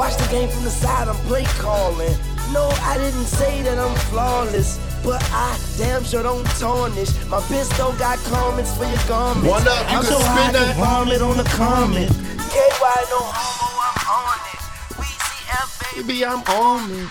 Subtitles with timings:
[0.00, 2.16] Watch the game from the side, I'm play calling.
[2.54, 4.78] No, I didn't say that I'm flawless.
[5.04, 7.12] But I damn sure don't tarnish.
[7.26, 9.46] My bitch don't got comments for your garments.
[9.46, 10.74] One up, you I'm can so spin high, I that.
[10.74, 12.08] can vomit on the comment.
[12.08, 14.60] KY no homo, I'm on it.
[14.94, 16.08] WCF, baby.
[16.08, 17.10] Baby, I'm on it.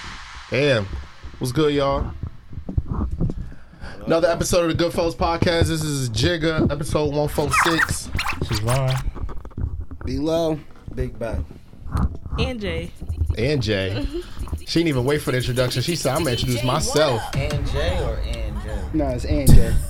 [0.50, 0.86] Damn.
[1.38, 2.12] What's good, y'all?
[4.08, 5.68] Another episode of the Goodfellas Podcast.
[5.68, 8.10] This is Jigga, episode 146.
[8.48, 8.98] She's lying.
[10.06, 10.60] Below,
[10.96, 11.42] big back.
[12.40, 12.92] And Jay.
[13.38, 14.08] And Jay.
[14.66, 15.82] She didn't even wait for the introduction.
[15.82, 17.22] She said, I'm going to introduce myself.
[17.36, 18.82] And J or and J?
[18.94, 19.76] No, it's AJ.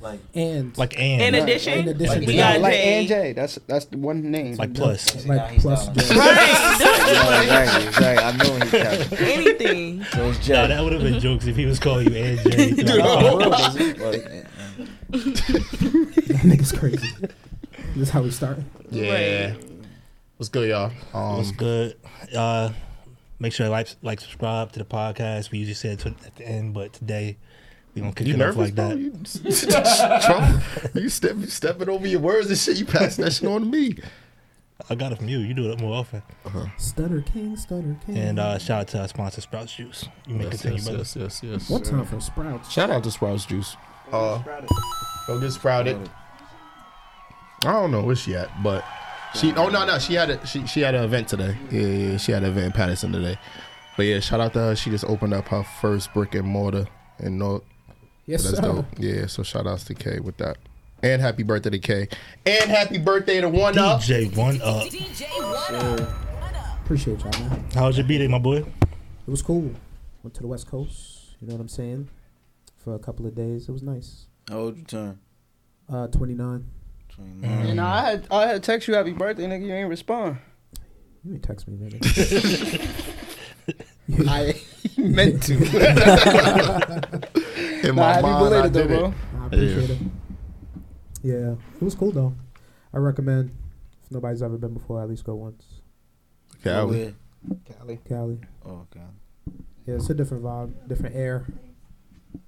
[0.00, 1.22] Like And Like and.
[1.34, 3.06] In addition, in addition we to got that, like Jay.
[3.06, 3.34] AJ.
[3.34, 4.56] That's that's the one name.
[4.56, 5.24] like plus.
[5.24, 6.18] now Like plus down.
[6.18, 7.48] Right.
[7.48, 8.18] right, right.
[8.18, 9.12] I know he kept.
[9.22, 10.04] Anything.
[10.04, 12.70] So it's Nah, that would have been jokes if he was calling you and Jay.
[12.74, 13.64] Dude, oh, oh, like,
[15.10, 17.08] That nigga's crazy.
[17.94, 18.58] This is how we start.
[18.90, 19.54] Yeah.
[20.44, 20.90] What's good, y'all?
[21.36, 21.96] What's Um, good?
[22.36, 22.68] Uh,
[23.38, 25.50] make sure to like, like, subscribe to the podcast.
[25.50, 27.38] We usually say it to- at the end, but today
[27.94, 28.88] we gonna kick you it off like bro?
[28.90, 28.98] that.
[28.98, 29.12] You,
[30.26, 30.62] Trump,
[30.94, 32.76] you, step, you stepping over your words and shit.
[32.76, 33.96] You passing that shit on to me.
[34.90, 35.38] I got it from you.
[35.38, 36.22] You do it more often.
[36.76, 38.18] Stutter King, Stutter King.
[38.18, 40.06] And uh, shout out to our sponsor, Sprouts Juice.
[40.28, 40.98] You may continue, brother.
[40.98, 41.70] yes, yes.
[41.70, 42.70] what time for Sprouts?
[42.70, 43.78] Shout out to Sprouts Juice.
[44.12, 44.42] Uh,
[45.26, 46.10] go get sprouted.
[47.62, 48.84] I don't know where she at, but
[49.34, 49.52] she.
[49.54, 51.56] Oh no, no, she had a she she had an event today.
[51.70, 53.38] Yeah, yeah, she had an event in Paterson today.
[53.96, 54.76] But yeah, shout out to her.
[54.76, 56.86] She just opened up her first brick and mortar
[57.20, 57.62] in North.
[58.26, 58.62] Yes, That's sir.
[58.62, 58.86] dope.
[58.98, 60.56] Yeah, so shout outs to K with that.
[61.02, 62.08] And happy birthday to K.
[62.46, 64.00] And happy birthday to One Up.
[64.00, 64.84] DJ One Up.
[64.88, 66.24] dj
[66.82, 67.64] Appreciate y'all, man.
[67.74, 68.56] How was your B day, my boy?
[68.56, 68.66] It
[69.26, 69.70] was cool.
[70.22, 71.36] Went to the West Coast.
[71.40, 72.08] You know what I'm saying?
[72.78, 73.68] For a couple of days.
[73.68, 74.26] It was nice.
[74.48, 75.18] How old you turn?
[75.88, 76.66] Uh, 29.
[77.14, 77.50] 29.
[77.50, 77.70] Mm.
[77.70, 79.66] And I had I had text you happy birthday, nigga.
[79.66, 80.38] You ain't respond.
[81.24, 83.14] You ain't text me, nigga.
[84.28, 84.54] I
[84.98, 85.54] meant to.
[87.88, 88.88] In my happy mind, I belated though, it.
[88.88, 89.14] bro.
[89.40, 89.98] I appreciate it.
[91.22, 92.34] Yeah, it was cool though.
[92.92, 93.50] I recommend
[94.04, 95.80] if nobody's ever been before, at least go once.
[96.62, 96.98] Cali.
[96.98, 97.14] Where?
[97.64, 97.98] Cali.
[98.08, 98.38] Cali.
[98.64, 99.00] Oh, okay.
[99.86, 101.46] Yeah, it's a different vibe, different air.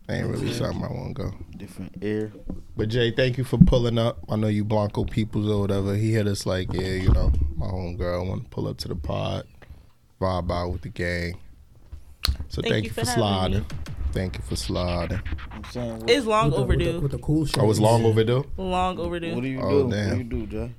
[0.09, 1.35] Ain't really something I want to go.
[1.57, 2.33] Different air.
[2.77, 4.19] But Jay, thank you for pulling up.
[4.29, 5.97] I know you Blanco peoples or whatever.
[5.97, 8.89] He hit us like, yeah, you know, my home girl want to pull up to
[8.89, 9.47] the pod,
[10.21, 11.39] vibe out with the gang.
[12.49, 13.61] So thank, Thank you you for, for sliding.
[13.61, 13.67] me.
[14.13, 15.21] Thank you for sliding.
[15.51, 17.01] I'm saying, what, It's long With the- with the- overdue.
[17.01, 17.59] With the, cool oh, shit.
[17.59, 18.45] I was long overdue.
[18.57, 19.35] Long overdue.
[19.35, 19.91] what do you Oh, do?
[19.91, 20.09] damn.
[20.19, 20.71] What do you do, Jay?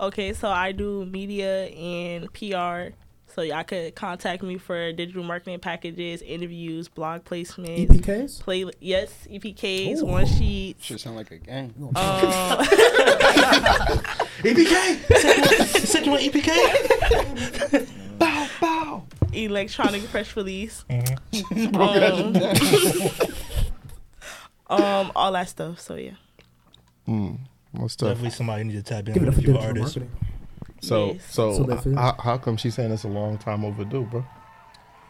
[0.00, 2.94] Okay, so I do media and PR.
[3.38, 8.40] So y'all could contact me for digital marketing packages, interviews, blog placements, EPKs?
[8.40, 10.06] play yes, EPKs, Ooh.
[10.06, 10.84] one sheets.
[10.84, 11.72] Should sound like a gang.
[11.78, 12.64] Um,
[15.84, 17.86] Said you want EPK?
[18.18, 19.04] Bow bow.
[19.32, 21.76] Electronic press release, Mm-hmm.
[24.68, 25.78] um, um, all that stuff.
[25.78, 26.14] So yeah,
[27.70, 28.08] What's stuff?
[28.08, 29.96] Definitely somebody need to tap in Give it with a few artists.
[29.96, 30.27] marketing.
[30.80, 31.22] So, Yes.
[31.30, 34.24] so, So they feel- how, how come she's saying it's a long time overdue, bro?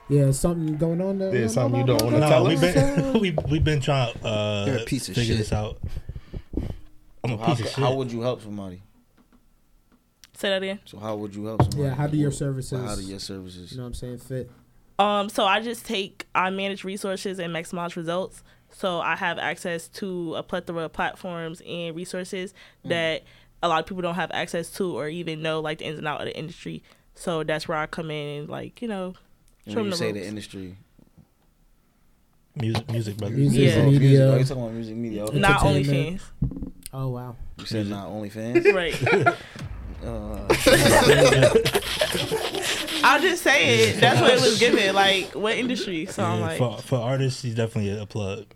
[0.09, 1.31] Yeah, something going on there.
[1.31, 2.75] There's something you don't wanna No, tell we've us?
[2.75, 5.39] been we we've been trying to uh, piece of figure shit.
[5.39, 5.79] this out.
[7.23, 7.75] I'm a How, piece of shit.
[7.75, 8.83] how would you help somebody?
[10.35, 10.79] say that again.
[10.85, 11.83] So how would you help somebody?
[11.83, 13.73] Yeah, how do your services- How do your services?
[13.73, 14.19] You know what I'm saying?
[14.19, 14.51] Fit.
[14.99, 18.43] Um, so I just take I manage resources and maximize results.
[18.71, 22.55] So I have access to a plethora of platforms and resources
[22.85, 22.89] Mm.
[22.91, 23.23] that
[23.63, 26.07] a lot of people don't have access to or even know like the ins and
[26.09, 26.83] out of the industry.
[27.15, 29.15] So that's where I come in and like, you know,
[29.67, 30.77] show when you the say the industry,
[32.55, 33.35] music, music, brother.
[33.35, 33.75] Music, Yeah.
[33.77, 34.03] Oh, music.
[34.03, 34.29] media.
[34.29, 35.25] Oh, you talking about music media?
[35.25, 35.39] Okay.
[35.39, 36.21] not Entertainment.
[36.45, 36.73] OnlyFans.
[36.93, 37.37] Oh wow.
[37.59, 38.65] You said not OnlyFans.
[38.75, 39.37] Right.
[40.01, 40.47] Uh,
[43.03, 44.01] I'll just say it.
[44.01, 44.95] That's what it was given.
[44.95, 46.07] Like what industry?
[46.07, 48.47] So I'm like, for for artists, he's definitely a plug.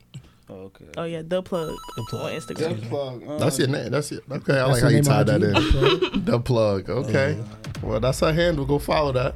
[0.53, 0.85] Oh, okay.
[0.97, 2.43] oh yeah, the plug The plug on plug.
[2.43, 2.89] Instagram.
[2.89, 3.23] plug.
[3.27, 3.91] Uh, That's your name.
[3.91, 4.23] That's it.
[4.31, 6.25] Okay, I like how you name tied that in.
[6.25, 6.89] The plug.
[6.91, 7.39] Okay.
[7.83, 8.65] Well, that's our handle.
[8.65, 9.35] Go follow that.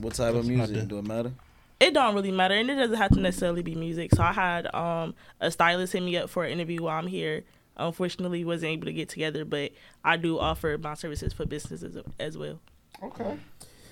[0.00, 0.88] What type of That's not music?
[0.88, 1.32] Do it matter?
[1.80, 4.14] It don't really matter, and it doesn't have to necessarily be music.
[4.14, 7.44] So I had um a stylist hit me up for an interview while I'm here.
[7.78, 12.38] Unfortunately, wasn't able to get together, but I do offer my services for businesses as
[12.38, 12.58] well.
[13.02, 13.36] Okay.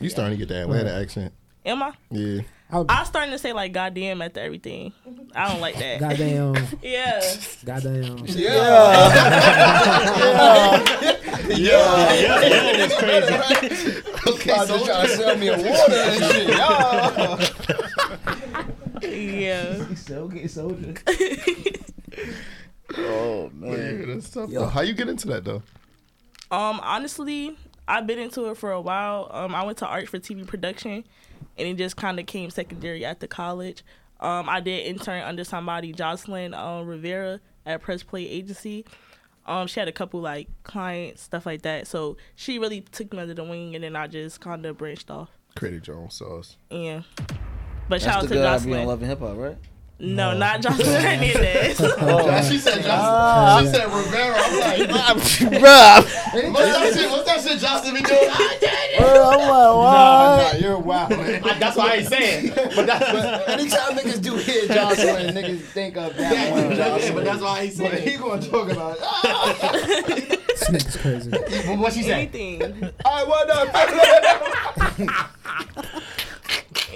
[0.00, 1.32] You starting to get that Atlanta accent.
[1.66, 1.92] Am I?
[2.10, 2.40] Yeah.
[2.74, 4.92] I'll, I'm starting to say like goddamn after everything.
[5.34, 6.00] I don't like that.
[6.00, 6.54] goddamn.
[6.82, 7.20] Yeah.
[7.64, 8.18] Goddamn.
[11.46, 14.02] Yeah, yeah, it's crazy.
[14.26, 16.48] Okay, so trying to sell me a water and shit.
[16.56, 17.38] Y'all.
[19.04, 19.94] Yeah.
[19.96, 20.94] So get soldier.
[22.96, 24.00] oh man.
[24.00, 24.48] Yeah, that's tough.
[24.50, 24.66] though.
[24.66, 25.62] How you get into that though?
[26.50, 27.54] Um, honestly,
[27.86, 29.28] I've been into it for a while.
[29.30, 31.04] Um, I went to art for TV production,
[31.56, 33.82] and it just kind of came secondary at the college.
[34.20, 38.84] Um, I did intern under somebody, Jocelyn um, Rivera at Press Play Agency.
[39.46, 41.86] Um, she had a couple like clients, stuff like that.
[41.86, 45.10] So she really took me under the wing, and then I just kind of branched
[45.10, 45.30] off.
[45.54, 46.56] Created your own sauce.
[46.70, 47.02] Yeah.
[47.88, 48.86] But shout That's out the to I be on Jocelyn.
[48.86, 49.58] Love and Hip Hop, right?
[50.00, 51.76] No, not Joseline Hernandez.
[52.50, 53.64] she said Jocelyn.
[53.64, 54.34] She said Rivera.
[54.36, 54.88] I'm like,
[55.62, 56.52] Bruh.
[56.52, 57.10] what's that shit?
[57.10, 58.18] What's that shit Jocelyn be doing?
[58.28, 59.00] Ah, damn it.
[59.00, 59.06] I'm
[59.38, 60.52] like, Nah, what?
[60.52, 61.10] nah, you're wild.
[61.10, 61.42] man.
[61.60, 62.52] That's why I ain't saying.
[62.54, 66.76] But that's, But anytime niggas do hear Jocelyn, niggas think of that one.
[66.76, 68.20] yeah, but that's why I ain't But he saying.
[68.20, 68.98] gonna talk about.
[69.00, 71.30] Ah, This nigga's crazy.
[71.30, 72.12] But what she said?
[72.18, 72.62] anything,
[73.06, 73.48] I want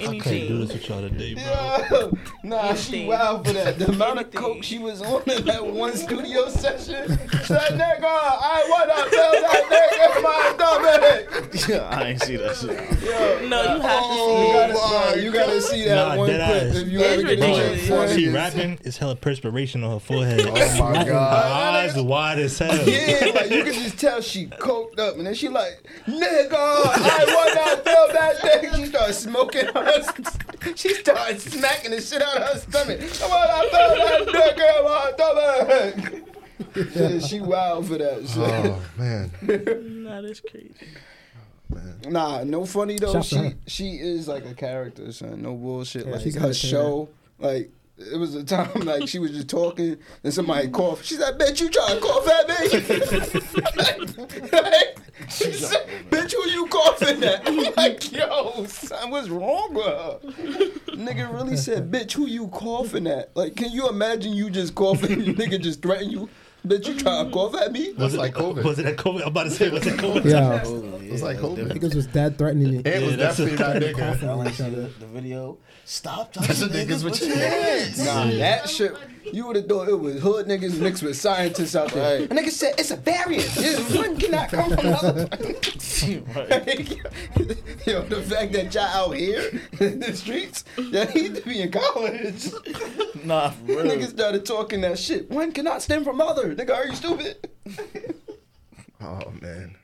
[0.06, 2.10] I can't do this with y'all today, bro.
[2.10, 2.18] to.
[2.44, 3.06] Nah, she Anything.
[3.08, 3.78] wild for that.
[3.78, 7.08] The amount of coke she was on in that one studio session.
[7.08, 11.92] That nigga, I wanna tell that nigga my stomach.
[11.92, 13.02] I ain't see that shit.
[13.02, 14.72] Yo, No, you have to oh, see You oh it.
[14.72, 16.76] gotta, my you gotta see that Nah, one dead clip ass.
[16.82, 17.88] if you It's ever get a ridiculous.
[17.88, 18.12] chance.
[18.14, 20.40] She rapping, it's hella perspiration on her forehead.
[20.46, 21.08] Oh my god, Her
[21.88, 22.74] eyes are wide as hell.
[22.88, 27.24] Yeah, like you can just tell she coked up, and then she like, nigga, I
[27.34, 28.74] wanna feel that thing.
[28.74, 29.87] She started smoking her.
[30.74, 33.00] She started smacking the shit out of her stomach.
[33.18, 36.94] Come on, I feel that nigga, my stomach.
[36.94, 38.38] Yeah, she wild for that shit.
[38.38, 39.30] Oh man.
[40.04, 40.74] Nah, that's crazy.
[42.08, 43.22] Nah, no funny though.
[43.22, 45.42] She she is like a character, son.
[45.42, 46.06] No bullshit.
[46.06, 47.08] Yeah, like her show,
[47.38, 47.70] like.
[48.00, 51.04] It was a time like she was just talking and somebody coughed.
[51.04, 52.54] She's like, "Bitch, you trying to cough at me?"
[54.52, 54.98] like,
[55.28, 60.18] she said, "Bitch, who you coughing at?" I'm like, "Yo, son, what's wrong with her?"
[60.92, 65.08] Nigga really said, "Bitch, who you coughing at?" Like, can you imagine you just coughing?
[65.34, 66.28] Nigga just threaten you.
[66.66, 67.92] Bitch, you trying to cough at me?
[67.94, 68.64] Was it like COVID?
[68.64, 69.22] Was it that COVID?
[69.22, 70.24] I'm about to say, was it COVID?
[70.24, 70.62] Yeah.
[71.12, 71.70] It's like COVID.
[71.70, 72.86] Oh, niggas was dead threatening it.
[72.86, 74.36] It was Yeah, that's definitely that coughing nigga.
[74.38, 74.70] on I each other.
[74.82, 75.58] the, the video.
[75.84, 77.98] Stop That's touching the niggas niggas with with your your hands.
[78.04, 78.92] Nah, that shit.
[79.32, 82.20] You would have thought it was hood niggas mixed with scientists out there.
[82.20, 82.30] Right.
[82.30, 83.56] A nigga said it's a variant.
[83.56, 85.28] Yeah, one cannot come from another.
[87.86, 89.50] Yo, the fact that y'all out here
[89.80, 92.48] in the streets, y'all need to be in college.
[93.24, 93.82] Nah, for real.
[93.84, 95.30] Niggas started talking that shit.
[95.30, 96.54] One cannot stem from other.
[96.54, 97.48] Nigga, are you stupid?
[99.00, 99.76] Oh man.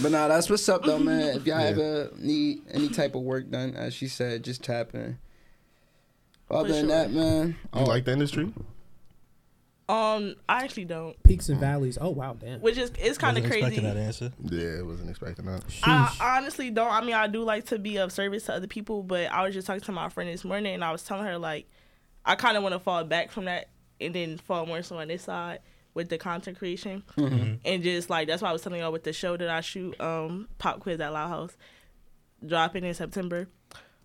[0.00, 1.36] But nah, that's what's up though, man.
[1.36, 5.18] If y'all ever need any type of work done, as she said, just tap in.
[6.50, 6.88] Other than sure.
[6.88, 8.52] that, man, You like the industry?
[9.88, 11.20] Um, I actually don't.
[11.22, 11.98] Peaks and valleys.
[12.00, 12.60] Oh wow, damn.
[12.60, 13.94] Which is it's kind of Wasn't expecting crazy.
[13.94, 14.32] that answer.
[14.42, 15.62] Yeah, I wasn't expecting that.
[15.82, 16.90] I honestly don't.
[16.90, 19.54] I mean, I do like to be of service to other people, but I was
[19.54, 21.66] just talking to my friend this morning, and I was telling her like,
[22.24, 23.68] I kind of want to fall back from that
[24.00, 25.60] and then fall more so on this side
[25.98, 29.12] with the content creation, and just like that's why I was telling y'all with the
[29.12, 31.56] show that I shoot, um, Pop Quiz at Loud House,
[32.46, 33.48] dropping in September.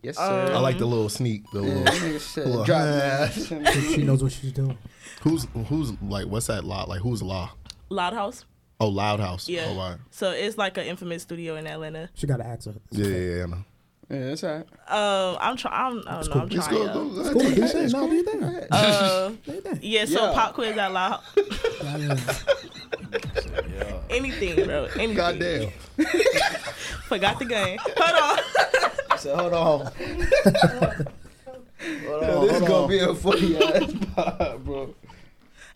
[0.01, 0.53] yes Um, sir.
[0.55, 1.43] I like the little sneak.
[1.53, 1.83] The Yeah, little.
[1.85, 3.31] nigga said, Well, drop.
[3.93, 4.77] She knows what she's doing.
[5.21, 6.83] Who's who's like what's that law?
[6.85, 7.51] Like who's law?
[7.89, 8.45] Loud House,
[8.79, 9.47] Oh, Loud House.
[9.47, 9.67] yeah.
[9.69, 9.95] Oh, wow.
[10.09, 12.09] So it's like an infamous studio in Atlanta.
[12.15, 12.73] She got to ask her.
[12.91, 13.43] Yeah, yeah, yeah.
[13.43, 13.63] I know.
[14.09, 14.65] Yeah, that's all right.
[14.89, 15.73] Um, I'm trying.
[16.07, 16.41] I don't know.
[16.41, 16.79] I'm Let's trying.
[16.79, 16.85] go.
[16.85, 16.93] yo.
[16.93, 17.39] go, Cool, go.
[17.39, 17.87] do your thing.
[17.91, 18.43] No, do your thing.
[18.71, 20.05] Uh, Do your yeah.
[20.05, 20.33] So Yeah.
[20.33, 21.21] Pop Quiz at Loud.
[24.09, 24.85] Anything, bro.
[24.95, 25.13] Anything.
[25.15, 25.69] Goddamn.
[27.07, 27.79] Forgot the game.
[27.97, 28.37] Hold
[29.11, 29.17] on.
[29.19, 29.91] So hold on.
[32.05, 32.89] hold Yo, this is gonna on.
[32.89, 34.95] be a funny ass pod, bro.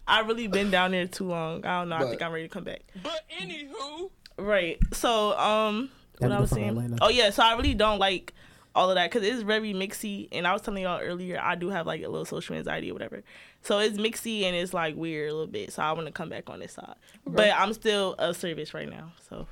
[0.08, 1.66] I really been down there too long.
[1.66, 1.98] I don't know.
[1.98, 2.82] I think I'm ready to come back.
[3.04, 4.78] But anywho, right.
[4.94, 6.70] So um, what Gotta I go was saying.
[6.70, 6.98] Atlanta.
[7.02, 7.30] Oh yeah.
[7.30, 8.34] So I really don't like
[8.76, 10.28] all of that because it's very mixy.
[10.32, 12.94] And I was telling y'all earlier, I do have like a little social anxiety or
[12.94, 13.24] whatever.
[13.64, 15.74] So it's mixy and it's like weird a little bit.
[15.74, 16.96] So I want to come back on this side.
[17.26, 19.12] But I'm still of service right now.
[19.30, 19.48] So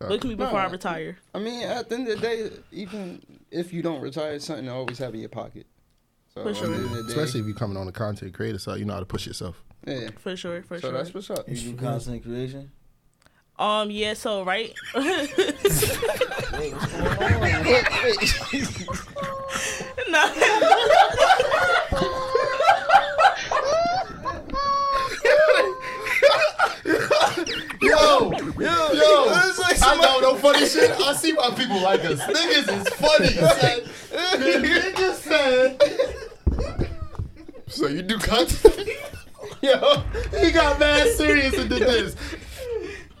[0.00, 1.16] look at me before I retire.
[1.34, 4.66] I mean, at the end of the day, even if you don't retire, it's something
[4.66, 5.66] to always have in your pocket.
[6.34, 6.68] So For sure.
[6.68, 8.84] the end of the day, Especially if you're coming on the content creator side, you
[8.84, 9.64] know how to push yourself.
[9.86, 10.10] yeah.
[10.18, 10.62] For sure.
[10.62, 10.90] For So sure.
[10.90, 11.48] So that's what's up.
[11.48, 12.70] You do content creation.
[13.58, 13.90] Um.
[13.90, 14.14] Yeah.
[14.14, 14.74] So right.
[14.94, 15.04] Wait,
[16.74, 17.64] what's going on?
[20.10, 20.32] no.
[27.80, 29.30] Yo, yo, yo!
[29.82, 30.90] I know no funny shit.
[31.00, 32.20] I see why people like us.
[32.20, 33.28] Niggas is funny.
[34.38, 35.82] Niggas said.
[37.68, 38.88] So you do content?
[39.62, 40.02] Yo,
[40.40, 42.16] he got mad serious and did this.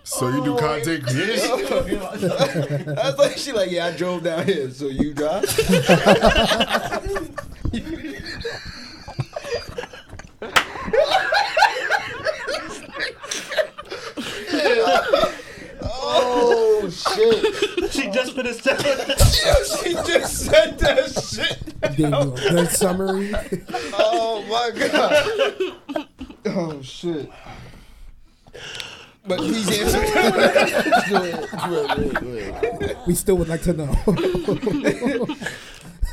[0.08, 1.50] So you do oh, content creation?
[2.98, 5.44] I was like, she like, yeah, I drove down here, so you drive.
[15.82, 17.44] Oh shit!
[18.34, 18.54] finna
[19.82, 19.88] say.
[19.88, 21.80] she just said that shit.
[21.82, 23.30] Gave you a good summary.
[23.92, 26.06] Oh my god.
[26.46, 27.30] Oh shit.
[29.28, 30.12] But he's answering.
[30.12, 30.18] Go
[31.22, 32.28] ahead, go ahead, go
[32.80, 33.86] ahead, we still would like to know.
[34.06, 34.12] This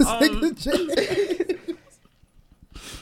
[0.08, 1.56] Um, nigga Jay.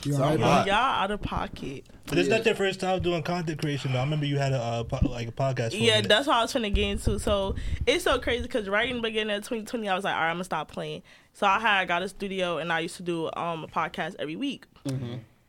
[0.05, 0.47] You alright, bro?
[0.65, 1.85] Y'all out of pocket.
[2.07, 3.93] But it's not your first time doing content creation.
[3.93, 3.99] though.
[3.99, 5.71] I remember you had a uh, po- like a podcast.
[5.71, 6.09] For a Yeah, minute.
[6.09, 7.17] that's what I was trying to get into.
[7.19, 7.55] So
[7.87, 10.29] it's so crazy because right in the beginning of 2020, I was like, all right,
[10.29, 11.03] I'm gonna stop playing.
[11.33, 14.35] So I had got a studio and I used to do um a podcast every
[14.35, 14.65] week.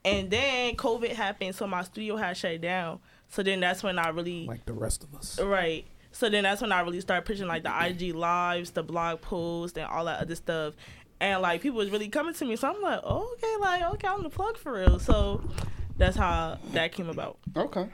[0.06, 3.00] And then COVID happened, so my studio had shut down.
[3.28, 5.40] So then that's when I really Like the rest of us.
[5.40, 5.84] Right.
[6.12, 9.76] So then that's when I really started pushing like the IG lives, the blog posts,
[9.76, 10.74] and all that other stuff.
[11.20, 14.08] And like people was really coming to me, so I'm like, oh, okay, like okay,
[14.08, 14.98] I'm the plug for real.
[14.98, 15.42] So
[15.96, 17.38] that's how that came about.
[17.56, 17.88] Okay.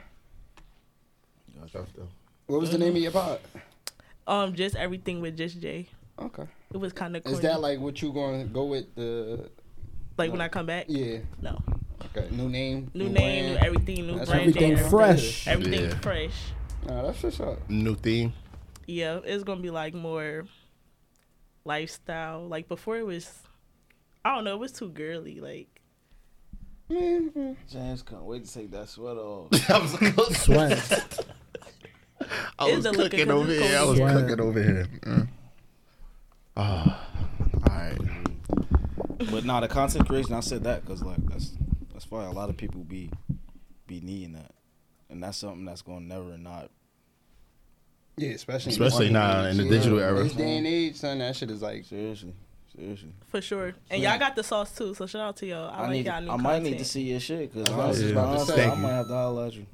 [2.47, 3.39] What was the name of your pod?
[4.27, 5.87] Um, just everything with just Jay.
[6.19, 6.43] Okay.
[6.73, 9.49] It was kind of Is that like what you going to go with the?
[10.17, 10.85] like when I come back?
[10.87, 11.19] Yeah.
[11.41, 11.59] No,
[12.05, 12.27] Okay.
[12.31, 12.89] New name.
[12.93, 13.65] new name, brand.
[13.65, 14.41] everything, new That's brand.
[14.49, 15.47] Everything name, fresh.
[15.47, 15.99] Everything Yeah.
[15.99, 16.33] fresh.
[16.87, 17.69] Nah, that's just up.
[17.69, 18.33] New theme.
[18.87, 20.45] Yeah, it's gonna be like more
[21.63, 22.47] lifestyle.
[22.47, 23.31] Like before, it was.
[24.25, 24.55] I don't know.
[24.55, 25.39] It was too girly.
[25.39, 25.67] Like
[26.89, 29.47] James can't wait to take that sweater off.
[29.69, 31.25] I was, Sweat.
[32.59, 33.77] I was the looking cooking 'cause over it's here.
[33.79, 34.09] I was here.
[34.11, 34.87] cooking over here.
[35.03, 35.27] Mm.
[36.57, 37.07] Ah,
[37.69, 37.97] all right.
[39.31, 41.53] but nah, the content creation, I said that because like that's
[42.01, 43.11] that's why a lot of people be
[43.85, 44.53] be needing that,
[45.11, 46.71] and that's something that's going to never not.
[48.17, 50.23] Yeah, especially Especially this now in the digital Yeah, era.
[50.23, 51.85] This day and age, son, that shit is like.
[51.85, 52.33] Seriously,
[52.75, 53.13] seriously.
[53.27, 53.75] for sure.
[53.91, 54.95] And y'all got the sauce too.
[54.95, 55.69] So shout out to y'all.
[55.69, 56.07] I, I, need.
[56.07, 56.63] y'all new I might content.
[56.63, 58.69] need to see your shit because I was honestly, just about to honestly, say.
[58.69, 59.65] I might have to holler at you.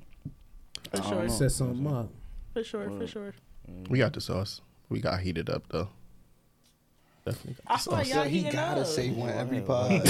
[0.92, 1.24] For I don't sure.
[1.24, 1.28] know.
[1.30, 2.10] Set something up.
[2.54, 2.90] For sure.
[2.90, 3.34] For sure.
[3.90, 4.60] We got the sauce.
[4.90, 5.88] We got heated up though.
[7.32, 7.54] Definitely.
[7.54, 8.16] Got I the feel like sauce.
[8.16, 8.88] y'all So he heating gotta up.
[8.88, 9.92] say one every pod.
[9.92, 10.04] like,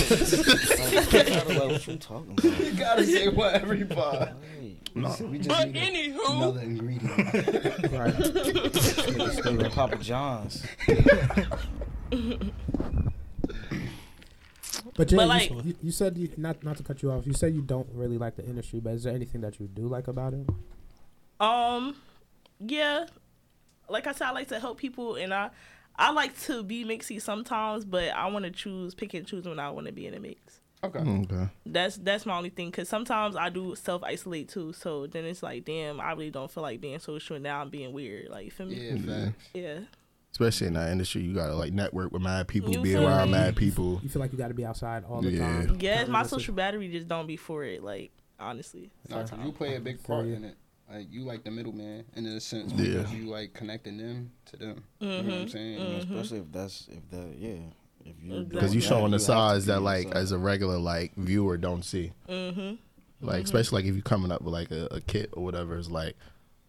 [1.72, 2.44] what you talking about?
[2.58, 4.36] he gotta say one every pod.
[4.60, 5.16] Hey, No.
[5.22, 7.92] We just need another ingredient.
[7.92, 8.14] Right.
[9.34, 10.64] stay with Papa John's.
[14.96, 17.28] But Jay, But, you- like- you, you said you, not not to cut you off.
[17.28, 19.88] You said you don't really like the industry, but is there anything that you do
[19.88, 20.48] like about it?
[21.40, 21.96] Um,
[22.60, 23.06] yeah,
[23.90, 25.52] like I said, I like to help people, and I
[26.00, 29.60] I like to be mixy sometimes, but I want to choose, pick and choose when
[29.60, 30.60] I want to be in a mix.
[30.84, 31.00] Okay.
[31.00, 31.50] Mm, okay.
[31.66, 34.74] That's that's my only thing, cause sometimes I do self isolate too.
[34.74, 37.36] So then it's like, damn, I really don't feel like being social.
[37.36, 38.30] and Now I'm being weird.
[38.30, 38.76] Like, you feel me?
[38.76, 39.26] Yeah, Yeah.
[39.26, 39.50] facts.
[39.56, 39.80] Yeah.
[40.32, 43.32] Especially in that industry, you gotta like network with mad people, You be around me?
[43.32, 44.00] mad people.
[44.04, 45.40] You feel like you got to be outside all the Yeah.
[45.40, 45.78] time.
[45.80, 47.84] Yes, my social battery just don't be for it.
[47.84, 48.92] Like, honestly.
[49.10, 50.58] Nah, 'cause you play a big part in it.
[50.90, 53.10] Like you like the middleman in a sense Yeah.
[53.12, 54.84] you like connecting them to them.
[55.00, 55.52] You know what I'm Mhm.
[55.52, 55.80] saying?
[55.80, 55.98] Mhm.
[56.00, 57.58] Especially if that's if that yeah.
[58.06, 60.24] If you Because you doing showing the that, you have sides that like yourself.
[60.24, 62.14] as a regular like viewer don't see.
[62.30, 62.76] Mm-hmm.
[63.20, 65.90] Like especially like if you coming up with like a, a kit or whatever, it's
[65.90, 66.16] like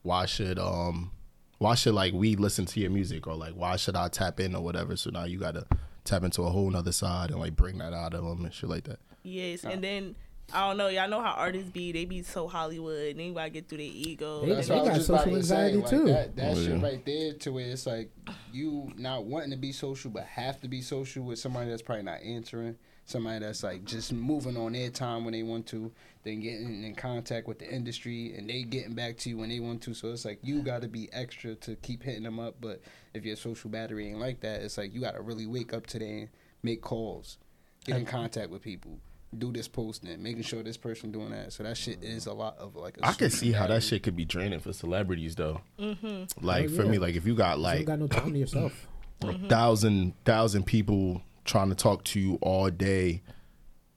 [0.02, 1.12] why should um
[1.58, 4.54] why should like we listen to your music or like why should I tap in
[4.56, 4.96] or whatever?
[4.96, 5.64] So now you gotta
[6.02, 8.68] tap into a whole nother side and like bring that out of them and shit
[8.68, 8.98] like that.
[9.22, 10.16] Yes, and then
[10.52, 10.88] I don't know.
[10.88, 11.92] Y'all know how artists be.
[11.92, 13.10] They be so Hollywood.
[13.10, 14.46] And they gotta get through their ego.
[14.46, 15.56] They- That's they got was just about social to say.
[15.56, 16.04] anxiety, Like too.
[16.06, 16.82] that, that Oh, shit yeah.
[16.82, 18.10] right there to where it's like
[18.52, 22.04] you not wanting to be social but have to be social with somebody that's probably
[22.04, 22.76] not answering.
[23.04, 25.90] Somebody that's like just moving on their time when they want to,
[26.24, 29.60] then getting in contact with the industry and they getting back to you when they
[29.60, 29.94] want to.
[29.94, 32.56] So it's like you got to be extra to keep hitting them up.
[32.60, 32.82] But
[33.14, 35.86] if your social battery ain't like that, it's like you got to really wake up
[35.86, 36.28] today and
[36.62, 37.38] make calls,
[37.86, 38.98] get in contact with people,
[39.36, 41.52] do this posting, making sure this person doing that.
[41.52, 42.98] So that shit is a lot of like.
[43.02, 45.60] I I can see how that shit could be draining for celebrities though.
[45.78, 46.44] Mm-hmm.
[46.44, 48.88] Like Oh, for me, like if you got like don't got no time to yourself.
[49.22, 49.48] a mm-hmm.
[49.48, 53.22] thousand thousand people trying to talk to you all day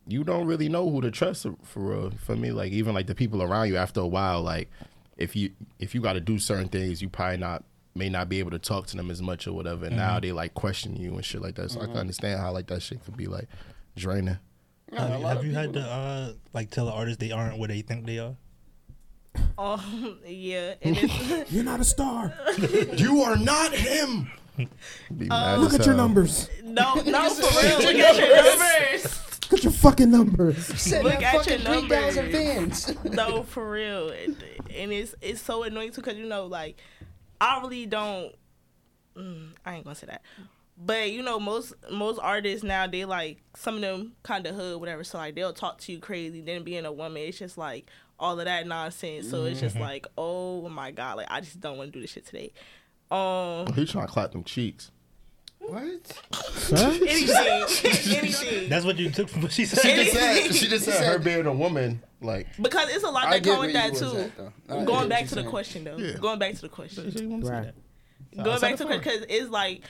[0.07, 3.15] you don't really know who to trust for real for me like even like the
[3.15, 4.69] people around you after a while like
[5.17, 8.39] if you if you got to do certain things you probably not may not be
[8.39, 10.21] able to talk to them as much or whatever and now mm-hmm.
[10.21, 11.99] they like question you and shit like that so i can mm-hmm.
[11.99, 13.47] understand how like that shit could be like
[13.95, 14.37] draining
[14.97, 18.05] Have, have you had to uh, like tell the artists they aren't what they think
[18.05, 18.35] they are?
[19.57, 20.73] Oh yeah,
[21.49, 22.33] You're not a star.
[22.97, 24.29] you are not him
[25.17, 26.49] Be Look at your numbers.
[26.63, 27.77] no, no, for real.
[27.79, 29.31] Look at your numbers.
[29.51, 30.91] Look at your fucking numbers.
[31.03, 32.15] Look at your numbers.
[32.15, 32.95] fans.
[33.03, 34.41] no, for real, and,
[34.73, 36.79] and it's it's so annoying too because you know, like,
[37.41, 38.33] I really don't.
[39.17, 40.21] Mm, I ain't gonna say that,
[40.83, 44.79] but you know, most most artists now they like some of them kind of hood,
[44.79, 45.03] whatever.
[45.03, 46.41] So like they'll talk to you crazy.
[46.41, 47.87] Then being a woman, it's just like
[48.19, 49.29] all of that nonsense.
[49.29, 52.11] So it's just like, oh my god, like I just don't want to do this
[52.11, 52.51] shit today.
[53.11, 54.89] Um, he trying to clap them cheeks
[55.59, 55.81] What?
[56.71, 58.69] anything, anything.
[58.69, 59.81] That's what you took from what she said.
[59.81, 62.01] She just said she just said her being a woman.
[62.21, 64.17] Like because it's a lot I that get come with that you was too.
[64.19, 64.85] at, though.
[64.85, 65.49] Going back you're to the saying.
[65.49, 65.97] question though.
[65.97, 66.13] Yeah.
[66.17, 67.41] Going back to the question.
[67.41, 67.73] Right.
[68.43, 69.83] Going back to because it's like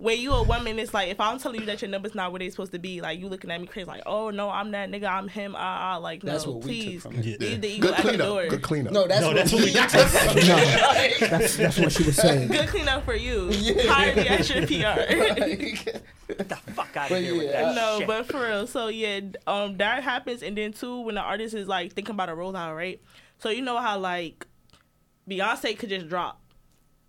[0.00, 2.38] when you a woman, it's like if I'm telling you that your number's not where
[2.38, 4.90] they supposed to be, like you looking at me crazy, like oh no, I'm that
[4.90, 7.14] nigga, I'm him, ah ah, like That's no, what we took please, from.
[7.16, 7.36] Yeah.
[7.38, 8.46] leave the ego good at the door.
[8.48, 8.92] Good cleanup.
[8.94, 9.70] No, that's No, what that's what we.
[11.30, 12.48] That's that's what she was saying.
[12.48, 13.50] Good cleanup for you.
[13.60, 13.92] Yeah.
[13.92, 14.72] Hire me as your PR.
[16.28, 18.06] Get the fuck out of here with that no, shit.
[18.06, 18.66] but for real.
[18.66, 22.30] So yeah, um, that happens, and then too, when the artist is like thinking about
[22.30, 23.00] a rollout, right?
[23.38, 24.46] So you know how like
[25.28, 26.40] Beyonce could just drop,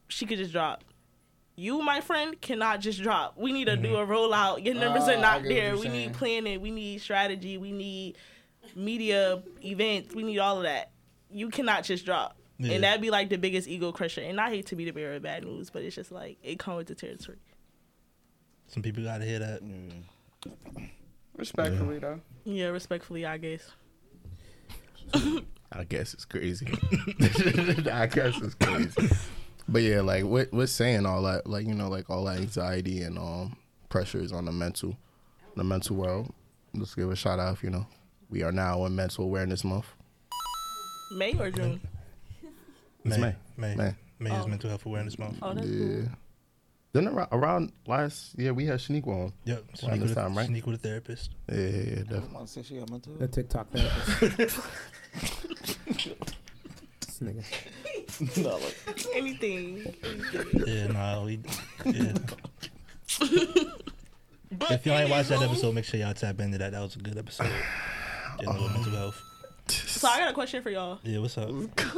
[0.09, 0.83] she could just drop.
[1.55, 3.37] You, my friend, cannot just drop.
[3.37, 4.65] We need to do a rollout.
[4.65, 5.75] Your numbers Ah, are not there.
[5.75, 5.93] We saying.
[5.93, 6.61] need planning.
[6.61, 7.57] We need strategy.
[7.57, 8.15] We need
[8.75, 10.15] media events.
[10.15, 10.91] We need all of that.
[11.29, 12.37] You cannot just drop.
[12.57, 12.73] Yeah.
[12.73, 14.21] And that'd be like the biggest ego crusher.
[14.21, 16.57] And I hate to be the bearer of bad news, but it's just like it
[16.59, 17.37] comes with the territory.
[18.67, 19.61] Some people gotta hear that.
[21.35, 22.19] Respectfully though.
[22.45, 23.69] Yeah, respectfully, I guess.
[25.73, 26.67] I guess it's crazy.
[27.91, 29.09] I guess it's crazy.
[29.71, 33.03] But yeah, like what what's saying all that, like you know, like all that anxiety
[33.03, 33.55] and um
[33.89, 34.97] pressures on the mental,
[35.55, 36.33] the mental world.
[36.73, 37.63] Let's give a shout out.
[37.63, 37.87] You know,
[38.29, 39.85] we are now in Mental Awareness Month.
[41.13, 41.79] May or June?
[43.05, 43.75] It's May, May.
[43.75, 43.95] May, May.
[44.19, 44.47] May is Oh.
[44.47, 45.37] Mental Health Awareness Month.
[45.41, 45.85] Oh, that's Yeah.
[45.85, 46.09] cool.
[46.93, 49.33] Then around, around last year we had Shaniqua on.
[49.45, 50.47] Yep, Around sneak this with, a, time, right?
[50.47, 51.29] sneak with a therapist.
[51.49, 52.37] Yeah, yeah, yeah, definitely.
[52.41, 53.13] I say she got mental.
[53.15, 54.19] The TikTok therapist.
[56.99, 57.43] this nigga.
[58.37, 59.95] no, like, Anything.
[60.65, 61.39] Yeah, no, we,
[61.85, 62.13] yeah.
[64.69, 66.71] if y'all ain't watched that episode, make sure y'all tap into that.
[66.71, 67.49] That was a good episode.
[68.39, 68.73] Dealing with uh-huh.
[68.73, 69.21] mental health.
[69.67, 70.99] So I got a question for y'all.
[71.03, 71.49] Yeah, what's up?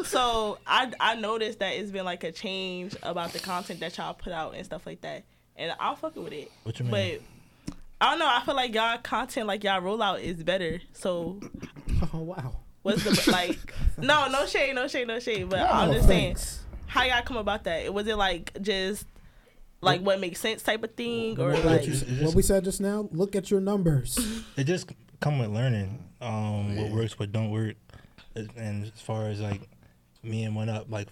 [0.05, 4.13] So I I noticed that it's been like a change about the content that y'all
[4.13, 5.23] put out and stuff like that,
[5.55, 6.51] and I'm fucking with it.
[6.63, 6.91] What you mean?
[6.91, 8.29] But I don't know.
[8.29, 10.81] I feel like y'all content, like y'all rollout, is better.
[10.93, 11.39] So
[12.13, 12.55] Oh wow.
[12.81, 13.73] what's the like?
[14.01, 15.49] No, no shade, no shade, no shade.
[15.49, 16.35] But I'm Oh, just saying,
[16.87, 17.93] how y'all come about that?
[17.93, 19.05] Was it like just
[19.81, 21.85] like what makes sense type of thing, or What, like?
[21.87, 23.07] you- It's what we said just now.
[23.11, 24.17] Look at your numbers.
[24.57, 27.75] It just come with learning um, what works, what don't work,
[28.35, 29.61] and as far as like
[30.21, 31.07] me and one up, like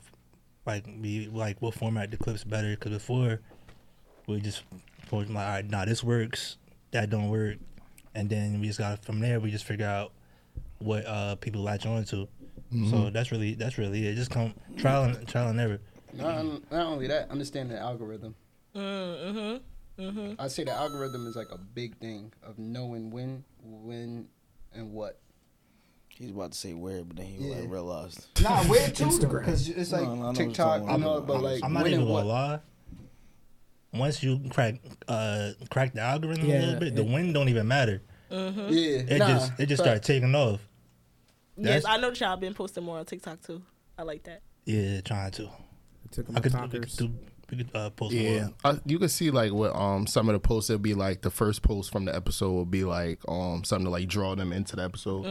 [0.65, 3.39] like we like we'll format the clips better because before
[4.27, 4.63] we just
[5.09, 6.57] told like, all right, nah, this works,
[6.91, 7.57] that don't work,
[8.15, 9.39] and then we just got from there.
[9.39, 10.11] We just figure out
[10.79, 12.27] what uh people latch on to.
[12.89, 14.15] So that's really that's really it.
[14.15, 15.79] Just come trial and trial and error.
[16.13, 18.35] Not, not only that, understand the algorithm.
[18.75, 20.01] Mm-hmm.
[20.01, 20.33] Mm-hmm.
[20.39, 24.27] I say the algorithm is like a big thing of knowing when, when,
[24.73, 25.19] and what.
[26.09, 27.55] he's about to say where, but then he Yeah.
[27.59, 28.25] like realized.
[28.41, 29.03] Nah, where to?
[29.03, 29.39] Instagram.
[29.45, 31.73] Because it's like No, no, I know what TikTok, talking you know, but like I'm
[31.73, 32.33] not when even and gonna what.
[32.33, 32.59] lie.
[33.93, 34.75] Once you crack
[35.09, 38.01] uh crack the algorithm a little bit, the it- win don't even matter.
[38.29, 40.03] Yeah, It nah, just it just fact.
[40.03, 40.61] started taking off.
[41.57, 43.61] Yes, I know that y'all been posting more on TikTok too.
[43.97, 44.41] I like that.
[44.65, 45.49] Yeah, trying to.
[46.11, 46.95] Took I could, we could, talkers.
[46.97, 47.13] do,
[47.47, 48.53] could uh, post Yeah, more.
[48.65, 51.21] uh, you can see like what um some of the posts will be like.
[51.21, 54.51] The first post from the episode will be like um something to like draw them
[54.53, 55.25] into the episode,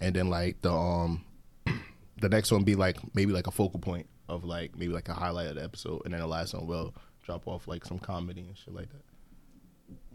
[0.00, 1.24] and then like the um
[2.20, 5.14] the next one be like maybe like a focal point of like maybe like a
[5.14, 8.40] highlight of the episode, and then the last one will drop off like some comedy
[8.42, 9.02] and shit like that.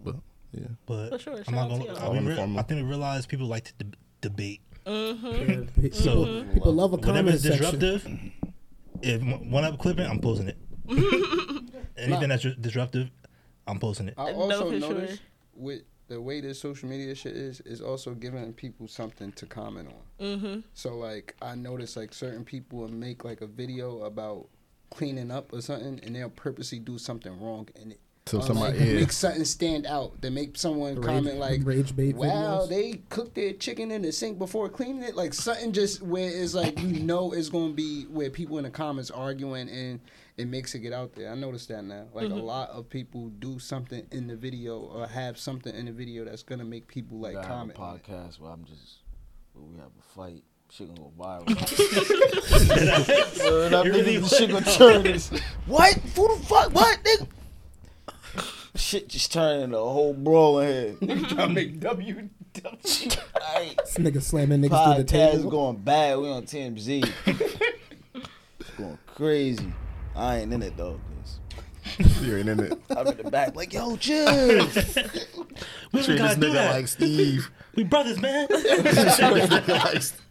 [0.04, 0.16] But
[0.52, 1.86] yeah, But For sure, I'm not gonna.
[1.86, 2.12] to y'all.
[2.12, 4.62] we On the re- I think we realize people like to deb debate.
[4.86, 5.26] Mm-hmm.
[5.26, 5.82] Yeah, mm-hmm.
[5.82, 7.80] pe- So people, people love a comment is section.
[7.80, 8.20] disruptive,
[9.02, 10.58] if m- one up clipping, I'm posting it.
[11.98, 13.10] Anything that's disruptive,
[13.68, 14.16] I'm posting it.
[14.18, 15.26] I also for noticed sure.
[15.56, 19.90] with the way this social media shit is, is also giving people something to comment
[20.20, 20.26] on.
[20.26, 20.60] Mm-hmm.
[20.74, 24.48] So like I noticed like certain people will make like a video about
[24.90, 28.00] cleaning up or something, and they'll purposely do something wrong in it.
[28.26, 28.94] So Or, somebody like, yeah.
[28.96, 30.22] make something stand out.
[30.22, 32.28] They make someone Rage- comment like, rage bait "Wow,
[32.62, 32.70] videos.
[32.70, 36.54] they cooked their chicken in the sink before cleaning it." Like something just where it's
[36.54, 40.00] like you know it's gonna be where people in the comments arguing and
[40.38, 41.32] it makes it get out there.
[41.32, 42.06] I noticed that now.
[42.14, 42.40] Like Mm-hmm.
[42.40, 46.24] a lot of people do something in the video or have something in the video
[46.24, 47.78] that's gonna make people like Like comment.
[47.78, 48.04] a on it.
[48.04, 49.00] podcast where I'm just
[49.54, 50.44] where we have a fight.
[50.72, 51.46] Shit gonna go viral.
[53.86, 55.30] It really- shit gonna turn this.
[55.68, 55.94] What?
[56.16, 56.74] Who the fuck?
[56.74, 56.98] What?
[57.04, 57.28] Nigga?
[58.76, 61.16] Shit just turned into a whole brawl in here.
[61.28, 62.30] Trying to make W.
[62.66, 63.78] Alright.
[63.78, 65.50] This nigga slamming niggas through the Podcast table.
[65.52, 66.18] going bad.
[66.20, 67.10] We on TMZ.
[68.60, 69.74] it's going crazy.
[70.16, 71.00] I ain't in it though.
[71.98, 72.80] 'cause You ain't in it.
[72.98, 74.26] I'm in the back like, yo, chill.
[74.26, 74.86] We don't Treat
[75.92, 76.72] this gotta do nigga that.
[76.74, 77.52] like Steve.
[77.76, 78.48] we brothers, man.
[78.48, 80.22] Treat this nigga like Steve.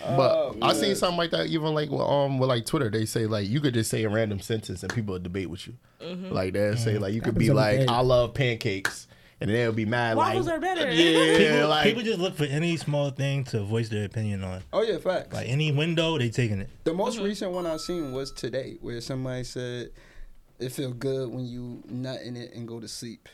[0.00, 2.90] But Oh, I seen something like that even like with, um with like Twitter.
[2.90, 5.66] They say like you could just say a random sentence and people would debate with
[5.66, 5.74] you.
[6.02, 6.32] Mm-hmm.
[6.32, 7.86] Like they say like you could be like day.
[7.86, 9.06] I love pancakes,
[9.40, 10.90] and they'll be mad Waffles like are better.
[10.90, 14.62] Yeah, People, like people just look for any small thing to voice their opinion on.
[14.72, 15.34] Oh yeah, facts.
[15.34, 16.70] Like any window, they taking it.
[16.84, 19.90] The most recent one I seen was today, where somebody said
[20.58, 23.28] it feel good when you nut in it and go to sleep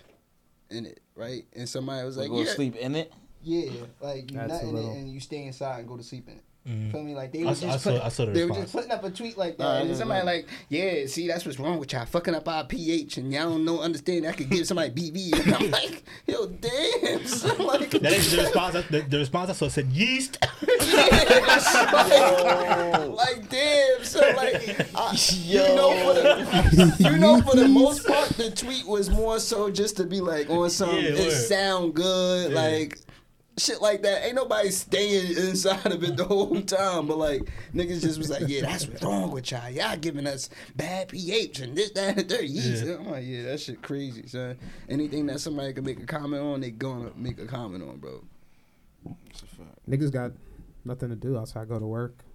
[0.70, 1.44] in it, right?
[1.55, 3.12] And somebody was like, go yeah, sleep in it.
[3.42, 5.96] yeah, like you That's nut a in little- it and you stay inside and go
[5.96, 6.44] to sleep in it.
[6.68, 6.90] Mhm.
[6.92, 7.14] Feel me?
[7.14, 8.72] Like they I was saw- just I saw- put- I saw the they were just
[8.72, 10.24] putting up a tweet like that, Nah, and somebody yeah.
[10.24, 13.64] like, yeah, see, that's what's wrong with y'all fucking up our pH, and y'all don't
[13.64, 18.12] know understand that could give somebody BV, And I'm like, yo, damn, son, like, That
[18.12, 18.74] is the response.
[18.90, 20.38] The, the response I saw said yeast.
[20.42, 20.50] like,
[23.16, 28.29] like, damn, so like, I, you know, for the, you know, for the most part,
[28.31, 31.33] the tweet was more so just to be like on some, Yeah, it word.
[31.33, 32.61] sound good, Yeah.
[32.61, 32.98] like.
[33.58, 37.06] Shit like that, ain't nobody staying inside of it the whole time.
[37.06, 39.70] But like niggas just was like, yeah, that's what's wrong with y'all.
[39.70, 42.44] Y'all giving us bad pH and this, that, and the third.
[42.44, 42.84] Yeast.
[42.84, 42.96] Yeah.
[42.96, 44.58] I'm like, yeah, that shit crazy, son.
[44.90, 48.22] Anything that somebody can make a comment on, they gonna make a comment on, bro.
[49.04, 49.88] That's a fact.
[49.88, 50.32] Niggas got
[50.84, 52.25] nothing to do outside go to work.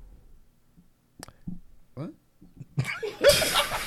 [2.75, 2.87] What?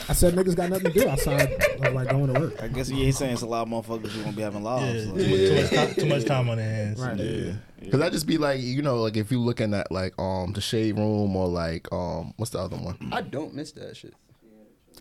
[0.06, 2.62] I said niggas got nothing to do outside of like going to work.
[2.62, 4.68] I guess yeah, he's saying it's a lot of motherfuckers who won't be having Yeah,
[4.70, 5.04] lives.
[5.04, 7.00] too, like- much, too, much time, too much time on their hands.
[7.00, 7.18] Right.
[7.18, 7.52] Yeah.
[7.90, 10.60] Cause that just be like you know like if you looking at like um the
[10.60, 12.96] shade room or like um what's the other one?
[13.12, 14.14] I don't miss that shit.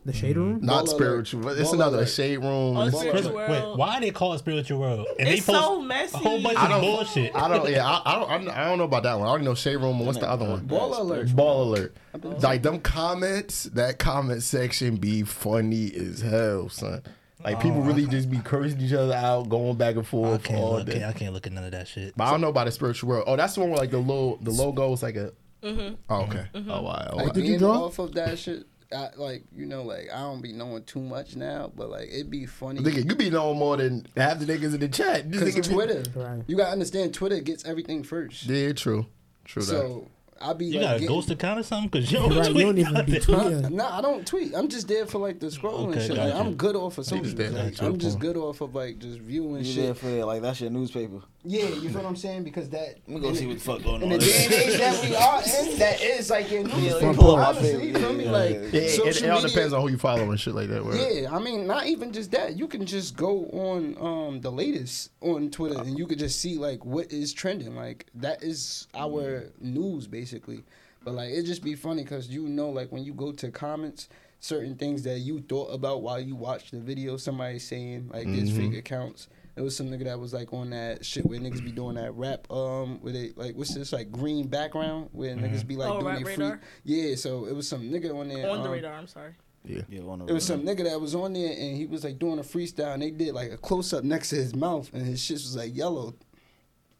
[0.05, 0.59] The shade room.
[0.61, 1.41] Not Baller spiritual.
[1.41, 1.55] alert.
[1.55, 2.09] but It's Baller another alert.
[2.09, 2.75] shade room.
[2.77, 3.77] Oh, It's- spiritual Wait, world.
[3.77, 5.07] why they call it spiritual world?
[5.17, 6.15] And It's they post so messy.
[6.15, 7.35] a whole bunch I of don't- bullshit.
[7.35, 7.69] I don't.
[7.69, 8.29] Yeah, I, I don't.
[8.29, 9.27] I'm- I don't know about that one.
[9.27, 10.05] I already know shade room.
[10.05, 10.65] What's the other one?
[10.65, 11.33] Ball alert.
[11.35, 11.95] Ball alert.
[12.41, 17.01] Like them comments, that comment section be funny as hell, son.
[17.43, 20.59] Like people really just be cursing each other out, going back and I forth can't
[20.61, 20.85] all look.
[20.85, 21.03] day.
[21.03, 22.13] I can't look at none of that shit.
[22.15, 23.23] But I don't know about the spiritual world.
[23.27, 25.31] Oh, that's the one where like the logo, the logo is like a.
[25.61, 25.95] Mm-hmm.
[26.09, 26.45] Oh, okay.
[26.55, 27.07] Oh, wow.
[27.11, 27.31] Oh, Like wow.
[27.33, 27.85] Did you draw?
[27.85, 28.65] off of that shit?
[28.93, 32.29] I, like you know, like I don't be knowing too much now, but like it'd
[32.29, 32.79] be funny.
[32.82, 35.29] Nigga, you be knowing more than half the niggas in the chat.
[35.29, 36.43] Because nigga be- Twitter, Right.
[36.47, 38.45] you gotta understand, Twitter gets everything first.
[38.45, 39.06] Yeah, true.
[39.45, 39.67] True that.
[39.67, 40.08] So
[40.41, 41.89] I be You like, got a getting- ghost account or something?
[42.01, 43.36] Cause you don't Right, you don't even be nothing.
[43.36, 43.69] tweeting.
[43.71, 44.53] Nah, I don't tweet.
[44.56, 46.17] I'm just there for like the scrolling Okay, shit.
[46.17, 46.34] Like.
[46.34, 47.23] I'm good off of social.
[47.25, 49.97] just Like, I'm just good off of like just viewing You there shit.
[49.97, 51.21] for like that's your newspaper.
[51.45, 52.43] Yeah, you feel what I'm saying?
[52.45, 54.19] Because that Let me go see what the fuck going in on.
[54.19, 56.73] the day and age that we are in, that is like your news.
[56.84, 57.84] Yeah, Front Honestly, porch.
[57.84, 58.23] You feel me?
[58.25, 58.58] yeah, Like yeah.
[58.58, 60.86] yeah, it, it all media- depends on who you follow and shit like that.
[60.86, 60.95] word.
[60.95, 62.56] Yeah, I mean, not even just that.
[62.58, 66.58] You can just go on um the latest on Twitter and you could just see
[66.58, 67.75] like what is trending.
[67.75, 70.63] Like that is our news basically.
[71.03, 74.08] But like it just be funny because you know like when you go to comments,
[74.39, 78.49] certain things that you thought about while you watched the video, somebody saying like there's
[78.51, 78.69] Mhm.
[78.71, 79.27] fake accounts.
[79.55, 82.11] There was some nigga that was like on that shit where niggas be doing that
[82.13, 85.99] rap um where they like what's this like green background where niggas be like Oh,
[85.99, 86.51] doing Rap they free
[86.83, 89.33] yeah so it was some nigga on there On the um, radar, I'm sorry.
[89.65, 92.17] Yeah, on the it was some nigga that was on there and he was like
[92.19, 95.05] doing a freestyle and they did like a close up next to his mouth and
[95.05, 96.15] his shit was like yellow.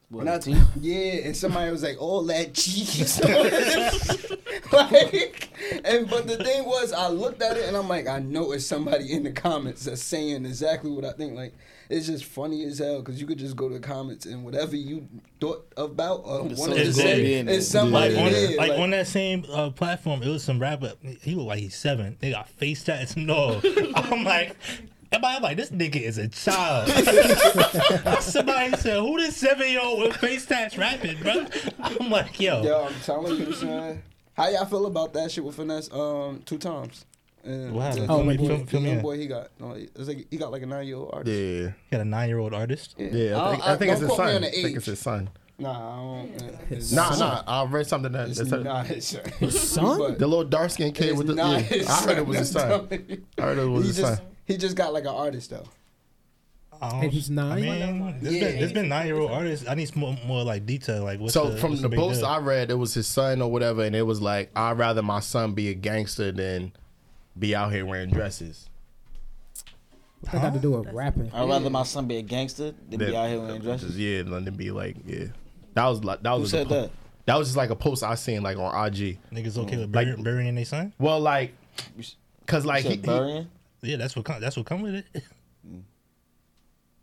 [0.10, 3.20] What, And I- yeah, and somebody was like, all that cheese.
[4.72, 5.50] like,
[5.84, 8.66] and but the thing was, I looked at it and I'm like, I know it's
[8.66, 11.36] somebody in the comments that's saying exactly what I think.
[11.36, 11.54] Like,
[11.90, 14.76] it's just funny as hell because you could just go to the comments and whatever
[14.76, 15.08] you
[15.40, 18.58] thought about or It's wanted to say, being it's somebody Like, on, there.
[18.58, 20.94] like like- on that same uh, platform, it was some rapper.
[21.22, 22.18] He was like he's seven.
[22.20, 23.62] They got face tats and all.
[23.96, 24.56] I'm like,
[25.12, 26.88] everybody like this nigga is a child.
[28.22, 31.46] Somebody said, "Who this seven year old with face tats rapping, bro?"
[31.80, 34.02] I'm like, yo, Yo, I'm telling you, son.
[34.36, 35.92] How y'all feel about that shit with finesse?
[35.94, 37.06] Um, two times.
[37.46, 38.06] And What happened?
[38.10, 39.50] Oh, young wait, boy, fill- the fill young boy he got.
[39.60, 41.38] No, it's like he got like a nine year old artist.
[41.38, 41.68] Yeah.
[41.90, 42.96] he got a nine year old artist.
[42.98, 44.44] Yeah, I think, I- I think it's his don't quote me son.
[44.44, 45.30] I think it's his son.
[45.60, 46.42] Nah, I don't.
[46.42, 47.20] uh, Nah, son.
[47.20, 47.44] nah.
[47.46, 49.50] I read something that It's that said- not his son.
[49.52, 50.18] son?
[50.18, 51.36] The little dark skinned kid with the.
[51.36, 52.90] not Yeah, his I heard it was his son.
[52.90, 52.90] son.
[53.38, 54.28] I heard it was he his just son.
[54.46, 55.66] he just got like an artist though.
[56.82, 57.52] And he's nine?
[57.52, 57.56] I
[57.92, 58.48] mean, there's Yeah.
[58.50, 59.66] been there's been nine year old artists.
[59.70, 61.04] I need some more, more like detail.
[61.04, 62.26] Like what's So the, from what's the big post deal?
[62.30, 65.22] I read, it was his son or whatever, and it was like, I'd rather my
[65.22, 66.74] son be a gangster than
[67.38, 68.70] be out here wearing dresses.
[70.22, 71.32] What that got to do with rapping?
[71.34, 73.98] I'd rather my son be a gangster than be out here wearing dresses.
[73.98, 75.26] Yeah, than to be like, yeah.
[75.74, 76.92] That was like that Who said po- that?
[77.26, 79.18] That was just like a post I seen like on IG.
[79.32, 80.94] niggas okay with Like- bury, burying their son.
[81.00, 81.54] Well, like,
[82.46, 83.48] cause like You he, said
[83.82, 83.92] he?
[83.92, 85.06] Yeah, that's what come, that's what come with it.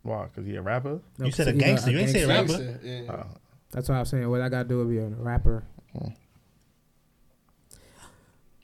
[0.02, 0.28] why?
[0.34, 1.00] Cause he a rapper.
[1.18, 1.90] No, You said a he's gangster.
[1.90, 2.46] You ain't say a rapper.
[2.58, 3.12] Gangster, yeah.
[3.12, 3.24] Uh,
[3.70, 4.30] That's what I'm saying.
[4.30, 5.64] What I got to do with be a rapper?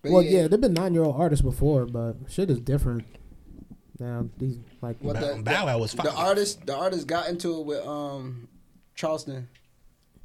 [0.08, 3.04] But well, yeah, they've been nine year old artists before, but shit is different
[3.98, 4.28] now.
[4.38, 7.66] These like What Bow- the, Bow Wow was the artist the artist got into it
[7.66, 8.48] with um
[8.94, 9.48] Charleston.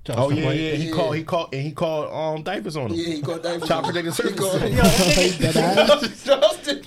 [0.09, 0.59] Oh yeah, White.
[0.59, 0.71] yeah.
[0.73, 0.95] He Yeah.
[0.95, 1.15] called.
[1.15, 1.53] He called.
[1.53, 2.95] And he called um DYFS on him.
[2.97, 3.67] Yeah, he called DYFS.
[3.67, 5.37] Child Protective He called- Services.
[5.37, 6.80] Justin, Justin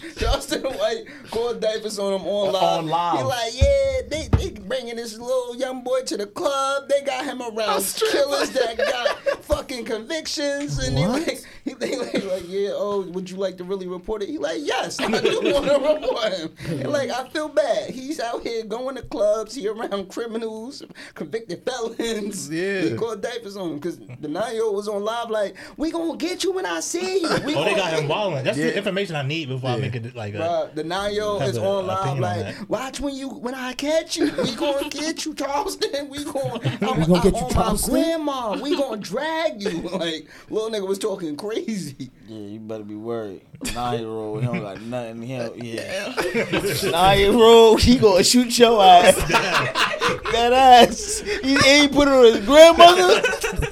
[0.70, 2.62] White called DYFS on him on live.
[2.78, 3.18] On live.
[3.18, 6.88] He like, yeah, they they bringing this little young boy to the club.
[6.88, 8.76] They got him around killers that
[9.26, 13.56] got fucking convictions, and he like, he they like, like, yeah, oh, would you like
[13.58, 14.28] to really report it?
[14.28, 16.54] He like, yes, I do want to report him.
[16.80, 17.90] And like, I feel bad.
[17.90, 19.54] He's out here going to clubs.
[19.54, 20.82] He around criminals,
[21.14, 22.50] convicted felons.
[22.50, 22.80] Yeah.
[22.82, 25.90] He called DYFS on him because the nine year old was on live like, we
[25.90, 27.28] gonna get you when I see you.
[27.44, 28.44] We Oh, they got him balling.
[28.44, 28.66] That's Yeah.
[28.66, 30.38] the information I need before I make it like a.
[30.54, 33.28] Bruh, the nine year old is a on live opinion on like, watch when you
[33.28, 36.08] when I catch you, we gonna get you, Charleston.
[36.08, 37.94] We gonna, I'm, We gonna get you, on Charleston?
[37.94, 38.58] my grandma.
[38.60, 39.82] We gonna drag you.
[40.04, 42.10] Like little nigga was talking crazy.
[42.26, 43.42] Yeah, you better be worried.
[43.74, 45.22] Nine year old, he don't got nothing.
[45.22, 46.90] He don't, yeah.
[46.90, 49.14] Nine year old, he gonna shoot your ass.
[49.28, 51.22] that ass.
[51.42, 53.22] He ain't put it on his grandmother.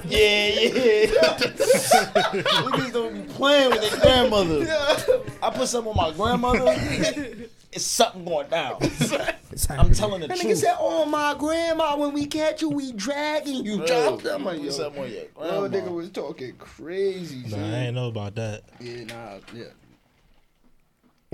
[0.07, 1.37] Yeah, yeah.
[2.03, 4.65] Niggas don't be playing with their grandmother.
[5.41, 6.75] I put something on my grandmother.
[7.71, 8.77] It's something going down.
[8.81, 9.93] It's I'm happening.
[9.95, 13.83] telling the That nigga said, "Oh my grandma, when we catch you, we dragging you."
[13.85, 14.31] Charleston.
[14.31, 15.77] I'm like, Put yo, something on your little grandma.
[15.87, 17.43] nigga was talking crazy.
[17.49, 18.63] Nah, I ain't know about that.
[18.79, 19.65] Yeah, nah, yeah.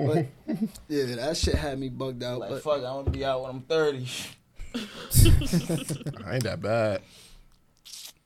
[0.05, 0.25] But
[0.88, 2.39] yeah, that shit had me bugged out.
[2.39, 4.07] Like but fuck, I'm gonna be out when I'm 30.
[4.75, 7.01] I ain't that bad.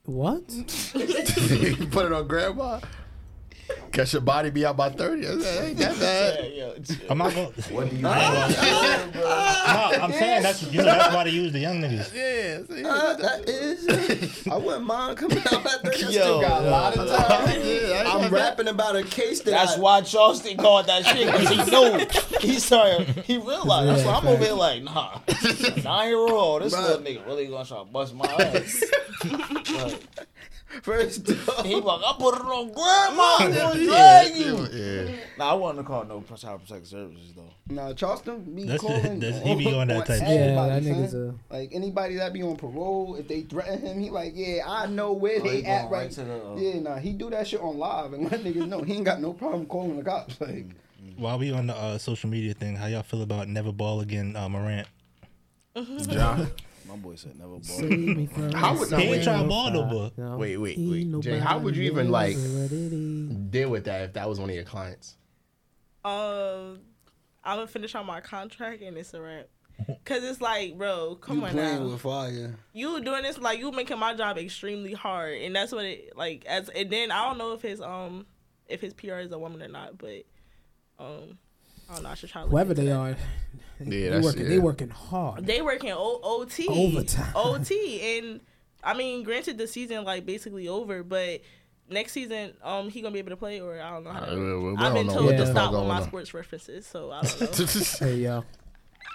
[0.06, 0.44] What?
[0.94, 2.80] you put it on grandma.
[3.92, 5.22] Catch your body be out by thirty.
[5.26, 6.52] That ain't that bad.
[6.52, 6.96] Yeah, yeah.
[7.10, 7.48] I'm not going.
[7.70, 8.02] What do you?
[9.24, 12.14] No, I'm saying that's you know that's why they use the young niggas.
[12.14, 12.84] Yeah, see?
[12.84, 15.96] uh, that is, I wouldn't mind coming out like that.
[15.96, 17.60] I Yo, still got a lot of time.
[17.64, 21.26] Yeah, I- I'm rapping about a case that That's I, why Charleston called that shit
[21.32, 22.06] because he knew.
[22.54, 23.08] He started.
[23.26, 23.90] He realized.
[23.90, 25.20] That's why I'm over here like, nah.
[25.84, 26.64] Nine year old.
[26.64, 26.82] This Bruh.
[26.88, 28.84] little nigga really gonna try to bust my ass.
[29.24, 30.28] Like,
[30.82, 33.36] first off, he like, I put it on grandma.
[33.40, 34.68] I'm gonna drag you.
[34.72, 35.16] Yeah.
[35.38, 37.50] Nah, I wasn't call no child protective services though.
[37.74, 39.20] nah, Charleston be That's- calling.
[39.20, 40.28] that's- he be on that type shit.
[40.30, 41.36] Yeah, that nigga's a.
[41.50, 45.14] Like anybody that be on parole, if they threaten him, he like, yeah, I know
[45.14, 45.92] where Oh, they at right.
[45.92, 48.68] right to the, uh, yeah, nah, he do that shit on live and let niggas
[48.68, 50.40] know he ain't got no problem calling the cops.
[50.42, 50.68] Like,
[51.18, 54.36] While we on the uh, social media thing, how y'all feel about never ball again,
[54.36, 54.88] uh, Morant?
[56.08, 56.48] John.
[56.88, 57.62] My boy said never ball.
[57.64, 60.12] Save me from How would- the He ain't trying to ball no more.
[60.18, 60.38] No.
[60.38, 61.22] Wait, wait, wait.
[61.22, 63.30] Jay, how would you even like knows what it is.
[63.50, 65.16] deal with that if that was one of your clients?
[66.06, 66.80] Um,
[67.44, 69.48] I'm gonna finish on my contract and it's a wrap.
[70.06, 71.90] Cause it's like, bro, come you on playing now.
[71.92, 72.56] with fire.
[72.74, 76.46] you doing this like you making my job extremely hard, and that's what it like.
[76.46, 78.26] As and then I don't know if his um
[78.68, 80.24] if his PR is a woman or not, but
[81.00, 81.38] um
[81.90, 82.10] I don't know.
[82.10, 82.42] I should try.
[82.44, 82.96] Whoever they that.
[82.96, 83.16] are, Yeah,
[83.80, 84.44] they that's working.
[84.44, 84.50] yeah.
[84.50, 85.46] They working hard.
[85.46, 87.32] They working o- OT Overtime.
[87.36, 88.40] OT, and
[88.84, 91.42] I mean, granted, the season like basically over, but
[91.90, 94.12] next season, um, he gonna be able to play, or I don't know.
[94.12, 96.04] How Uh, to, we- we I've been told what to stop fuck with my on.
[96.08, 97.66] sports references, so I don't know.
[98.08, 98.44] Hey yo,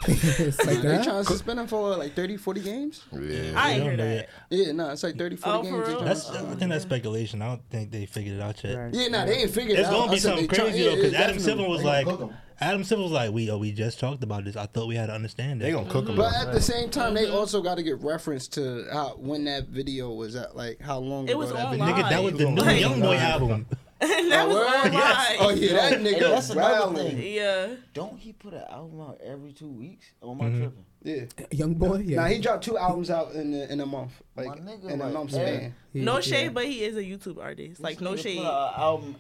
[0.07, 1.05] it's like They that.
[1.05, 3.03] trying to suspend him for like 30, 40 games?
[3.13, 3.53] yeah.
[3.57, 4.15] I ain't They hear that.
[4.15, 4.29] yet.
[4.51, 5.87] Yeah, nah, it's like 30, 40 Oh, games.
[5.87, 6.05] they real?
[6.05, 7.43] That's to- I think that's speculation.
[7.43, 8.75] I don't think they figured it out yet.
[8.77, 8.95] Right.
[8.95, 9.95] yeah, nah, they ain't figured It's it out.
[9.95, 11.43] It's gonna be something they try- crazy though, because yeah, Adam definitely.
[11.65, 12.35] Silver was They like, cook 'em.
[12.61, 14.57] Adam Silver was like, we oh we just talked about this.
[14.57, 15.73] I thought we had to understand They it.
[15.73, 16.17] gonna cook him.
[16.17, 19.69] But at the same time, they also got to get reference to how when that
[19.69, 21.79] video was at, like how long It ago was that online.
[21.95, 21.95] video.
[22.05, 23.67] Nigga, that was the Like- new Young Boy album.
[24.01, 24.67] and that was word?
[24.67, 24.93] online.
[24.93, 25.37] Yes.
[25.41, 27.11] Oh yeah, that Hey, nigga that's another wildin'.
[27.11, 27.33] thing.
[27.35, 27.67] Yeah.
[27.95, 30.07] Don't he put an album out every two weeks?
[30.21, 30.59] Or am I Mhm.
[30.59, 30.85] tripping?
[31.05, 31.47] Yeah.
[31.53, 31.99] Young boy.
[31.99, 32.23] Yeah.
[32.23, 35.01] Nah, he dropped two albums out in the, in a month, like My nigga, in
[35.01, 35.37] a like, month yeah.
[35.47, 35.75] span.
[35.93, 36.21] He- No yeah.
[36.23, 37.81] shade, but he is a YouTube artist.
[37.81, 38.39] Like This no nigga shade.
[38.39, 39.17] Put out an album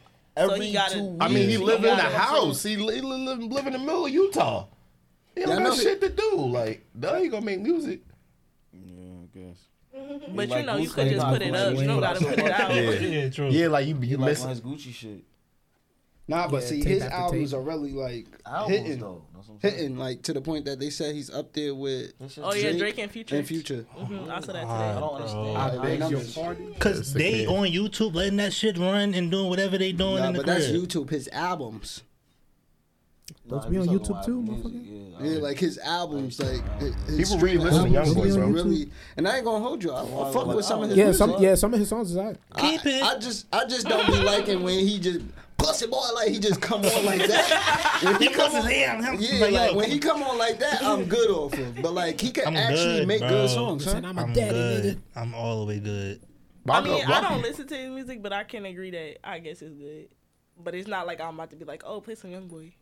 [0.46, 1.16] So he gotta- two weeks.
[1.24, 1.58] I mean, he Yeah.
[1.64, 2.62] live in the house.
[2.62, 4.66] He, li- li- live, live in the middle of Utah.
[5.34, 6.30] He don't got know shit to do.
[6.36, 8.00] Like, duh, he gonna make music.
[8.72, 8.80] Yeah,
[9.22, 9.58] I guess.
[10.34, 11.74] But like you know, you could just put it up.
[11.76, 12.74] You don't gotta put it out.
[12.74, 12.90] Yeah.
[12.90, 13.48] yeah, true.
[13.48, 14.44] Yeah, like you, He you like miss.
[14.44, 15.24] his Gucci shit.
[16.28, 17.58] Nah, but Yeah, see, his albums tape.
[17.58, 19.22] are really like Albums hitting, though.
[19.34, 22.18] That's what I'm hitting, like to the point that they said he's up there with
[22.18, 23.36] That shit- Oh yeah, Drake Drake and Future.
[23.36, 23.86] and Future.
[23.94, 24.66] hmm I saw that today.
[24.66, 25.00] I today.
[25.00, 25.56] don't understand.
[25.56, 26.74] I beg your pardon.
[26.78, 27.48] Cause they kid.
[27.48, 30.46] on YouTube letting that shit run and doing whatever they doing Nah, in the but
[30.46, 30.66] that's.
[30.66, 31.08] YouTube.
[31.10, 32.02] His albums,
[33.44, 35.20] Supposed to Nah, be on YouTube too, motherfucker?
[35.22, 38.14] yeah, yeah, like his albums, like his- his People really streaming listen to albums Young
[38.14, 38.46] Boy, bro.
[38.64, 39.92] Really, and I ain't gonna hold you.
[39.92, 41.18] I, I fuck with some of his Yeah, music.
[41.18, 42.36] some yeah, some of his songs is alright.
[42.58, 43.02] Keep I, it.
[43.02, 45.20] I just I just don't be liking when he just
[45.58, 47.98] pussy boy like he just come on like that.
[48.02, 51.52] When he come on, yeah, like when he come on like that, I'm good off
[51.54, 51.74] him.
[51.82, 53.28] But like he can I'm actually good, make bro.
[53.28, 54.10] good songs, Said, huh?
[54.10, 54.84] I'm a I'm daddy good.
[54.84, 55.00] nigga.
[55.16, 56.20] I'm all the way good.
[56.70, 59.62] I mean, I don't listen to his music, but I can agree that I guess
[59.62, 60.08] it's good.
[60.62, 62.74] But it's not like I'm about to be like, oh, play some Young Boy.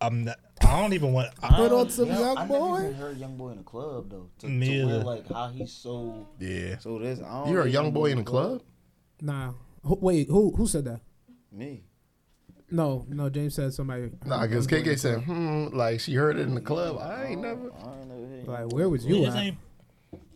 [0.00, 0.36] I'm not.
[0.62, 1.30] I don't even want.
[1.42, 2.58] I, Put on some Yeah, young I boy.
[2.58, 4.28] never even heard young boy in a club though.
[4.40, 6.78] To, Me to where, like how he's so Yeah.
[6.78, 7.20] so this.
[7.20, 8.62] I don't You're a know young boy in the club?
[9.22, 9.52] Nah.
[9.84, 11.00] Who, wait, who who said that?
[11.50, 11.82] Me.
[12.70, 13.28] No, no.
[13.30, 14.10] James said somebody.
[14.24, 16.98] Nah, because KK said, hmm, like she heard it in the club.
[17.00, 17.70] I ain't never.
[17.72, 18.48] I ain't never heard.
[18.48, 19.34] Like, where was you at?
[19.34, 19.58] name-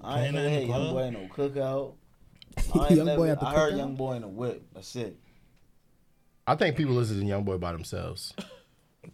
[0.03, 1.95] I ain't never Playing heard in the young boy in no cookout.
[2.81, 3.77] I ain't Young never, boy at the I heard cookout?
[3.79, 4.63] young boy in the whip.
[4.75, 5.17] That's it.
[6.47, 8.33] I think people listen to Young Boy by themselves.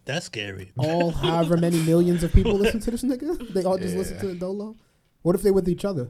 [0.05, 0.71] That's scary.
[0.77, 3.53] All however many millions of people listen to this nigga.
[3.53, 4.21] They all just listen Yeah.
[4.21, 4.75] to the Dolo.
[5.21, 6.09] What if they with each other?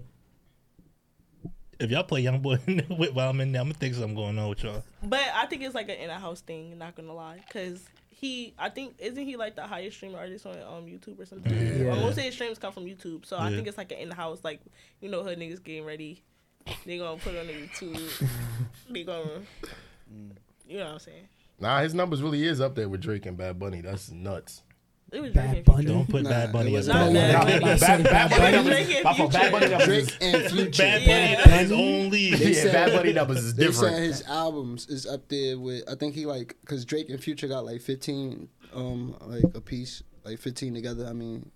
[1.79, 4.15] If y'all play Young Boy in the while I'm in there, I'm gonna think something
[4.15, 4.83] going on with y'all.
[5.03, 6.77] But I think it's like an in a house thing.
[6.77, 10.55] Not gonna lie, because he, I think, isn't he like the highest streamer artist on
[10.61, 11.53] um YouTube or something?
[11.55, 11.91] Yeah.
[11.91, 14.11] Or most of his streams come from YouTube, so I think it's like an in
[14.11, 14.61] house, Like
[15.01, 16.23] you know, hood niggas getting ready.
[16.85, 18.27] They gonna put it on the YouTube.
[18.89, 19.41] they gonna,
[20.67, 21.27] you know what I'm saying?
[21.59, 23.81] Nah, his numbers really is up there with Drake and Bad Bunny.
[23.81, 24.63] That's nuts.
[25.11, 25.85] It was Bad Bunny.
[25.85, 27.79] Don't put Nah, Bad Bunny it as wasn't a Bad Bad Bunny.
[27.79, 27.79] Bunny.
[27.79, 28.69] Bad- Bad Bunny.
[28.69, 29.77] Drake and My fault, Bad Bunny Future.
[29.77, 30.83] numbers Drake and Future.
[30.83, 31.45] Bad Yeah.
[31.45, 32.31] Bunny is only.
[32.35, 33.95] They yeah, said- Bad Bunny numbers is different.
[33.95, 37.23] They said his albums is up there with I think he like because Drake and
[37.23, 41.05] Future got like fifteen um like a piece like fifteen together.
[41.07, 41.51] I mean,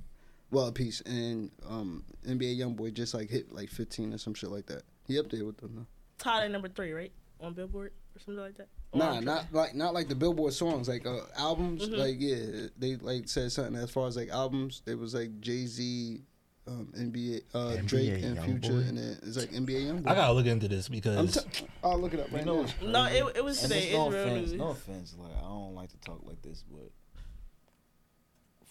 [0.50, 4.50] well a piece and um NBA YoungBoy just like hit like fifteen or some shit
[4.50, 4.84] like that.
[5.08, 5.74] He up there with them.
[5.76, 5.86] Though.
[6.20, 7.12] Tyler number three, right?
[7.42, 8.68] On Billboard or something like that.
[8.94, 11.88] Or Nah, on not like not like the Billboard songs, like uh, albums.
[11.88, 11.98] Mhm.
[11.98, 14.82] Like yeah, they like said something as far as like albums.
[14.86, 16.22] It was like Jay Z,
[16.68, 18.46] um, NBA, uh, NBA Drake and Youngboy.
[18.46, 20.08] Future, and then it's like NBA Youngboy.
[20.10, 22.66] I gotta look into this I'm because t- I'll look it up right You know
[22.82, 23.06] now.
[23.06, 23.94] No, it, it was And today.
[23.94, 25.16] no offense, no offense.
[25.18, 26.92] Like I don't like to talk like this, but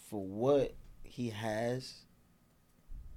[0.09, 1.93] for what he has,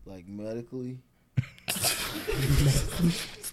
[0.06, 1.00] like medically,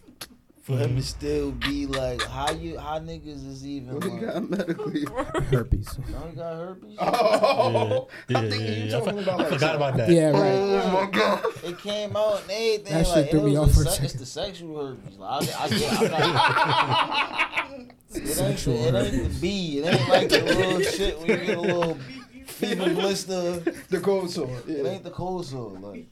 [0.62, 1.00] for him to mm-hmm.
[1.02, 5.06] still be like, how you, how niggas is even What he like, got medically?
[5.52, 5.98] Herpes.
[5.98, 6.98] no, he got herpes.
[7.00, 9.98] Oh, yeah, I'm yeah, thinking you yeah, I talking for- about I like forgot about
[9.98, 10.10] that.
[10.10, 10.52] Yeah, right.
[10.84, 11.46] Oh my god.
[11.64, 12.94] It came out and everything.
[12.94, 14.20] That shit like, threw it me was off for a se- It's second.
[14.20, 15.18] the sexual herpes.
[15.18, 17.72] Like, I, I get, I got,
[18.14, 19.34] it ain't, Sexual the, it ain't herpes.
[19.34, 19.78] the B.
[19.80, 21.96] It ain't like the little shit when you get a little
[22.46, 23.60] fever blister.
[23.90, 24.58] The cold sore.
[24.68, 25.72] It ain't the cold sore.
[25.80, 26.06] Like,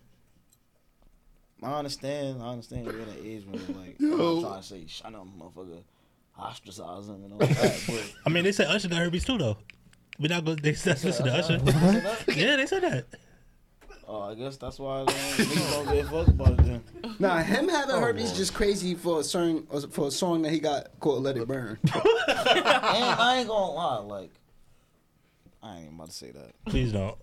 [1.64, 2.42] I understand.
[2.42, 5.82] I understand you're in an age when like I'm trying to say shut up, motherfucker,
[6.38, 7.84] ostracize them and all that.
[7.88, 9.58] But I mean, they said Usher got herpes too, though.
[10.20, 10.58] We not going.
[10.58, 11.60] To, they said listen to Usher.
[12.32, 13.06] yeah, they said that.
[14.08, 16.84] oh, I guess that's why niggas don't give a fuck about it then.
[17.20, 18.36] Nah, him having Oh, herpes Lord.
[18.38, 21.78] just crazy for a song for a song that he got called "Let It Burn."
[21.88, 21.96] And
[22.68, 24.30] I ain't gonna lie, like,
[25.62, 26.52] I ain't even about to say that.
[26.66, 27.18] Please don't.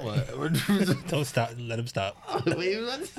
[0.00, 1.08] What?
[1.08, 1.50] Don't stop.
[1.58, 2.16] Let him stop.
[2.46, 3.10] Wait, what?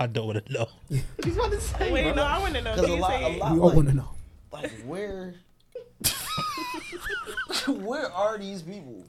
[0.00, 0.66] I don't want to know.
[1.24, 1.92] He's about to say.
[1.92, 2.74] Wait, no, I want to know.
[2.74, 4.08] Because a lot, a lot, We all like, want to know.
[4.50, 5.34] like where
[7.68, 9.04] where are these people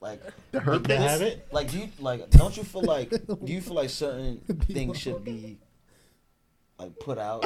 [0.00, 0.22] like
[0.52, 0.86] The herpes.
[0.86, 1.48] They have it.
[1.52, 4.38] like do you like don't you feel like do you feel like certain
[4.70, 5.58] things should be
[6.78, 7.44] like put out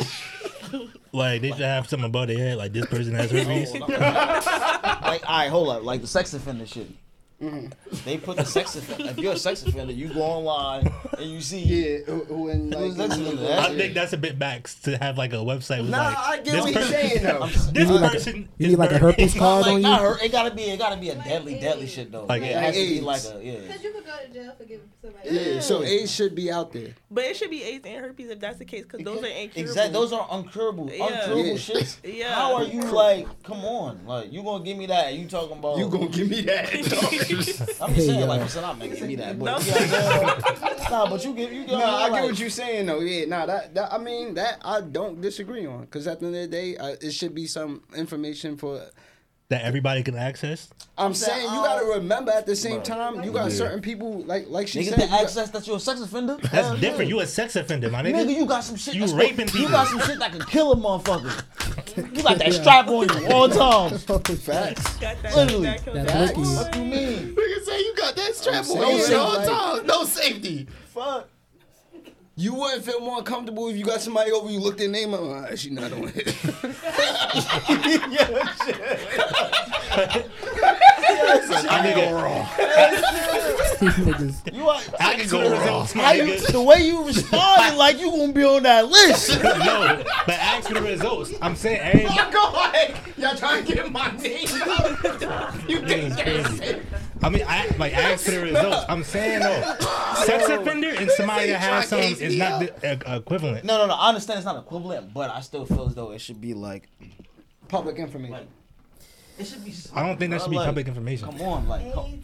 [1.12, 2.58] Like they should have something above their head.
[2.58, 3.72] Like this person has herpes.
[3.72, 6.88] like all right hold up like the sex offender shit
[7.42, 7.96] Mm-hmm.
[8.04, 11.40] they put the sex offender if you're a sex offender you go online and you
[11.40, 13.58] see Yeah, who- when like that in- nigga?
[13.58, 16.36] I think that's a bit max to have like a website with Nah, like I
[16.36, 17.46] get this what you're saying though.
[17.72, 18.48] This You need like a- person.
[18.58, 19.32] You need like a herpes.
[19.34, 19.92] herpes card like on you.
[19.92, 22.74] her it gotta be it gotta be a deadly deadly shit though Like, it has
[22.76, 25.28] to be like a yeah Because you could go to jail for giving somebody.
[25.30, 26.94] Yeah, so AIDS should be out there.
[27.10, 29.60] But it should be AIDS and herpes if that's the case, because those are incurable.
[29.60, 29.92] Exactly.
[29.92, 31.06] Those are uncurable, Yeah.
[31.08, 31.54] uncurable Yeah.
[31.54, 31.96] shits.
[32.04, 32.34] Yeah.
[32.34, 33.26] How are you like?
[33.42, 35.08] Come on, like you gonna give me that?
[35.12, 35.78] And you talking about?
[35.78, 36.72] You gonna give me that?
[37.80, 38.42] I'm just Hey, saying, like yo.
[38.42, 39.38] I'm saying, I'm not gonna give me that.
[39.38, 39.58] But No.
[39.58, 40.90] you know what I'm saying?
[40.90, 41.66] nah, but you give you.
[41.66, 43.00] No, I like, get what you're saying though.
[43.00, 46.36] Yeah, nah, that, that I mean that I don't disagree on because at the end
[46.36, 48.82] of the day, uh, it should be some information for.
[49.52, 50.68] That everybody can access.
[50.98, 52.82] I'm saying, saying you uh, gotta remember at the same bro.
[52.82, 54.94] time you got certain people like like she Niggas said.
[54.98, 56.36] can you got- access that you're a sex offender.
[56.42, 57.10] That's Hell different.
[57.10, 57.16] yeah.
[57.16, 58.24] You a sex offender, my nigga.
[58.26, 58.94] Nigga, you got some shit.
[58.94, 59.70] You that's raping You people.
[59.70, 61.44] got some shit that can kill a motherfucker.
[61.94, 63.98] You got that strap on you all the time.
[64.38, 64.96] Facts.
[64.96, 65.62] Got that, Literally.
[65.64, 66.34] that kills That that.
[66.34, 66.48] blicky.
[66.50, 67.34] What you mean?
[67.36, 69.86] Nigga say you got that strap I'm on saying, you at all like- times.
[69.86, 70.66] No safety.
[70.94, 71.28] Fuck.
[72.34, 75.20] You wouldn't feel more comfortable if you got somebody over you looked their name up.
[75.22, 76.34] Ah, she not on it.
[81.68, 82.48] I nigga wrong.
[83.80, 84.54] These niggas.
[84.54, 84.80] You are.
[84.98, 85.86] I can go wrong.
[85.88, 89.42] How you, the way you responding, like you gonna be on that list.
[89.42, 91.34] no, but ask for the results.
[91.42, 92.32] I'm saying everybody.
[92.32, 92.96] Go ahead.
[93.18, 94.46] Y'all trying to get my name
[95.68, 96.80] You Niggas crazy.
[97.22, 98.84] I mean, I like ask for the results.
[98.88, 99.62] I'm saying though,
[100.24, 103.64] sex offender and somebody that has Try something is not the, uh, equivalent.
[103.64, 103.94] No, no, no.
[103.94, 106.88] I understand it's not equivalent, but I still feel as though it should be like
[107.68, 108.48] Public information.
[109.38, 109.72] it should be.
[109.94, 111.30] I don't think that should be like, public information.
[111.30, 112.22] Come on, like, come,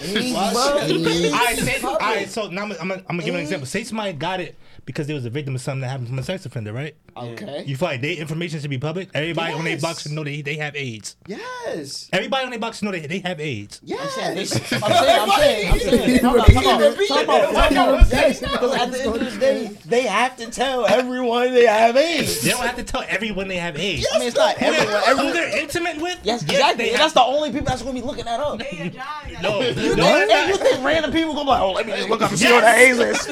[0.00, 0.16] AIDS.
[0.16, 0.80] AIDS, Why bro.
[0.86, 3.22] should it be All right, say, all right, so now I'm, I'm, gonna- I'm gonna
[3.24, 3.66] give an example.
[3.66, 6.22] Say somebody got it because they was a victim of something that happened from a
[6.22, 6.96] sex offender, right?
[7.16, 7.64] Okay.
[7.66, 9.08] You feel like their information should be public?
[9.12, 9.82] Everybody on their Yes.
[9.82, 11.16] box should know they, they have AIDS.
[11.26, 12.08] Yes.
[12.12, 13.80] Everybody on their box should know they, they have AIDS.
[13.84, 14.00] Yes.
[14.00, 14.38] I'm saying,
[14.84, 16.72] I'm saying, I'm saying, I'm saying, time out, time out,
[17.08, 18.10] time out, time out.
[18.10, 21.96] Yes, because at the end of the day, they have to tell everyone they have
[21.96, 22.42] AIDS.
[22.42, 24.06] They don't have to tell everyone they have AIDS.
[24.14, 24.86] I mean, it's not Who everyone.
[24.92, 25.32] they're, who Everyone.
[25.34, 26.18] they're intimate with?
[26.22, 26.84] Yes, they exactly.
[26.84, 28.60] And have- that's the only people that's gonna be looking that up.
[29.42, 31.92] no, You no, think, that's you think random people gonna be like, oh, let me
[31.92, 33.26] just look up and see what that AIDS is?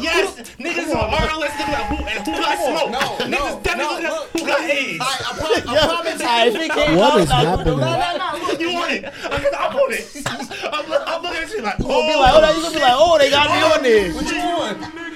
[0.00, 2.92] Yes, niggas on our list looking at who, and who got smoked.
[2.92, 4.98] No, no, niggas definitely no, looking at look, who got AIDS.
[5.00, 6.26] I, I, pro- I promise you.
[6.26, 7.78] Alright, if it came What out, is nah, happening?
[7.78, 8.58] No, no, no.
[8.62, 9.04] You want it?
[9.04, 10.06] I'm on it.
[10.26, 12.94] I'm, I'm looking at you like, You be oh, like, oh, you gonna be like,
[12.94, 14.14] oh, they got me on this.
[14.14, 15.11] What you want?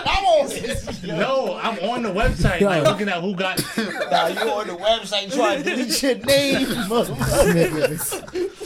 [0.00, 1.02] I'm on this.
[1.02, 3.58] no, I'm on the website, like looking at who got.
[4.10, 8.34] Now you on the website trying to delete your name, motherfucker.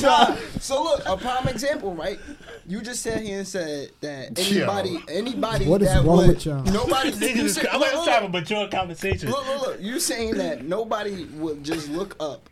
[0.00, 2.18] Nah, so look, a prime example, right?
[2.66, 6.46] You just sat here and said that anybody, anybody What is that wrong would, with
[6.46, 6.62] y'all?
[6.64, 7.10] nobody.
[7.12, 9.30] Niggas you is- said- I'm look, gonna look, a mature conversation.
[9.30, 9.80] Look, look, look.
[9.80, 12.48] You saying that nobody would just look up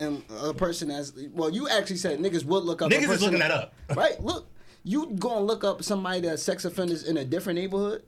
[0.00, 1.50] and a person as well.
[1.50, 2.90] You actually said niggas would look up.
[2.90, 3.74] a Niggas is looking that up.
[3.96, 4.22] Right.
[4.22, 4.46] Look,
[4.84, 8.02] you gonna look up somebody that's sex offenders in a different neighborhood?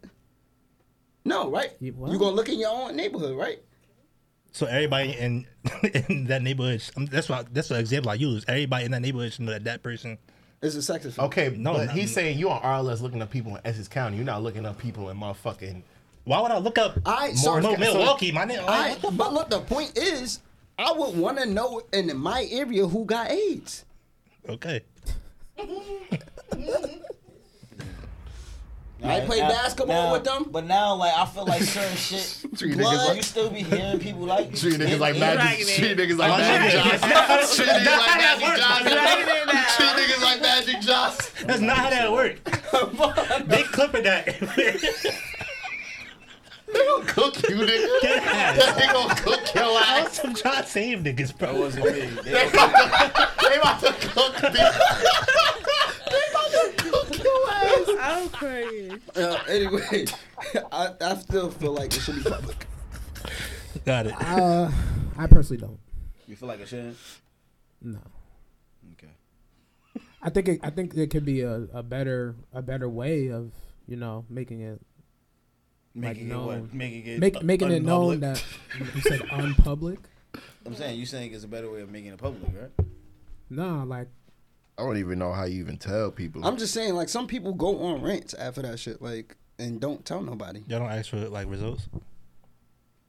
[1.24, 1.70] No, right?
[1.80, 2.10] You what?
[2.12, 3.60] You gonna look in your own neighborhood, right?
[4.52, 5.46] So everybody in
[6.08, 8.44] in that neighborhood, I mean, that's what that's the example I use.
[8.48, 10.18] Everybody in that neighborhood should know that that person.
[10.60, 11.26] Is a sex offender.
[11.28, 12.14] Okay, No, but he's no.
[12.20, 14.16] saying you on RLS looking up people in Essex County.
[14.16, 15.82] You're not looking up people in motherfucking.
[16.24, 18.60] Why would I look up All right, so, More- no, so- Milwaukee, my nigga?
[18.62, 20.40] all Like, right, what the but look, the point is,
[20.78, 23.84] I would want to know in my area who got AIDS.
[24.48, 24.82] Okay.
[29.00, 30.46] I played Now- basketball now- with them.
[30.50, 32.44] But now, like, I feel like certain shit.
[32.56, 34.54] Treat niggas blood, like- you still be hearing people like.
[34.54, 35.66] Treat niggas like Magic.
[35.66, 35.66] Dragging.
[35.66, 36.82] Treat niggas like Magic yeah.
[36.82, 37.64] Johnson.
[37.64, 38.92] Treat niggas like That's Magic Johnson.
[38.92, 39.26] Dragging.
[39.76, 41.46] Treat niggas like Magic Johnson.
[41.46, 42.44] That's not how that work.
[43.48, 44.26] they clipping that.
[46.72, 48.00] They gonna cook you, nigga.
[48.02, 50.20] Dead They gonna cook your ass.
[50.24, 51.58] I'm trying to save niggas, bro.
[51.58, 51.92] wasn't me.
[52.24, 54.60] They- They about to, they about to cook me.
[56.10, 57.88] They about to cook your ass.
[58.00, 59.00] I'm crying.
[59.16, 60.06] Uh, anyway,
[60.72, 62.66] I, I still feel like it should be public.
[63.84, 64.14] Got it.
[64.20, 64.70] Uh,
[65.16, 65.78] I personally don't.
[66.26, 66.96] You feel like it shouldn't?
[67.82, 67.98] No.
[68.92, 69.12] Okay.
[70.22, 73.52] I think it, I think there could be a, a better a better way of
[73.86, 74.80] you know making it
[75.98, 76.46] Making Like, it known.
[76.46, 76.74] what?
[76.74, 78.42] Making it make, making it known that
[78.94, 79.98] you said unpublic.
[80.64, 82.86] I'm saying you saying it's a better way of making it public, right?
[83.50, 84.08] No, like
[84.78, 86.46] I don't even know how you even tell people.
[86.46, 90.04] I'm just saying, like some people go on rants after that shit, like, and don't
[90.04, 90.62] tell nobody.
[90.68, 91.88] Y'all don't ask for like results.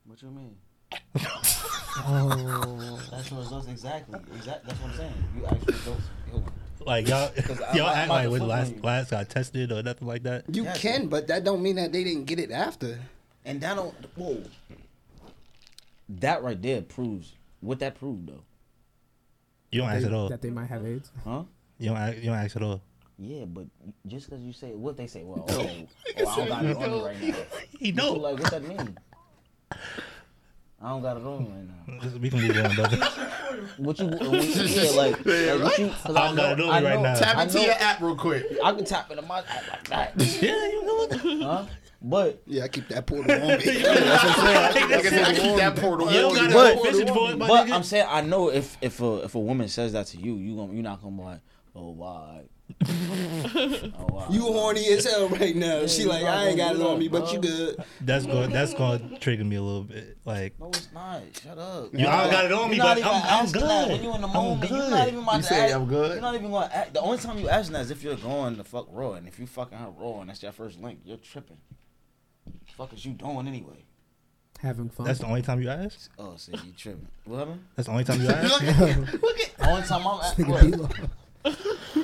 [0.05, 0.55] What you mean?
[2.07, 4.19] oh That's what results exactly.
[4.35, 4.65] Exact.
[4.65, 5.13] That's what I'm saying.
[5.37, 6.03] You actually results.
[6.80, 6.95] Hold on.
[6.95, 8.82] Like y'all, 'Cause I'm y'all act I'm like when to last on you.
[8.82, 10.43] last got tested or nothing like that.
[10.53, 12.99] You Yeah, can, but that don't mean that they didn't get it after.
[13.45, 13.93] And that don't.
[14.15, 14.43] Whoa.
[16.09, 18.41] That right there proves what that proved though,
[19.71, 20.30] You don't ask at all.
[20.30, 21.11] that they might have AIDS.
[21.23, 21.43] huh?
[21.77, 21.97] You don't.
[21.97, 22.82] Ask, you don't ask at all.
[23.19, 23.65] Yeah, but
[24.07, 25.69] just because you say what they say, well, oh,
[26.19, 27.36] oh I don't got it on me right now.
[27.80, 28.13] He So, know.
[28.13, 28.97] like, what that mean?
[30.82, 32.17] I don't got it on right now.
[32.19, 32.97] We can leave it on, brother.
[33.78, 36.84] What you, what you yeah, like, like what you, cause I don't got it on
[36.84, 37.16] me right now.
[37.16, 38.45] Tap I into know, your app real quick.
[38.64, 41.45] I can tap into my app like that, yeah, you know.
[41.45, 41.66] huh?
[42.02, 43.56] But Yeah, I keep that portal on me.
[43.58, 46.36] Like I said, I keep that portal on me.
[46.36, 47.72] got But- a fishing for it, my but.
[47.72, 50.56] I'm saying I know if if a if a woman says that to you, you
[50.56, 51.39] gonna you're not gonna be like,
[51.76, 52.43] oh why?
[52.86, 54.28] Oh why?
[54.30, 55.86] you horny as hell right now.
[55.88, 57.84] she like, I ain't got it on that, me, but you good.
[58.01, 58.51] That's going.
[58.51, 60.17] That's going to trigger me a little bit.
[60.26, 61.22] Like No, it's not.
[61.43, 61.89] Shut up.
[61.93, 64.03] you all got it on me, You're but I'm, I'm asking that when good.
[64.05, 64.70] you in the I'm moment.
[64.72, 66.11] You're not even about You to say act- I'm good?
[66.13, 66.93] You're not even going to act.
[66.93, 69.39] The only time you asking that is if you're going to fuck raw, and if
[69.39, 71.57] you fucking her raw, and that's your first link, you're tripping.
[72.78, 73.86] fuck is you doing anyway?
[74.61, 75.05] Having fun.
[75.05, 76.11] That's the only time you ask.
[76.20, 77.07] Oh, see, you tripping.
[77.26, 77.63] What happened?
[77.76, 78.61] That's the only time you ask.
[79.22, 80.89] Look The only time I'm at, Nigga what, D-Lo.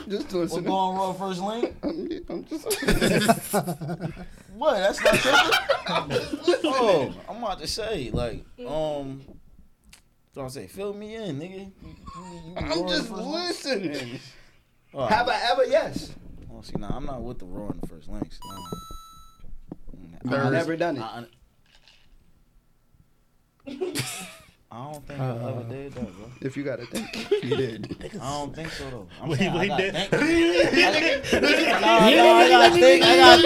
[0.08, 0.64] Just what's listen.
[0.64, 1.76] going raw first link?
[1.84, 2.66] I'm, I'm just.
[4.56, 4.78] What?
[4.78, 6.72] That's not tripping.
[6.72, 9.22] oh, I'm about to say like, um,
[10.34, 11.52] what I'm say, fill me in, nigga.
[11.52, 13.84] You- you- you I'm just in the first link?
[13.94, 14.20] listening.
[14.94, 15.12] All right.
[15.12, 15.66] Have I ever?
[15.66, 16.14] Yes.
[16.48, 18.40] Well, see, nah, I'm not with the raw in the first links.
[20.24, 20.30] No.
[20.32, 21.02] Mm, I've never done it.
[21.02, 21.26] I,
[23.68, 24.45] I
[24.92, 26.32] don't think I ever uh, did that, bro.
[26.42, 27.98] If you got to think, you did.
[28.22, 29.08] I don't think so though.
[29.22, 30.12] I'm Wait, saying I gotta did- think.
[31.82, 33.04] Nah, nah, I gotta think.
[33.06, 33.40] I got.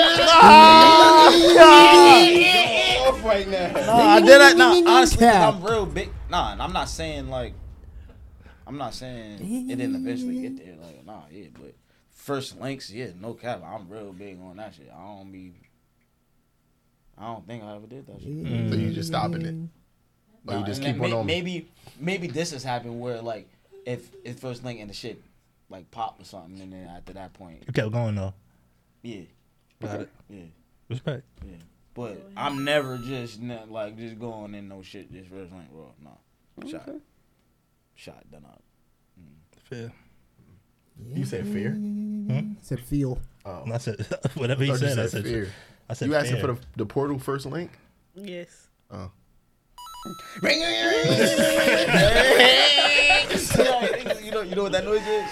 [3.14, 3.72] Off right now.
[3.74, 4.58] Nah, I did that.
[4.58, 5.54] Nah, honestly, 'cause Cap.
[5.56, 6.10] I'm real big.
[6.30, 7.54] Nah, I'm not saying like
[8.68, 10.76] I'm not saying it didn't eventually get there.
[10.82, 11.74] Like, nah, yeah, but
[12.12, 13.64] first links, yeah, no cap.
[13.66, 14.92] I'm real big on that shit.
[14.96, 15.54] I don't be.
[17.18, 18.70] I don't think I ever did that shit.
[18.72, 19.56] So you just stopping it.
[20.48, 21.26] Or you just keep on may- on.
[21.26, 21.68] Maybe
[22.00, 23.48] maybe this has happened where like
[23.86, 25.22] if if first link and the shit
[25.70, 28.34] like pop or something, and then after that point, You kept going though.
[29.04, 29.22] yeah,
[29.82, 30.10] Got it.
[30.30, 30.44] yeah,
[30.90, 31.24] Respect.
[31.46, 31.56] yeah.
[31.94, 35.88] But I'm never just not, like just going in no shit just first link raw.
[36.02, 36.90] No, shot,
[37.96, 38.62] shot done up.
[39.20, 39.62] Mm.
[39.64, 39.92] Fair.
[41.14, 41.72] You said fear.
[41.72, 42.54] Hmm?
[42.62, 43.20] Said feel.
[43.46, 45.00] Oh, And I said whatever he I thought you said.
[45.00, 45.52] I said fear.
[45.90, 46.42] I said You asking fair.
[46.42, 47.72] for the the portal first link?
[48.16, 48.68] Yes.
[48.92, 49.12] Oh,
[54.24, 55.30] you know you know what that noise is?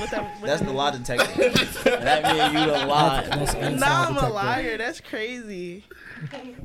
[0.00, 0.74] What that, what That's that the mean?
[0.76, 1.48] lie detector.
[2.00, 3.26] that means you the lie.
[3.30, 4.34] That's inside Nah, I'm a detector.
[4.34, 4.78] liar.
[4.78, 5.84] That's crazy.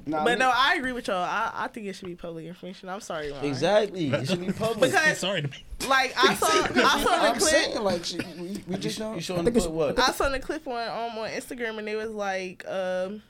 [0.06, 1.16] Nah, But me- no, I agree with y'all.
[1.24, 2.89] I, I think it should be public information.
[2.89, 3.45] I'm sorry, Ron.
[3.45, 4.10] Exactly.
[4.12, 4.91] It should be public.
[4.91, 5.64] Because Sorry to me.
[5.88, 7.49] like I saw, I saw the I'm clip.
[7.51, 9.16] saying like she, we, we just don't.
[9.16, 9.99] You showing think the it's- clip what?
[9.99, 13.22] I saw the clip on um, on Instagram and it was like, um,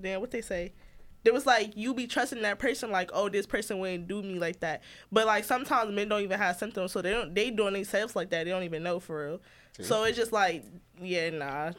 [0.00, 0.72] damn, what they say?
[1.24, 4.38] There was like you be trusting that person, like, oh, this person wouldn't do me
[4.38, 4.82] like that.
[5.10, 8.30] But like sometimes men don't even have symptoms, so they don't they doing themselves like
[8.30, 8.44] that.
[8.44, 9.40] They don't even know for real.
[9.80, 10.64] So it's just like,
[11.00, 11.72] yeah, nah.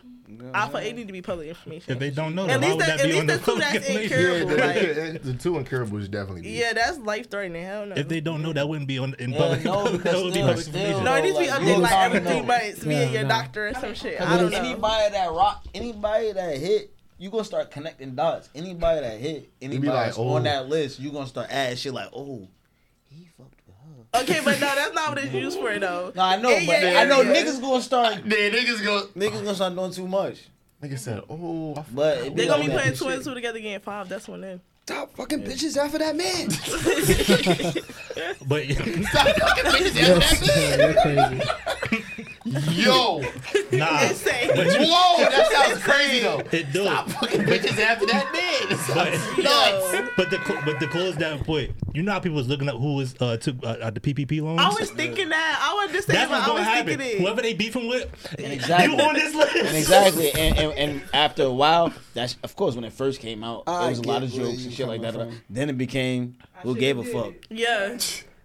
[0.52, 1.94] I thought it need to be public information.
[1.94, 3.46] If they don't know, At least would that- that at be least the the two
[3.46, 4.20] public that's information?
[4.20, 4.34] yeah.
[4.34, 4.56] incurable.
[4.56, 6.42] The, like- the two incurable is definitely.
[6.42, 6.50] be.
[6.50, 7.64] Yeah, that's life threatening.
[7.64, 7.96] Hell no.
[7.96, 9.64] If they don't know, that wouldn't be on in Yeah, public.
[9.64, 11.04] no, that because would be still- public still- information.
[11.04, 12.46] no, it needs to be like, updated you like every don't three know.
[12.48, 13.28] months via Yeah, your nah.
[13.30, 14.22] doctor or some shit.
[14.22, 14.58] I don't know.
[14.58, 18.50] Anybody that rock, anybody that hit, you gonna start connecting dots.
[18.56, 20.36] Anybody that hit, anybody like, that's oh.
[20.36, 20.68] on that oh.
[20.68, 22.48] list, you gonna start adding shit like, oh,
[23.10, 24.22] he fucked with her.
[24.22, 26.12] Okay, but no, that's not what it's used for though.
[26.16, 27.34] No, I know, Yeah, but yeah, I know yeah.
[27.34, 29.08] niggas gonna start, Yeah, niggas go.
[29.16, 30.48] niggas gonna start doing too much.
[30.82, 33.60] Nigga said, "Oh, I But They be gonna be playing putting two and two together,
[33.60, 34.10] getting five.
[34.10, 34.60] That's one then.
[34.86, 36.50] Stop fucking bitches after that man.
[38.48, 38.80] But Yes,
[39.14, 40.00] yeah, you're crazy.
[40.02, 42.04] yo, nah, Insane.
[42.54, 42.90] But you,
[44.88, 46.40] whoa, that sounds crazy though.
[46.52, 46.86] it do.
[46.86, 48.80] Fucking bitches after that man.
[48.94, 50.08] But, Yo.
[50.18, 52.78] but the cl- but to close that point, you know how people was looking up
[52.78, 54.60] who was uh took uh, uh, the PPP loans.
[54.62, 55.60] I was thinking that.
[55.62, 56.98] I wanted to say, That's but what's I gonna was happen.
[57.00, 57.22] thinking it.
[57.22, 58.96] Whoever they beefing with, Exactly.
[58.96, 59.56] you on this list.
[59.56, 63.64] Exactly, and, and and after a while, that's of course when it first came out,
[63.68, 65.14] I there was a lot of where jokes you and shit like that.
[65.14, 65.42] from.
[65.50, 67.34] Then it became who gave a fuck.
[67.50, 67.98] Yeah,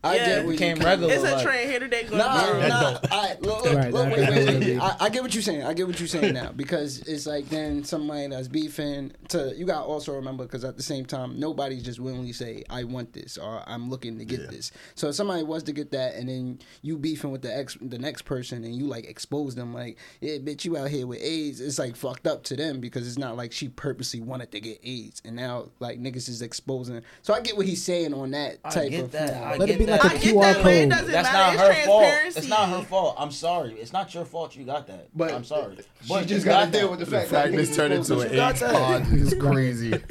[0.04, 0.26] I Yeah.
[0.26, 1.12] get what you Became come- regular.
[1.14, 2.04] it's a like- trend here today.
[2.04, 2.68] Going Nah, viral.
[2.68, 2.90] nah.
[2.92, 3.12] dope.
[3.12, 4.78] I, look, Right, look, that- wait, wait, wait.
[4.80, 5.64] I, I get what you're saying.
[5.64, 9.66] I get what you're saying now because it's like then somebody that's beefing to you
[9.66, 13.12] got to also remember because at the same time nobody's just willingly say I want
[13.12, 14.70] this or I'm looking to get this.
[14.94, 17.98] So if somebody was to get that and then you beefing with the ex the
[17.98, 21.60] next person and you like expose them like yeah bitch you out here with AIDS
[21.60, 24.78] it's like fucked up to them because it's not like she purposely wanted to get
[24.84, 27.02] AIDS and now like niggas is exposing.
[27.22, 29.10] So I get what he's saying on that I type get of.
[29.12, 29.34] that.
[29.42, 29.87] I Let it get be that.
[29.90, 30.90] Like I a get QR that, but it code.
[30.90, 31.56] doesn't That's matter.
[31.58, 32.04] not it's her fault.
[32.36, 33.14] It's not her fault.
[33.18, 33.72] I'm sorry.
[33.74, 35.08] It's not your fault you got that.
[35.14, 35.76] But I'm sorry.
[35.76, 38.30] She But just gotta deal with the The fact, fact that this turned into an
[38.30, 39.94] You got AIDS pod is crazy.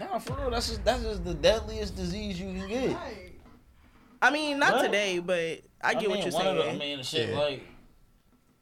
[0.00, 0.50] Nah, for real.
[0.50, 2.96] That's just that's just the deadliest disease you can get.
[4.22, 4.82] I mean, not What?
[4.86, 6.56] today, but I get mean, what you're saying.
[6.56, 7.38] the- I mean, shit, Yeah.
[7.38, 7.62] like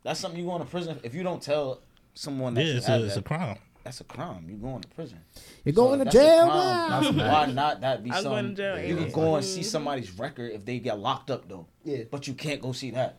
[0.03, 1.81] that's something you go into prison if you don't tell
[2.15, 3.57] someone that Yeah, you it's have a, it's a crime.
[3.85, 4.47] That's a crime.
[4.49, 5.19] You're going to prison.
[5.65, 7.11] You're So going to jail now.
[7.13, 8.57] Why not that be I'm something?
[8.57, 8.95] You yeah.
[9.05, 9.49] can go and Mhm.
[9.49, 11.67] see somebody's record if they get locked up though.
[11.85, 12.05] Yeah.
[12.11, 13.17] But you can't go see that.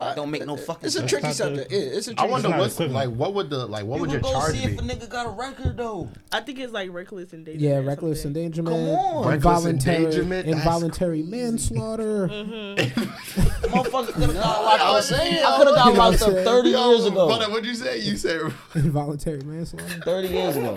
[0.00, 1.10] That don't make no fucking It's a sense.
[1.10, 1.72] tricky not the- subject.
[1.72, 3.10] Yeah, it's a I tricky I wonder what what's equivalent.
[3.10, 3.18] like.
[3.18, 3.84] What would the like?
[3.84, 6.08] What You would your can go charge see if a nigga got a record though.
[6.30, 7.60] I think it's like reckless endangerment.
[7.60, 9.26] Yeah, reckless endangerment, Come on.
[9.26, 9.34] Reckless
[9.64, 12.28] involuntary, endangerment, that's involuntary manslaughter.
[12.28, 13.00] Mm-hmm.
[13.68, 14.94] Motherfucker could have got locked I up.
[14.94, 17.28] was saying, I could have got You locked up 30 Yo, years ago.
[17.28, 17.98] But what'd you say?
[17.98, 18.40] You said
[18.76, 20.00] involuntary manslaughter.
[20.04, 20.74] 30 years ago.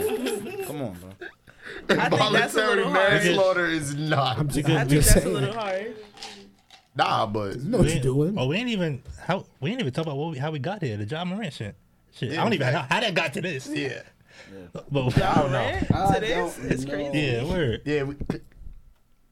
[0.66, 1.10] Come on, bro.
[1.90, 4.40] I think that's a voluntary manslaughter is not.
[4.40, 5.34] I'm just, Because I think that's a saying.
[5.34, 5.96] little hard.
[6.96, 8.38] Nah, but You know what We you're ain't- doing.
[8.38, 10.82] Oh, we ain't even how we ain't even talk about what we, how we got
[10.84, 10.98] here.
[10.98, 11.76] The Ja Morant shit.
[12.14, 13.70] Shit, Yeah, I don't even know how that got to this.
[13.74, 14.02] yeah,
[14.92, 15.80] But I don't know.
[15.94, 16.94] I To this, don't it's know.
[16.94, 17.18] crazy.
[17.20, 17.82] yeah, word.
[17.86, 18.16] Yeah, we,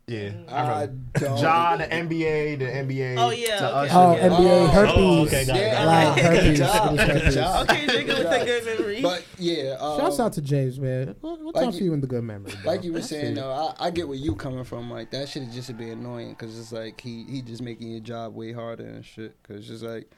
[0.09, 0.31] yeah.
[0.49, 1.37] I don't.
[1.37, 3.15] John, the NBA, the NBA.
[3.17, 3.89] Oh, yeah, to okay.
[3.89, 3.93] Usher.
[3.93, 4.93] Oh, NBA Oh, herpes.
[4.97, 6.21] oh, okay, got it, Yeah, Wow, okay.
[6.21, 6.43] herpes.
[6.43, 6.97] Good job.
[6.97, 7.21] Herpes.
[7.23, 7.69] Good job.
[7.69, 9.01] Okay, nigga with a good memory.
[9.01, 11.15] But yeah, um, Shouts out to James, man.
[11.21, 12.51] What, what's like up you- for you in the good memory?
[12.63, 12.71] bro?
[12.71, 14.89] like you were saying feel though, I, I get where you coming from.
[14.91, 17.89] Like that shit is just a bit annoying because it's like he he just making
[17.91, 19.35] your job way harder and shit.
[19.41, 20.09] Because it's like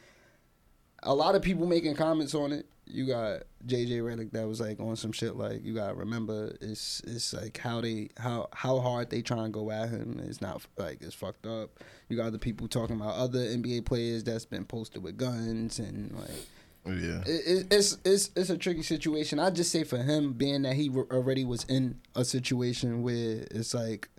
[1.03, 2.65] a lot of people making comments on it.
[2.91, 7.01] You got JJ Redick that was like on some shit like you gotta remember it's
[7.07, 10.19] it's like how they how how hard they try and go at him.
[10.27, 11.69] It's not like it's fucked up.
[12.09, 16.11] You got the people talking about other NBA players that's been posted with guns and
[16.13, 17.21] like Yeah.
[17.25, 19.39] it, it, it's it's it's a tricky situation.
[19.39, 23.45] I just say for him, being that he re- already was in a situation where
[23.51, 24.09] it's like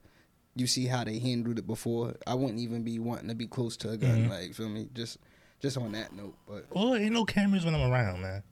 [0.54, 3.76] you see how they handled it before, I wouldn't even be wanting to be close
[3.78, 4.26] to a gun.
[4.26, 4.30] Mhm.
[4.30, 4.88] Like, feel me?
[4.94, 5.18] Just
[5.60, 8.42] just on that note, but Well, ain't no cameras when I'm around, man.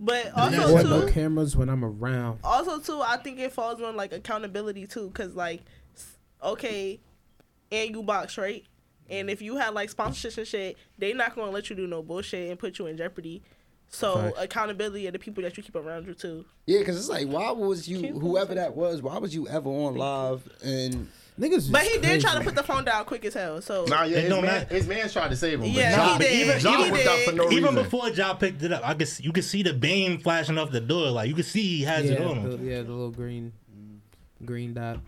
[0.00, 2.40] But Or also no too, cameras when I'm around.
[2.42, 5.62] also too, I think it falls on like accountability too, cause like,
[6.42, 7.00] okay,
[7.70, 8.64] and you box right,
[9.08, 12.02] and if you had like sponsorships and shit, they not gonna let you do no
[12.02, 13.42] bullshit and put you in jeopardy.
[13.88, 14.38] So Facts.
[14.40, 16.44] accountability of the people that you keep around you too.
[16.66, 19.00] yeah, because it's like, why was you whoever that was?
[19.00, 21.08] Why was you ever on live and
[21.38, 21.70] niggas?
[21.72, 23.60] But he did try to put the phone down quick as hell.
[23.62, 24.74] So Nah, yeah, It his don't man, matter.
[24.74, 25.66] his man tried to save him.
[25.72, 26.32] Yeah, but Ja, he did.
[26.48, 27.36] Even, Ja He whipped out for did.
[27.36, 30.18] no Even before Ja picked it up, I could see, you could see the beam
[30.18, 31.10] flashing off the door.
[31.10, 32.50] Like you could see he has yeah, it on him.
[32.64, 33.52] the, yeah, the little green,
[34.44, 35.00] green dot.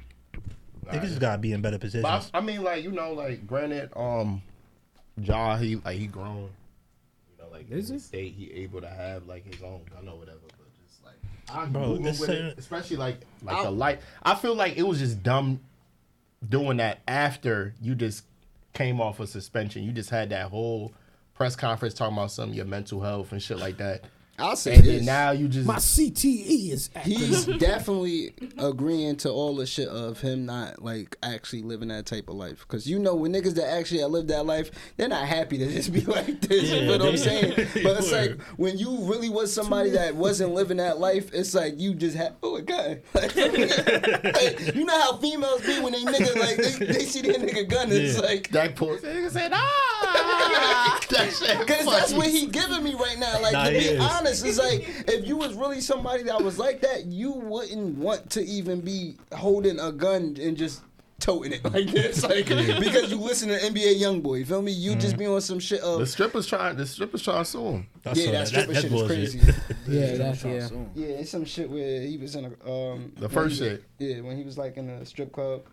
[0.86, 2.02] Niggas just gotta be in better positions.
[2.04, 4.40] But I, I mean, like you know, like granted, um,
[5.20, 6.50] Ja, he like he grown.
[7.30, 7.98] You know, like Is in he?
[7.98, 10.38] the state, he able to have like his own gun or whatever.
[10.46, 11.14] But just like,
[11.52, 14.00] I Bro, Google with it, especially like like I- the light.
[14.22, 15.58] I feel like it was just dumb
[16.48, 18.24] doing that after you just
[18.72, 19.82] came off a suspension.
[19.84, 20.92] You just had that whole
[21.34, 24.04] press conference talking about some of your mental health and shit like that.
[24.38, 24.96] I'll say And this.
[24.96, 27.12] then now you just My CTE is active.
[27.16, 32.28] He's definitely agreeing to all the shit of him not like actually living that type
[32.28, 32.60] of life.
[32.60, 35.66] Because you know, when niggas that actually have lived that life, they're not happy to
[35.72, 36.64] just be like this.
[36.70, 37.52] Yeah, you know what I'm saying?
[37.82, 38.38] But it's Word.
[38.38, 42.16] like when you really was somebody that wasn't living that life, it's like you just
[42.16, 43.00] have oh a gun.
[43.14, 43.34] Like,
[44.74, 47.88] you know how females be when they nigga like they, they see their nigga gun.
[47.90, 48.20] It's Yeah.
[48.22, 49.00] like that pulls.
[49.00, 49.58] Nigga said, ah,
[50.02, 50.05] that shit.
[51.08, 52.16] Because that's funny.
[52.16, 53.40] what he giving me right now.
[53.40, 54.00] Like Nah, to be is.
[54.00, 58.30] honest, it's like if you was really somebody that was like that, you wouldn't want
[58.30, 60.82] to even be holding a gun and just
[61.18, 64.40] toting it like this, like because you listen to NBA YoungBoy.
[64.40, 64.72] You feel me?
[64.72, 66.76] You just be on some shit The of strippers trying.
[66.76, 67.86] The strippers trying to sue him.
[68.02, 69.38] That's yeah, that stripper that's shit is crazy.
[69.88, 70.68] yeah, that's yeah.
[70.94, 73.84] Yeah, it's some shit where he was in a um The first he- shit.
[73.98, 75.66] Yeah, when he was like in a strip club,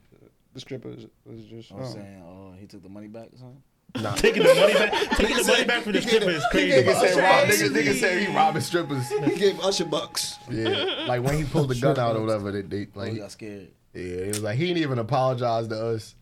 [0.53, 1.71] the strippers was just.
[1.71, 3.61] I'm um, saying, oh, he took the money back or something.
[4.01, 4.13] Nah.
[4.15, 6.81] Taking the money back, taking the money back for the stripper is crazy.
[6.83, 7.69] Nigga said, rob, Crazy.
[7.69, 9.07] nigga, nigga said he robbing strippers.
[9.09, 10.37] he gave Usher bucks.
[10.49, 13.19] Yeah, like when he pulled the gun out or whatever, they, they Oh, like, he
[13.19, 13.67] got scared.
[13.93, 16.15] yeah, it was like he didn't even apologize to us.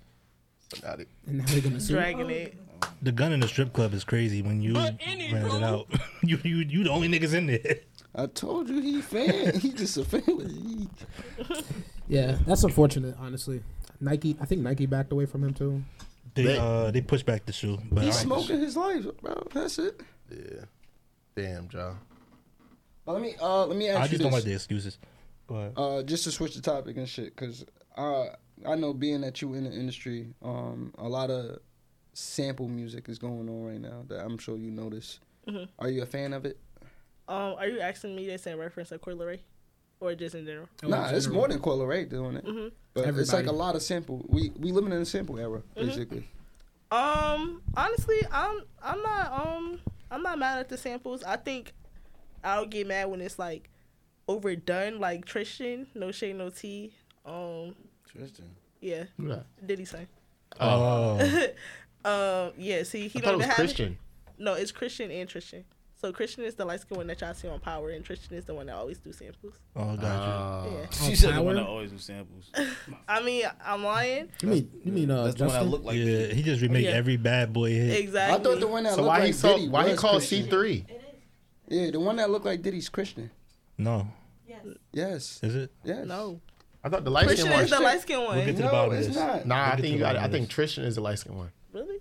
[0.73, 1.93] So now they- And now they're gonna sue.
[1.93, 2.57] dragging it.
[3.01, 5.87] The gun in the strip club is crazy when you rent it out.
[6.23, 7.75] you you you the only niggas in there.
[8.13, 9.57] I told you he fan.
[9.59, 10.89] he just a fan.
[12.07, 13.15] Yeah, that's unfortunate.
[13.19, 13.61] Honestly,
[14.01, 14.35] Nike.
[14.41, 15.83] I think Nike backed away from him too.
[16.33, 19.47] They They- uh they pushed back the shoe, but he's I- smoking his life, bro.
[19.53, 20.01] That's it.
[20.29, 20.65] yeah,
[21.35, 21.97] damn, Joe.
[23.05, 24.37] But let me uh let me ask I you just don't this.
[24.39, 24.97] like the excuses.
[25.47, 27.65] But Uh, just to switch the topic and shit, cause
[27.97, 28.27] uh,
[28.65, 31.59] I know being that you in the industry, um, a lot of
[32.13, 35.19] sample music is going on right now that I'm sure you notice.
[35.47, 35.67] Mhm.
[35.79, 36.57] Are you a fan of it?
[37.27, 39.39] Um, are you asking me this in reference to Coi Leray,
[40.01, 40.67] or just in general?
[40.83, 42.71] nah, it's more than Coi Leray doing it, Mhm.
[42.93, 44.25] but it's like a lot of sample.
[44.27, 46.27] We we living in a sample era, basically.
[46.91, 49.79] Um, honestly, I'm I'm not um
[50.09, 51.23] I'm not mad at the samples.
[51.23, 51.71] I think
[52.43, 53.69] I'll get mad when it's like
[54.27, 56.91] overdone, like Tristan, no shade, no tea.
[57.25, 57.75] Um,
[58.11, 58.45] Tristan.
[58.81, 59.45] yeah, Who that?
[59.65, 60.07] Diddy sang.
[60.59, 61.17] oh,
[62.03, 62.81] Um, yeah.
[62.83, 63.97] See, he I don't it was even have Christian.
[64.39, 65.63] No, it's Christian and Tristan.
[66.01, 68.43] So Christian is the light skinned one that y'all see on Power, and Tristan is
[68.45, 69.53] the one that always do samples.
[69.75, 70.85] oh, got Uh, Yeah.
[70.91, 71.43] She Oh, said the Power?
[71.43, 72.49] one that always do samples.
[73.07, 74.29] I mean, I'm lying.
[74.41, 75.69] You mean you mean uh That's the one that Justin?
[75.71, 76.05] looked like you.
[76.05, 76.25] me.
[76.27, 76.91] Yeah, he just remake Yeah.
[76.91, 77.99] every bad boy hit.
[77.99, 78.35] Exactly.
[78.35, 79.99] I thought the one that So looked why like he so Diddy why he was
[79.99, 80.49] called C Christian.
[80.49, 80.85] three?
[81.69, 83.29] Yeah, the one that looked like Diddy's Christian.
[83.77, 84.07] No,
[84.47, 84.65] Yes.
[84.91, 85.71] Yes, is it?
[85.83, 86.05] yes.
[86.07, 86.41] No,
[86.83, 87.63] I thought the light Christian skin one.
[87.65, 88.37] is the light skinned one.
[88.37, 89.15] We'll get to the No, bottom of it's this.
[89.15, 89.45] not.
[89.45, 90.21] Nah, I We'll get think you got it.
[90.23, 90.55] I think this.
[90.55, 91.99] Tristan is the light skin one Really?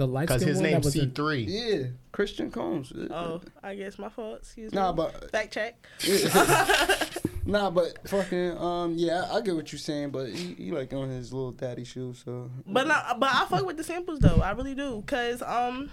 [0.00, 1.42] The light because his name that was C three.
[1.42, 2.90] Yeah, Christian Combs.
[3.10, 4.38] Oh, I guess my fault.
[4.38, 4.96] Excuse Nah, me.
[4.96, 5.86] but Fact check.
[7.44, 10.90] nah, but fucking um, yeah, I, I get what you're saying, but he, he like
[10.94, 12.50] on his little daddy shoes, so.
[12.66, 14.40] But nah, but I fuck with the samples though.
[14.42, 15.90] I really do, cause um,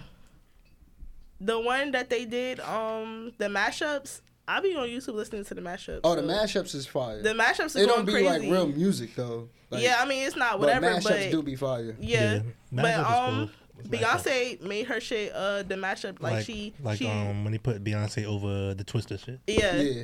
[1.38, 4.22] the one that they did um the mashups.
[4.50, 6.00] I be on YouTube listening to the mashups.
[6.02, 7.20] Oh, the so- mashups is fire.
[7.20, 8.26] The mashups are it going don't be crazy.
[8.26, 9.50] like real music though.
[9.68, 10.80] Like, yeah, I mean it's not whatever.
[10.86, 11.94] but whatever, mashups but, do be fire.
[12.00, 12.36] yeah.
[12.36, 12.40] Yeah,
[12.72, 13.50] But mashup is um, cool.
[13.84, 14.00] Mashup.
[14.00, 17.58] Beyonce made her shit uh the mashup like, like she like she um when he
[17.58, 19.40] put Beyonce over the Twister shit.
[19.46, 20.02] yeah, Yeah,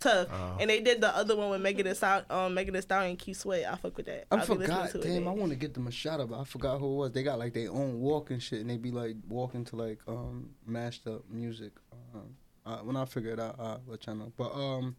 [0.00, 0.28] tough.
[0.30, 0.56] Oh.
[0.60, 3.18] And they did the other one with Megan Thee Stallion, um, Megan Thee Stallion and
[3.18, 3.64] Q Sweat.
[3.70, 4.26] I fuck with that.
[4.30, 4.90] I I'll be listening forgot.
[4.90, 6.92] to it Damn, I want to get them a shout out, but I forgot who
[6.92, 7.12] it was.
[7.12, 10.50] They got like their own walking shit, and they be like walking to like um
[10.66, 11.72] mashed up music.
[12.14, 14.32] Um, uh, when I figure it out, I'll let y'all know.
[14.36, 14.96] But um,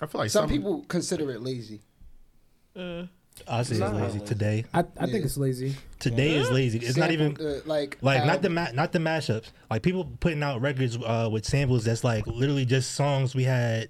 [0.00, 1.80] I feel like some some people consider it lazy.
[2.76, 3.08] Mm.
[3.46, 4.64] I say it's lazy today.
[4.74, 5.24] I, I think Yeah.
[5.24, 5.74] it's lazy.
[5.98, 6.78] Today is lazy.
[6.78, 9.50] It's not even Sample, uh, like like not the ma- not the mashups.
[9.70, 13.88] Like people putting out records uh, with samples that's like literally just songs we had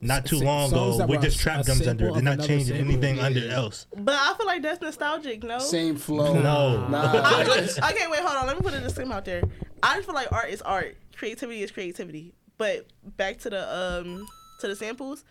[0.00, 2.08] not too Sa- long songs ago that with were just a trap drums under it.
[2.08, 2.92] of They're not another changing sample.
[2.92, 3.24] anything Yeah.
[3.26, 3.86] under else.
[3.96, 5.58] But I feel like that's nostalgic, no?
[5.60, 6.34] Same flow.
[6.34, 6.88] No.
[6.88, 7.22] Nah.
[7.24, 8.46] I just, okay, wait, hold on.
[8.48, 9.42] Let me put a disclaimer out there.
[9.82, 10.96] I just feel like art is art.
[11.16, 12.34] Creativity is creativity.
[12.58, 14.26] But back to the um
[14.60, 15.24] to the samples.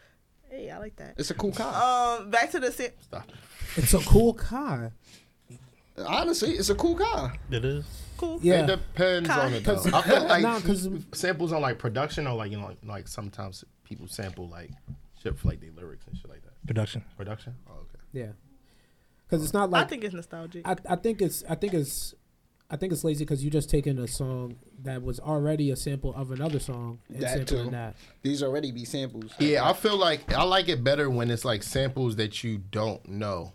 [0.52, 1.14] Hey, I like that.
[1.18, 2.20] It's a cool car.
[2.20, 2.92] Um, back to the sam-
[3.78, 4.92] It's a cool car.
[5.98, 7.34] Honestly, it's a cool car.
[7.50, 7.86] It is.
[8.18, 8.38] cool.
[8.42, 8.64] Yeah.
[8.64, 9.46] It depends Kai.
[9.46, 9.82] on it though.
[9.94, 13.08] I feel like Nah, 'cause- samples on like production or like you know like, like
[13.08, 14.72] sometimes people sample like
[15.24, 16.54] shit for like their lyrics and shit like that.
[16.68, 17.04] Production.
[17.18, 17.56] Production.
[17.70, 18.00] Oh, okay.
[18.12, 18.32] Yeah.
[19.28, 19.80] Because it's not like.
[19.80, 20.68] I like think it's nostalgic.
[20.68, 22.14] I, I think it's I think it's
[22.74, 26.16] I think it's lazy because you just taking a song that was already a sample
[26.16, 27.72] of another song and That sampling too.
[27.72, 27.98] that.
[28.24, 29.34] These already be samples.
[29.40, 33.06] Yeah, I feel like I like it better when it's like samples that you don't
[33.10, 33.52] know.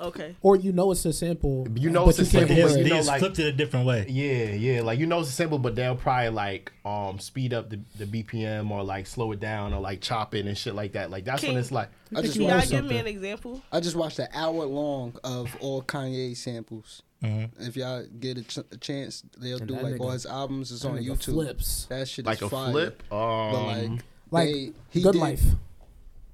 [0.00, 0.36] Okay.
[0.42, 1.66] Or you know it's a sample.
[1.74, 3.46] You know but it's a sample, hear but They you know, just like- flipped it
[3.46, 4.06] a different way.
[4.08, 4.82] Yeah, yeah.
[4.82, 8.06] Like you know it's a sample, but they'll probably like um speed up the, the
[8.06, 11.10] BPM or like slow it down or like chop it and shit like that.
[11.10, 13.62] Like that's when it's like I just Can y'all give me an example?
[13.72, 17.02] I just watched an hour long of all Kanye samples.
[17.22, 17.50] Mhm.
[17.58, 20.72] If y'all get a, ch- a chance, they'll And do that like all his albums.
[20.72, 21.24] It's on YouTube.
[21.34, 22.70] Flips That shit like is a fire.
[22.72, 23.02] flip.
[23.12, 23.18] Um,
[23.52, 23.90] But like,
[24.30, 25.42] like they, he Good did, Life.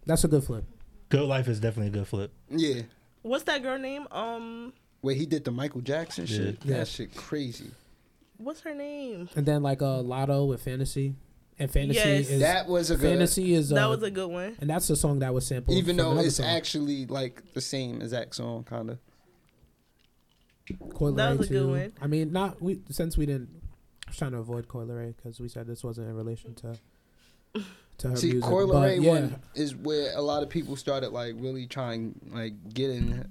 [0.07, 0.65] That's a good flip.
[1.09, 2.33] Good life is definitely a good flip.
[2.51, 2.83] Yeah,
[3.27, 4.07] What's that girl name?
[4.13, 6.59] Um, where he did the Michael Jackson shit.
[6.65, 6.79] Yeah.
[6.79, 7.71] That shit crazy.
[8.39, 9.29] what's her name?
[9.35, 11.15] And then like a Lotto with Fantasy,
[11.59, 12.29] and Fantasy Yes.
[12.31, 13.11] is That was a good.
[13.11, 14.57] Fantasy is that uh, was a good one.
[14.61, 15.77] and that's the song that was sampled.
[15.77, 16.47] even though it's song.
[16.47, 18.99] actually like the same exact song, kind of.
[20.95, 21.93] Coil That was a good one.
[22.01, 23.49] I mean, not we since we didn't.
[24.07, 26.77] I was trying to avoid Coi Leray because we said this wasn't in relation to
[27.99, 28.49] to her See, music.
[28.51, 32.15] Coil but Ray yeah, one is where a lot of people started like really trying
[32.33, 33.27] like get in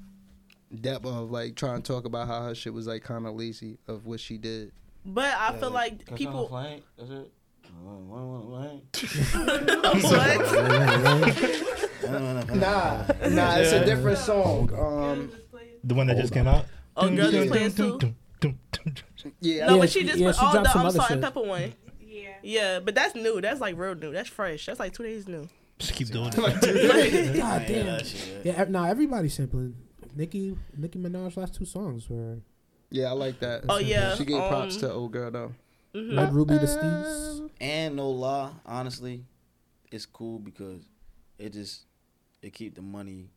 [0.82, 3.78] depth of like trying to talk about how her shit was like kind of lazy
[3.88, 4.72] of what she did.
[5.06, 6.48] But I feel like people.
[6.98, 7.32] That's it.
[7.84, 8.82] what?
[12.06, 14.70] Nah, nah, it's a different song.
[14.78, 15.32] Um,
[15.84, 16.66] The one that just came out.
[16.96, 18.00] Oh, girl just playing too.
[19.42, 20.98] yeah, No, Yeah, but she- she just yeah, put she all dropped the some other
[20.98, 21.34] salt and shit.
[21.34, 21.74] pepper one.
[22.46, 22.74] Yeah.
[22.76, 23.42] Yeah, but that's new.
[23.42, 24.12] That's like real new.
[24.14, 24.66] That's fresh.
[24.66, 25.48] That's like two days new.
[25.80, 26.36] Just keep doing it.
[27.38, 28.00] God damn.
[28.44, 29.76] Yeah, ev- nah, everybody's sampling.
[30.16, 32.38] Nicki Nicki Minaj's last two songs were
[32.92, 33.64] yeah, I like that.
[33.68, 34.16] Oh yeah.
[34.16, 35.54] She gave props um, to old girl though.
[35.94, 36.18] mhm.
[36.18, 37.50] Red Ruby Da Sleeze.
[37.60, 39.26] And no lie, honestly,
[39.92, 40.84] it's cool because
[41.38, 41.82] it just
[42.42, 43.30] it keep the money.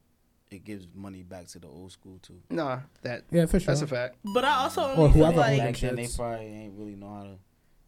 [0.51, 2.41] It gives money back to the old school too.
[2.51, 3.67] Nah, that Yeah, for sure.
[3.67, 4.17] that's a fact.
[4.25, 7.23] But I also Or only whoever like Back then, they probably ain't really know how
[7.25, 7.39] to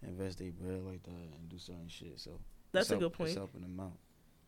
[0.02, 2.18] invest their bread like that and do certain shit.
[2.20, 2.40] So
[2.72, 3.30] that's it's a help- good point.
[3.30, 3.92] It's helping them out.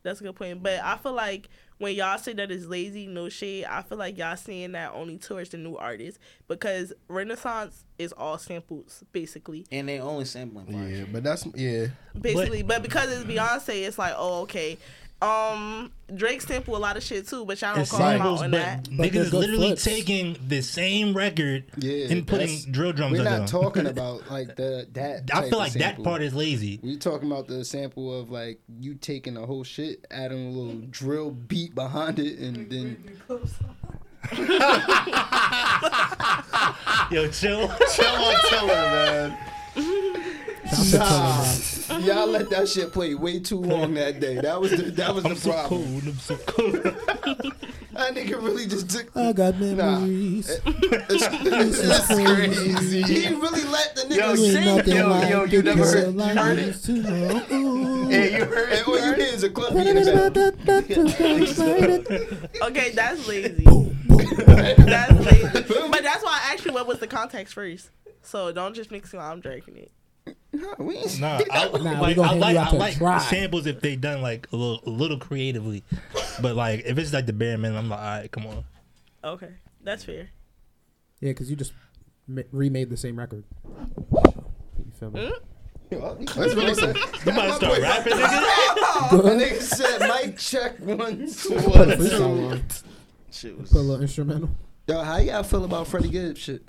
[0.02, 0.62] That's a good point.
[0.62, 1.48] But I feel like
[1.78, 5.16] when y'all say that it's lazy, no shade, I feel like y'all saying that only
[5.18, 9.64] towards the new artists because Renaissance is all samples, basically.
[9.70, 10.66] And they only sampling.
[10.66, 11.86] fire yeah, but that's yeah.
[12.20, 12.62] Basically.
[12.62, 14.76] But, because it's Beyonce, it's like, oh, okay.
[15.22, 18.42] Um Drake sample a lot of shit too, but y'all don't It's call him out
[18.42, 18.88] on but that.
[18.96, 19.84] But niggas is literally flips.
[19.84, 23.46] taking the same record Yeah, and putting drill drums We're under not them.
[23.46, 25.30] talking about like the that.
[25.32, 26.80] I type feel of like that part is lazy.
[26.82, 30.80] We talking about the sample of like you taking the whole shit, adding a little
[30.90, 32.96] drill beat behind it, and then
[37.10, 37.70] Yo, chill.
[37.94, 39.38] Chill on Tiller, man.
[40.92, 41.44] nah,
[41.98, 44.36] y'all let that shit play way too long that day.
[44.40, 45.82] That was the that was I'm the so problem.
[45.82, 46.02] cold.
[46.04, 47.52] I'm so cold.
[47.92, 49.14] That nigga really just took.
[49.14, 50.00] I got Nah.
[50.00, 50.48] memories.
[50.64, 53.02] It's, it's crazy.
[53.02, 54.64] He really let the nigga Yo, You ain't sing.
[54.76, 56.68] nothing yo, like yo, you never 'cause heard- your you life heard it?
[56.68, 58.10] is too long.
[58.10, 58.72] Hey, you heard?
[58.72, 62.62] And all you hear is a club beat in the back.
[62.70, 63.64] Okay, that's lazy.
[64.86, 65.88] that's lazy.
[65.90, 67.90] But that's why I asked you what was the context first.
[68.22, 69.92] So don't just mix it while I'm drinking it.
[70.54, 73.18] Nah, we ain't- Nah, I, Nah, we like, gonna I like out I like try.
[73.18, 75.82] samples if they done like a little a little creatively,
[76.42, 78.64] but like if it's like the bare minimum, I'm like, all right, come on.
[79.24, 79.48] Okay,
[79.82, 80.28] that's fair.
[81.20, 81.72] Yeah, because you just
[82.26, 83.44] ma- remade the same record.
[84.14, 85.30] You feel me?
[85.90, 86.96] That's what he said.
[87.26, 89.10] You might start rapping, nigga.
[89.10, 92.24] That nigga said mic check one, two, Put a one, freestyle two.
[92.50, 92.62] on.
[93.30, 93.70] Shit was.
[93.70, 94.50] Put a little instrumental.
[94.86, 96.62] Yo, how y'all feel about Freddie Gibbs shit?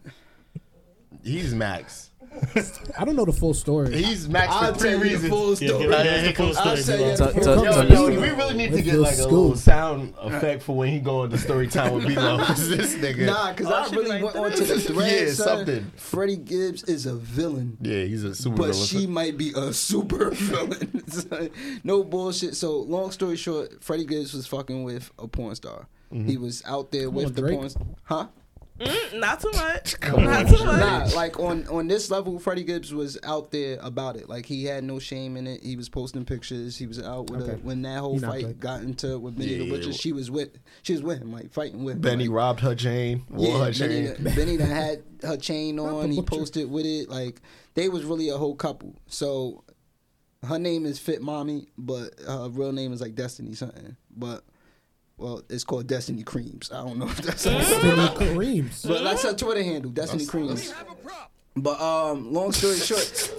[1.24, 2.10] He's Max.
[2.98, 3.96] I don't know the full story.
[4.04, 5.30] He's Max I'll three tell you the reasons.
[5.30, 5.70] full story.
[5.84, 7.88] give it- yeah, full I'll story, tell you the full tell- Yo, story.
[8.16, 9.64] yo, we really need to With get the like a little scoop.
[9.64, 12.38] sound effect for when he go into story time with B-Lo.
[12.48, 13.26] this nigga.
[13.26, 14.44] Nah, because Oh, I really like went that.
[14.44, 15.28] onto the thread.
[15.28, 15.48] Yeah, son.
[15.48, 15.92] something.
[15.96, 17.78] Freddie Gibbs is a villain.
[17.82, 18.70] Yeah, he's a super villain.
[18.72, 18.88] But villain.
[19.02, 21.08] she might be a super villain.
[21.10, 21.50] Son,
[21.84, 22.56] no bullshit.
[22.56, 25.88] So, long story short, Freddie Gibbs was fucking with a porn star.
[26.14, 26.28] Mm-hmm.
[26.28, 27.58] He was out there Come with on, the Drake.
[27.60, 27.70] porn.
[28.04, 28.28] Huh?
[28.80, 30.00] Mm, not too much.
[30.02, 30.52] Come not on.
[30.58, 30.80] too much.
[30.80, 34.28] Nah, like on on this level, Freddie Gibbs was out there about it.
[34.28, 35.62] Like he had no shame in it.
[35.64, 36.76] He was posting pictures.
[36.78, 37.52] He was out with Okay.
[37.52, 38.60] her when that whole He fight good.
[38.60, 39.76] got into it with Benny the Yeah.
[39.76, 39.94] Butcher.
[39.94, 42.02] She was with she was with him, like fighting with him.
[42.02, 43.90] Benny like, robbed her chain, wore yeah, her chain.
[43.90, 46.10] Benny, done- Benny done had her chain on.
[46.12, 47.10] He posted with it.
[47.10, 47.42] Like
[47.76, 48.96] they was really a whole couple.
[49.08, 49.64] So
[50.48, 53.96] her name is Fit Mommy, but her real name is like Destiny something.
[54.16, 54.44] But
[55.18, 56.72] well, it's called Destiny Creams.
[56.72, 58.84] I don't know if that's Destiny Creams.
[58.86, 60.74] but that's her Twitter handle, Destiny Creams.
[61.56, 63.32] But um, long story short,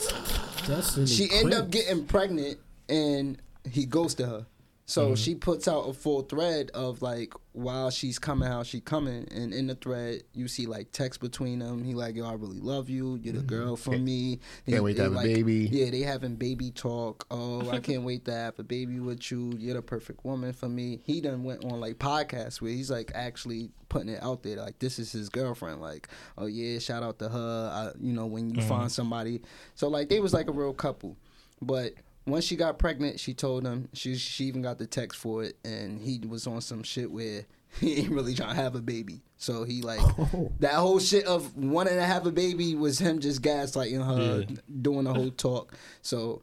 [0.67, 2.59] Destiny she ended up getting pregnant
[2.89, 4.47] and he ghosted her.
[4.87, 5.15] So mm-hmm.
[5.15, 9.55] she puts out a full thread of like while she's coming, how she coming, and
[9.55, 11.83] in the thread you see like text between them.
[11.83, 13.19] He like, yo, I really love you.
[13.23, 13.47] You're the mm-hmm.
[13.47, 14.41] girl for me.
[14.69, 15.69] Can't wait to have a baby.
[15.73, 17.27] Yeah, they having baby talk.
[17.35, 19.55] Oh, I can't wait to have a baby with you.
[19.59, 21.01] You're the perfect woman for me.
[21.05, 24.57] He done went on like podcasts where he's like actually putting it out there.
[24.57, 25.81] Like this is his girlfriend.
[25.81, 26.09] Like,
[26.39, 27.71] oh yeah, shout out to her.
[27.73, 28.69] I, you know, when you mm-hmm.
[28.69, 29.43] find somebody.
[29.75, 31.17] So like they was like a real couple,
[31.61, 31.95] but.
[32.27, 35.57] Once she got pregnant, she told him she she even got the text for it,
[35.65, 37.45] and he was on some shit where
[37.81, 39.21] he ain't really trying to have a baby.
[39.37, 40.51] So he like Oh.
[40.61, 44.57] that whole shit of wanting to have a baby was him just gaslighting her, Yeah.
[44.81, 45.75] doing the whole talk.
[46.03, 46.41] So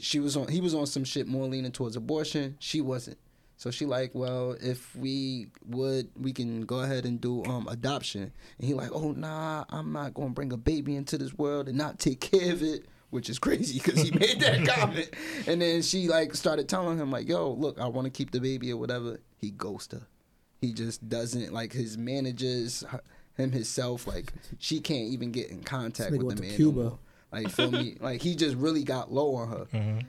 [0.00, 2.56] she was on he was on some shit more leaning towards abortion.
[2.58, 3.18] She wasn't.
[3.56, 8.30] So she like, well, if we would, we can go ahead and do um adoption.
[8.58, 11.76] And he like, oh nah, I'm not gonna bring a baby into this world and
[11.76, 15.10] not take care of it, which is crazy because he made that comment.
[15.46, 18.40] And then she like started telling him like, yo, look, I want to keep the
[18.40, 19.20] baby or whatever.
[19.36, 20.06] He ghosted her.
[20.60, 22.84] He just doesn't like his managers,
[23.36, 24.06] him himself.
[24.06, 26.56] Like she can't even get in contact with the went man.
[26.56, 26.80] Cuba.
[26.82, 26.98] No.
[27.32, 27.96] Like feel me?
[28.00, 29.66] Like he just really got low on her.
[29.72, 30.00] Mm-hmm.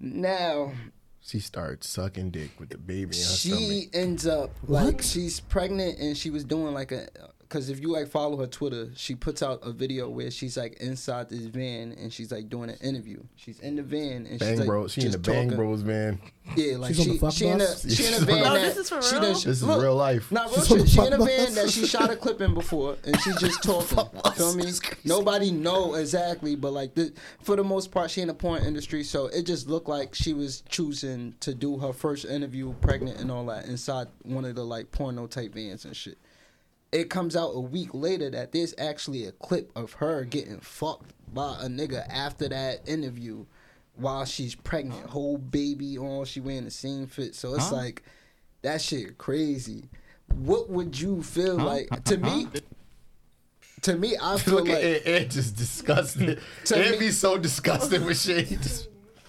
[0.00, 0.72] Now
[1.20, 3.88] She starts sucking dick with the baby in her she stomach.
[3.94, 5.04] ends up like What?
[5.04, 7.08] she's pregnant and she was doing like a
[7.48, 10.74] because if you like follow her twitter she puts out a video where she's like
[10.80, 14.50] inside this van and she's like doing an interview she's in the van and Bang
[14.50, 14.92] she's like Bros.
[14.92, 15.56] She in the just Bang talking.
[15.56, 16.20] Bros van.
[16.56, 18.54] yeah like She's on the she fuck she in a she in a van No,
[18.54, 19.20] that this is for she real?
[19.22, 20.30] done- This is look, real life.
[20.32, 20.88] Not real shit.
[20.88, 24.08] She in a van that she shot a clip in before, and she's just talking.
[24.32, 24.70] Feel me?
[25.04, 29.02] Nobody know exactly, but like the, for the most part, she in the porn industry,
[29.04, 33.30] so it just looked like she was choosing to do her first interview, pregnant and
[33.30, 36.18] all that, inside one of the like porno type vans and shit.
[36.94, 41.12] It comes out a week later that there's actually a clip of her getting fucked
[41.34, 43.44] by a nigga after that interview
[43.96, 47.34] while she's pregnant, whole baby on, she wearing the same fit.
[47.34, 47.74] So it's Huh?
[47.76, 48.02] like
[48.62, 49.84] that shit crazy.
[50.34, 51.88] What would you feel like?
[52.04, 52.46] To me,
[53.82, 56.36] to me, I feel Look at like it, it just disgusting.
[56.66, 58.48] To It'd me- be so disgusting with shit.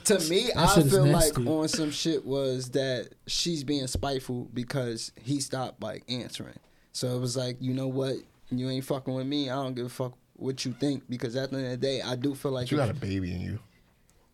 [0.05, 5.11] to me, That I feel like on some shit was that she's being spiteful because
[5.24, 6.59] he stopped like answering.
[6.95, 8.15] So it was like, you know what,
[8.49, 9.49] you ain't fucking with me.
[9.49, 12.01] I don't give a fuck what you think because at the end of the day,
[12.01, 13.59] I do feel like You got a baby in you.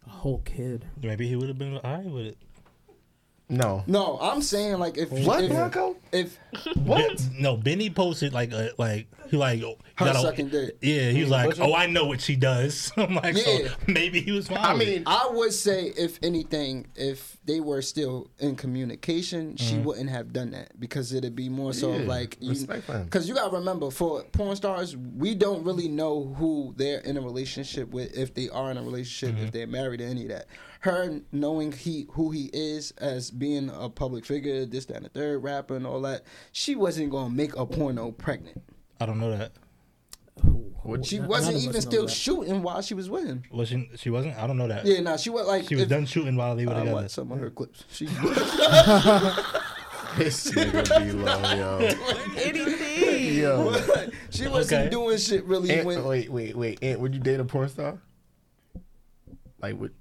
[0.06, 0.86] A whole kid.
[1.02, 2.38] Maybe he would have been alright with it.
[3.50, 3.84] No.
[3.88, 5.96] no, I'm saying like if What, if, Blanco?
[6.12, 6.38] if
[6.76, 7.28] What?
[7.40, 10.78] No, Benny posted like a, like he like he Her got a- sucking dick.
[10.82, 12.92] Yeah, he was like, oh, I know what she does.
[12.98, 13.44] I'm like, Yeah.
[13.44, 14.58] so maybe he was fine.
[14.60, 20.10] I mean, I would say, if anything, if they were still in communication, she wouldn't
[20.10, 22.02] have done that because it'd be more so Mm-hmm.
[22.04, 23.04] Yeah, like you, respect for him.
[23.06, 27.22] because you gotta remember for porn stars, we don't really know who they're in a
[27.22, 29.46] relationship with, if they are in a relationship, Mm-hmm.
[29.46, 30.46] if they're married, or any of that.
[30.82, 35.10] Her knowing he who he is as being a public figure, this, that, and the
[35.10, 36.24] third rapper and all that,
[36.54, 38.62] she wasn't gonna make a porno pregnant.
[39.00, 39.52] I don't know that.
[40.84, 42.12] What- She None wasn't of us even know still that.
[42.12, 43.44] shooting while she was with him.
[43.52, 43.90] Was she?
[43.98, 44.36] She wasn't.
[44.38, 44.86] I don't know that.
[44.86, 46.96] Yeah, nah, she was like She was if- done shooting while they were I together.
[46.96, 47.84] watched some of her clips.
[47.92, 48.06] She
[50.18, 51.78] this nigga be low, yo.
[52.42, 53.36] Anything.
[53.36, 53.74] Yo.
[54.30, 54.90] she wasn't Okay.
[54.90, 56.80] doing shit really Aunt, when wait, wait, wait.
[56.84, 57.98] Aunt, would you date a porn star?
[59.62, 59.94] Like, would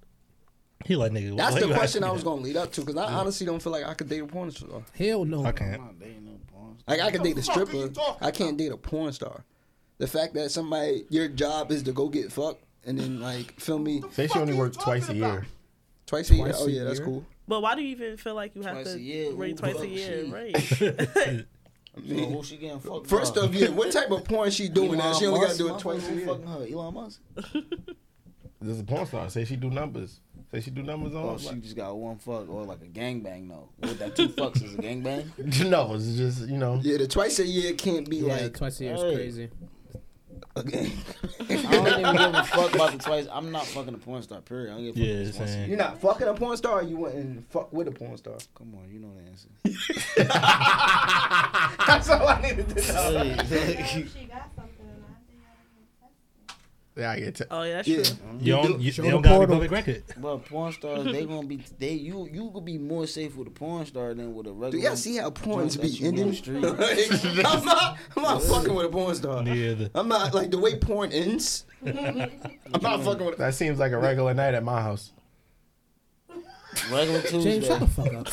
[0.85, 1.37] He like nigga.
[1.37, 2.29] That's why the you question asking I was that?
[2.31, 4.51] gonna lead up to because I honestly don't feel like I could date a porn
[4.51, 4.83] star.
[4.99, 5.45] Hell no.
[5.45, 5.75] I can't.
[5.75, 6.97] I'm not dating no porn star.
[6.97, 8.17] Like I could date a What the fuck are stripper.
[8.25, 9.45] I can't date a porn star.
[10.01, 13.85] The fact that somebody your job is to go get fucked and then like film
[13.85, 15.47] me say she only works twice a year?
[16.07, 16.45] twice a year.
[16.47, 17.07] Twice Oh a yeah, that's year?
[17.07, 17.25] cool.
[17.47, 19.81] But why do you even feel like you have Twice to a year, rate twice
[19.81, 20.25] a year?
[20.27, 20.33] shit.
[20.33, 21.47] Right.
[21.97, 23.41] So who she getting fucked First by?
[23.43, 26.09] off, yeah, what type of porn she doing that she only gotta do it twice
[26.09, 26.27] a year?
[26.27, 26.67] fucking her?
[26.73, 27.21] Elon Musk?
[28.63, 29.29] This is a porn star.
[29.31, 30.21] Say she do numbers.
[30.53, 31.39] Say she do numbers Oh, on.
[31.39, 33.71] she just got one fuck or like a gangbang though.
[33.79, 35.31] What that two fucks is a gangbang?
[35.71, 36.79] no, it's just you know.
[36.83, 39.15] Yeah, the twice a year can't be Yeah, like twice a year is Hey.
[39.15, 39.49] crazy.
[40.57, 40.93] Again.
[41.49, 43.27] I don't even give a fuck about the twice.
[43.31, 44.41] I'm not fucking a porn star.
[44.41, 44.71] Period.
[44.73, 45.07] I don't give a fuck.
[45.07, 45.69] Yeah, about this one.
[45.69, 46.79] You're not fucking a porn star.
[46.81, 48.35] Or you wouldn't fuck with a porn star.
[48.55, 49.49] Come on, you know the answer.
[51.87, 53.19] That's all I needed to know.
[53.45, 55.41] Hey, She got something and I think
[56.97, 57.97] Yeah, I get t- Oh yeah, that's Yeah.
[58.03, 58.05] true.
[58.05, 58.39] Mm-hmm.
[58.41, 60.03] You don't, you, Show they the don't got to be public record.
[60.19, 63.51] But porn stars, they gonna be they you you could be more safe with a
[63.51, 64.71] porn star than with a regular.
[64.73, 66.29] Do y'all see how porns joint be that ending?
[66.31, 66.65] the street.
[67.47, 67.97] I'm not.
[68.17, 69.43] I'm not fucking with a porn star.
[69.45, 71.65] Yeah, I'm not like the way porn ends.
[71.87, 73.39] I'm not fucking with.
[73.39, 75.13] that seems like a regular night at my house.
[76.91, 77.61] Regular Tuesday.
[77.61, 78.29] James, shut the fuck up.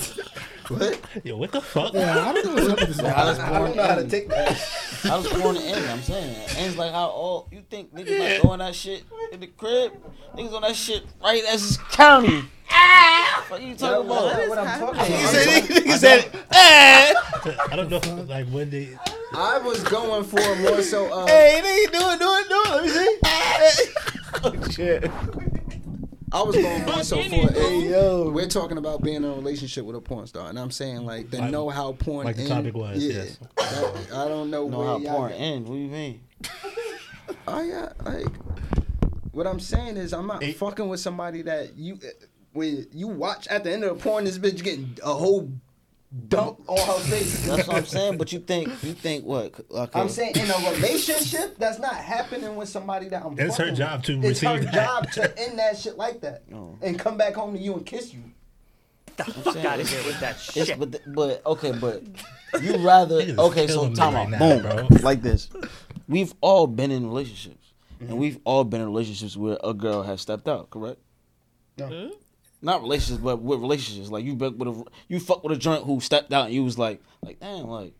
[0.69, 0.99] What?
[1.23, 1.93] yo, what the fuck?
[1.93, 2.99] Yeah, I don't know what's up with this.
[3.07, 4.51] How does I porn don't know how to take that.
[5.03, 5.85] How does porn end?
[5.89, 9.39] I'm saying it ends like how all you think niggas like throwing that shit in
[9.39, 9.93] the crib.
[10.35, 12.43] Niggas on that shit right as it's county.
[13.47, 14.33] What you talking about?
[14.35, 15.33] That's what I'm talking He about.
[15.33, 17.13] said, he said, eh.
[17.71, 18.97] I don't know, like when they.
[19.33, 21.05] I was going for more so.
[21.13, 23.21] Uh, Hey, nigga, do it, do it, do it.
[24.43, 24.63] Let me see.
[24.67, 25.11] oh shit.
[26.31, 27.51] I was going more so for.
[27.53, 30.71] Hey, yo, we're talking about being in a relationship with a porn star, and I'm
[30.71, 32.25] saying like the Like- know how porn.
[32.25, 33.13] like the topic was, Yeah.
[33.23, 33.37] yes.
[33.55, 35.69] That- I don't know, Know where how y'all porn got- ends?
[35.69, 36.21] What do you mean?
[37.49, 38.27] Oh yeah, like
[39.31, 42.09] what I'm saying is I'm not Eight- fucking with somebody that you eh,
[42.51, 45.49] when you watch at the end of the porn, this bitch getting a whole
[46.29, 47.45] dump on her face.
[47.45, 48.17] That's what I'm saying.
[48.17, 49.59] But you think you think what?
[49.59, 49.63] Okay.
[49.73, 53.33] Uh, I'm saying in a relationship, that's not happening with somebody that I'm.
[53.37, 54.31] It's her fucking job to with.
[54.31, 54.73] It's her that.
[54.73, 56.77] job to end that shit like that Oh.
[56.81, 58.23] and come back home to you and kiss you.
[59.17, 60.79] the fuck out of here with that It's, shit.
[60.79, 62.03] but, but okay, but
[62.61, 63.67] you rather okay.
[63.67, 64.63] So killing time right out.
[64.63, 64.87] Boom.
[64.87, 64.97] bro.
[65.01, 65.49] Like this.
[66.07, 68.17] We've all been in relationships, and mm-hmm.
[68.17, 70.69] we've all been in relationships where a girl has stepped out.
[70.69, 70.99] Correct?
[71.77, 71.87] No.
[71.87, 72.09] Hmm?
[72.61, 74.09] Not relationships, but with relationships.
[74.09, 76.63] Like you been with a you fuck with a joint who stepped out, and you
[76.63, 77.93] was like, like damn, like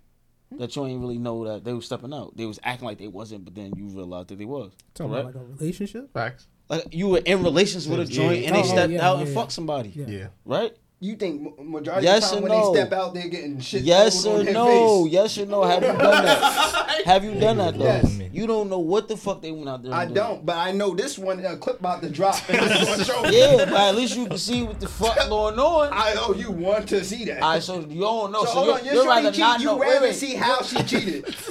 [0.58, 2.36] that you ain't really know that they was stepping out.
[2.36, 4.72] They was acting like they wasn't, but then you realized that they was.
[4.94, 5.30] Talking Correct?
[5.30, 6.14] about like a relationship.
[6.14, 6.48] Facts.
[6.70, 8.10] Like you were in relations with a Yeah.
[8.18, 9.34] joint, and they Oh, stepped yeah, out and yeah.
[9.34, 9.90] fucked somebody.
[9.96, 10.06] Yeah.
[10.08, 10.28] Yeah.
[10.46, 10.76] Right?
[11.00, 12.74] You think majority Yes of the time when no?
[12.74, 15.04] they step out, they're getting shit Yes or no?
[15.04, 15.14] face?
[15.14, 15.64] Yes or no?
[15.64, 17.02] Have you done that?
[17.06, 17.84] Have you done that though?
[17.84, 18.20] Yes.
[18.34, 19.94] You don't know what the fuck they went out there.
[19.94, 22.36] I and don't, but I know this one clip about to drop.
[22.50, 23.30] And this is gonna show.
[23.30, 25.90] Yeah, but at least you can see what the fuck going on.
[25.94, 27.44] I oh, you want to see that?
[27.44, 28.40] All right, so you don't know.
[28.46, 29.80] so, So, hold you're, on, you're, you're rather cheat, not you know.
[29.80, 30.16] rather Wait, wait.
[30.16, 31.36] see how she cheated.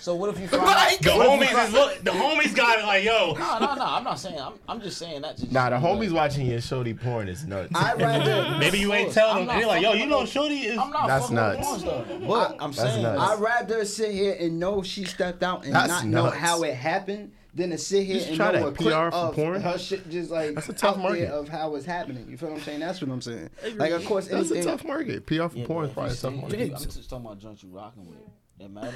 [0.00, 0.96] So what if you find Right?
[1.00, 3.34] The you homies find- is look, the homies got it like, yo.
[3.34, 3.84] No, no, no.
[3.84, 4.40] I'm not saying.
[4.40, 5.36] I'm, I'm just saying that.
[5.36, 7.70] Just Nah, the homies watching your shorty porn is nuts.
[7.74, 8.56] I'd rather.
[8.58, 9.46] Maybe you ain't I'm telling them.
[9.48, 10.78] not they're like, yo, you know, Shorty is.
[10.78, 11.58] I'm not That's fucking nuts.
[11.58, 12.18] with porn star.
[12.28, 13.02] But I'm That's saying.
[13.02, 13.20] nuts.
[13.20, 16.74] I'd rather sit here and know she stepped out and That's not know how it
[16.74, 19.34] happened than to sit here Just and try know that a clip PR for of
[19.34, 19.60] porn.
[19.60, 21.20] her shit just like That's a tough out market.
[21.28, 22.26] there of how it's happening.
[22.30, 22.80] You feel what I'm saying?
[22.80, 23.50] That's what I'm saying.
[23.74, 25.26] Like of course That's a tough market.
[25.26, 26.60] PR for Yeah, porn is probably a you tough market.
[26.72, 28.18] I'm just talking about joints you rocking with.
[28.60, 28.94] That matter.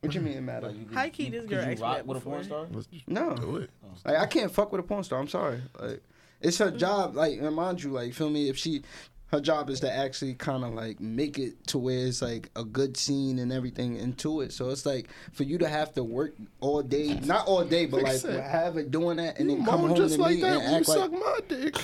[0.00, 0.68] What you mean it matter?
[0.68, 2.66] Like you, High key, you- this girl you asked rock with a porn star.
[2.70, 3.34] Let's just No.
[3.36, 3.70] do it.
[4.04, 5.18] Like I can't fuck with a porn star.
[5.20, 5.60] I'm sorry.
[5.78, 6.02] Like
[6.40, 7.16] it's her job.
[7.16, 8.48] Like and mind you, like feel me.
[8.48, 8.82] If she,
[9.26, 12.64] her job is to actually kind of like make it to where it's like a
[12.64, 14.52] good scene and everything into it.
[14.54, 18.02] So it's like for you to have to work all day, not all day, but
[18.02, 18.40] like Fix it.
[18.42, 20.52] have it doing that and You then come moan home just to like me that
[20.52, 21.76] and when you act suck like my dick.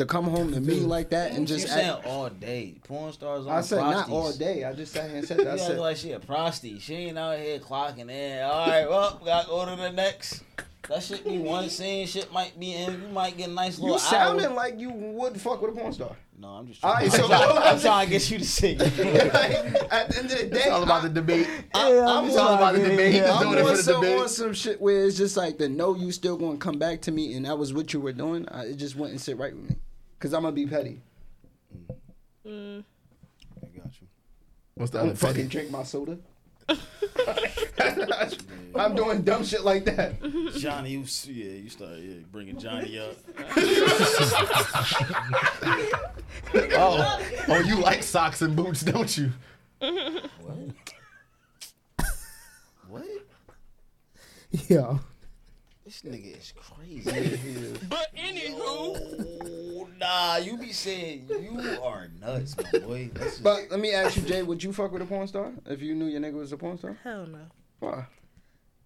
[0.00, 2.06] To come home to me like that and You just saying act.
[2.06, 2.74] all day?
[2.84, 3.46] Porn stars.
[3.46, 4.64] On I on said not all day.
[4.64, 5.48] I just sat here and said that.
[5.48, 6.78] I said like she a prosty.
[6.78, 8.42] She ain't out here clocking in.
[8.42, 10.42] All right, well, we gotta go to the next.
[10.88, 12.06] That shit be one scene.
[12.06, 13.00] Shit might be in.
[13.02, 13.94] You might get a nice little.
[13.96, 14.54] you sounding hour.
[14.54, 16.16] like you would fuck with a porn star.
[16.38, 16.82] No, I'm just.
[16.82, 17.74] All Trying, right, so I'm, trying.
[17.74, 18.74] I'm trying to get you to say.
[18.76, 18.98] Like,
[19.92, 21.46] at the end of the day, It's all about the debate.
[21.74, 23.12] I, I'm It's all about the debate.
[23.12, 24.20] He's I'm doing it on for the some, debate.
[24.20, 27.12] on some shit where it's just like the no, you still gonna come back to
[27.12, 28.48] me, and that was what you were doing.
[28.48, 29.76] I, it just wouldn't sit right with me,
[30.20, 31.00] cause I'm gonna be petty.
[32.46, 32.84] Mm,
[33.62, 34.06] I got you.
[34.74, 35.48] What's the I'm other fucking petty?
[35.48, 36.18] drink my soda.
[38.74, 40.14] I'm doing dumb shit like that.
[40.56, 43.16] Johnny, you yeah, you start yeah, bringing Johnny up.
[46.52, 49.30] Oh, oh, you like socks and boots, don't you?
[49.78, 50.30] What?
[52.88, 53.04] what?
[54.68, 54.98] Yeah.
[55.84, 57.76] This nigga is crazy.
[57.88, 58.96] But anywho, oh,
[60.00, 63.10] nah, you be saying you are nuts, my boy.
[63.14, 65.80] Just- But let me ask you, Jay, would you fuck with a porn star if
[65.82, 66.98] you knew your nigga was a porn star?
[67.04, 67.40] hell no.
[67.78, 68.06] Why?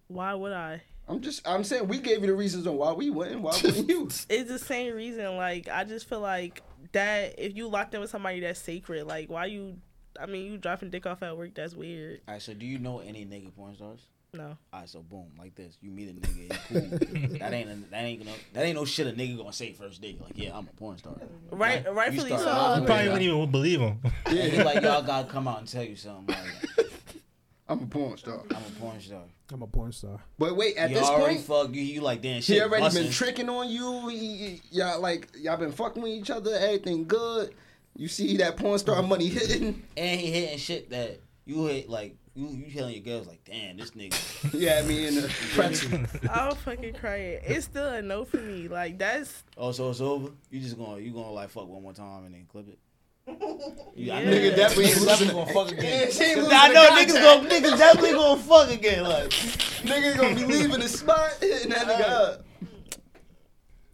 [0.07, 0.81] Why would I?
[1.07, 3.41] I'm just, I'm saying we gave you the reasons on why we wouldn't.
[3.41, 4.05] Why wouldn't you?
[4.29, 5.37] It's the same reason.
[5.37, 6.61] Like I just feel like
[6.91, 9.77] that if you locked in with somebody that's sacred, like why you?
[10.19, 11.53] I mean, you dropping dick off at work.
[11.55, 12.21] That's weird.
[12.27, 13.99] All right, so do you know any nigga porn stars?
[14.35, 14.57] No.
[14.73, 15.77] All right, so boom, like this.
[15.81, 16.81] You meet a nigga, cool.
[17.39, 20.21] that ain't that ain't gonna that ain't no shit a nigga gonna say first date.
[20.21, 21.13] Like, yeah, I'm a porn star.
[21.51, 22.37] Right, You rightfully so.
[22.37, 23.99] You probably it wouldn't even believe him.
[24.25, 26.35] And he like, y'all gotta come out and tell you something.
[26.35, 26.87] Like,
[27.67, 28.41] I'm a porn star.
[28.51, 29.21] I'm a porn star.
[29.51, 30.19] I'm a porn star.
[30.37, 31.81] But wait, at you this already point, fuck you.
[31.81, 32.57] You like damn shit.
[32.57, 33.03] he already busting.
[33.03, 34.07] been tricking on you.
[34.09, 36.55] He, he- y'all like y'all been fucking with each other.
[36.55, 37.53] Everything good.
[37.95, 39.83] You see that porn star money hitting.
[39.95, 43.77] and he hitting shit that you hit like you you telling your girls like damn
[43.77, 44.13] this nigga.
[44.53, 45.99] Yeah, me in the pretzel.
[46.31, 47.39] I'm fucking crying.
[47.43, 48.67] It's still a no for me.
[48.67, 50.29] Like that's Oh, so it's over.
[50.51, 52.79] You just gonna you gonna like fuck one more time and then clip it.
[53.95, 54.25] You, I Yeah.
[54.25, 55.83] know Nigga definitely niggas losing- gonna fuck again.
[56.05, 59.03] Yeah, she ain't losing I know niggas gonna niggas definitely gonna fuck again.
[59.03, 62.45] Like niggas gonna be leaving the spot hitting that nigga up.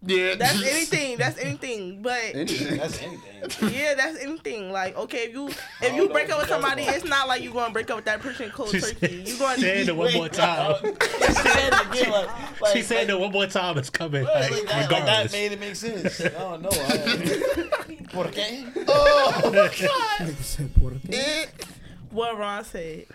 [0.04, 0.34] Yeah.
[0.34, 1.16] that's anything.
[1.18, 2.02] That's anything.
[2.02, 2.76] But Anything.
[2.78, 3.72] that's anything.
[3.72, 4.72] yeah, that's anything.
[4.72, 5.48] Like okay, if you
[5.80, 8.20] if you break up with somebody, it's not like you gonna break up with that
[8.20, 8.98] person cold She turkey.
[9.00, 10.76] said, You going saying it one more time.
[11.32, 13.78] She said it again, like, like, She said it one more time.
[13.78, 14.24] It's coming.
[14.24, 16.20] Right, Like, like, that, like that made it make sense.
[16.20, 16.68] I don't know.
[16.72, 17.68] I,
[18.12, 18.64] Por qué?
[18.74, 21.48] Nigga said Puerto Rican.
[22.10, 23.06] what Ron said.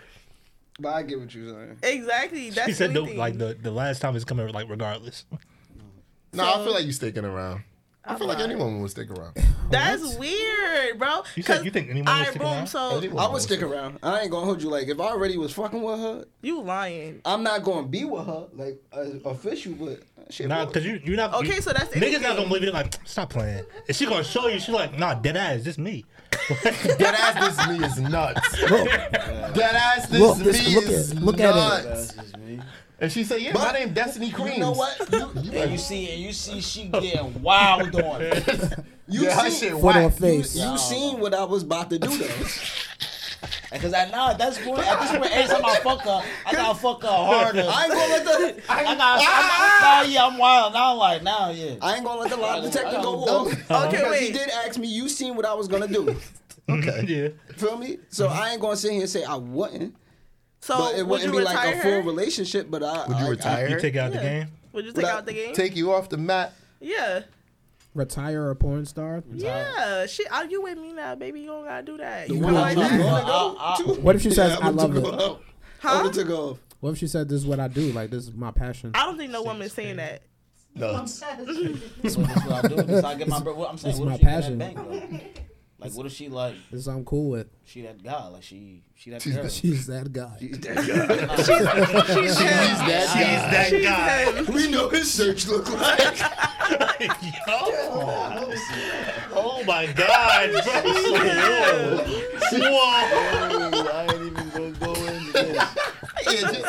[0.80, 1.76] But I get what you're saying.
[1.82, 2.50] Exactly.
[2.50, 5.24] That's She said no, like the, the last time it's coming like regardless.
[6.32, 7.62] No, I feel like you sticking around.
[8.04, 8.50] I feel like lied.
[8.50, 9.36] anyone would stick around.
[9.70, 11.22] That's weird, bro.
[11.36, 12.66] You said 'Cause you think anyone would stick boom, around?
[12.68, 13.98] so Anyone I would would stick around.
[14.02, 14.70] I ain't gonna hold you.
[14.70, 17.20] Like if I already was fucking with her, you lying.
[17.26, 19.74] I'm not gonna be with her like uh, official.
[19.74, 20.00] But
[20.30, 21.34] shit, Nah, cause you you're not.
[21.34, 22.22] Okay, you- so that's niggas anything.
[22.22, 22.72] not gonna believe it.
[22.72, 23.64] Like stop playing.
[23.86, 26.06] If she gonna show you, she like nah, dead ass, this me.
[26.62, 28.52] dead ass this me is nuts.
[28.52, 32.14] that ass this Look, me this- look is at- look at it.
[33.00, 34.96] And she said, "Yeah, But my name Destiny Queen." you know what?
[35.12, 38.46] You, You And you see, and you see, she getting wild on it.
[39.08, 39.96] you Yeah, her seen, shit Foot whack.
[40.04, 40.56] on face.
[40.56, 42.44] you seen what I was about to do though.
[43.70, 46.52] Because I know at this point, at this point, every time I fuck her, I
[46.52, 47.60] gotta fuck her harder.
[47.68, 50.02] I ain't gonna let the I got, I'm, ah!
[50.02, 50.72] now, yeah, I'm wild.
[50.72, 51.74] Now, I'm like, now, yeah.
[51.80, 53.70] I ain't gonna let the lie detector go gotta off.
[53.70, 54.88] Okay, because he did ask me.
[54.88, 56.16] You seen what I was gonna do?
[56.68, 57.04] Okay.
[57.06, 57.28] yeah.
[57.56, 57.98] Feel me?
[58.08, 59.94] So I ain't gonna sit here and say I wouldn't.
[60.68, 62.02] So but it would wouldn't you be like a full her?
[62.02, 62.70] relationship.
[62.70, 64.48] But I Would you I- retire You take it out the game.
[64.72, 65.54] Would you Would take I out the game?
[65.54, 66.52] Take you off the mat.
[66.80, 67.22] yeah.
[67.94, 69.24] Retire a porn star.
[69.32, 70.04] Yeah.
[70.06, 71.40] Shit, are uh, you with me now, baby?
[71.40, 72.28] You don't gotta do that.
[72.28, 72.90] You one know like that?
[72.90, 75.18] gonna I- I- What if she says, Yeah, "I I'm love gonna it"?
[75.18, 75.40] go off.
[75.80, 76.00] Huh?
[76.04, 76.58] would took off.
[76.80, 77.90] What if she said, "This is what I do.
[77.92, 80.20] Like this is my passion." I don't think no woman's saying that.
[80.74, 81.18] Nuts.
[82.02, 82.76] That's what I do.
[82.82, 83.38] That's I get my.
[83.42, 84.58] What I'm saying, It's what my if she got passion.
[84.58, 85.20] bank though?
[85.80, 87.46] Like, what if she like This I'm cool with.
[87.64, 88.26] she that guy?
[88.28, 89.48] Like she she that She's girl.
[89.48, 90.36] She's that guy.
[90.40, 90.66] She's She's him.
[92.88, 94.42] that She's that She's guy.
[94.52, 96.18] We know his search look like.
[99.40, 100.82] Oh my god, bro.
[100.82, 102.04] Whoa.
[102.52, 103.88] Whoa.
[103.92, 105.68] I ain't even gonna go into this.
[106.28, 106.64] Yeah, just,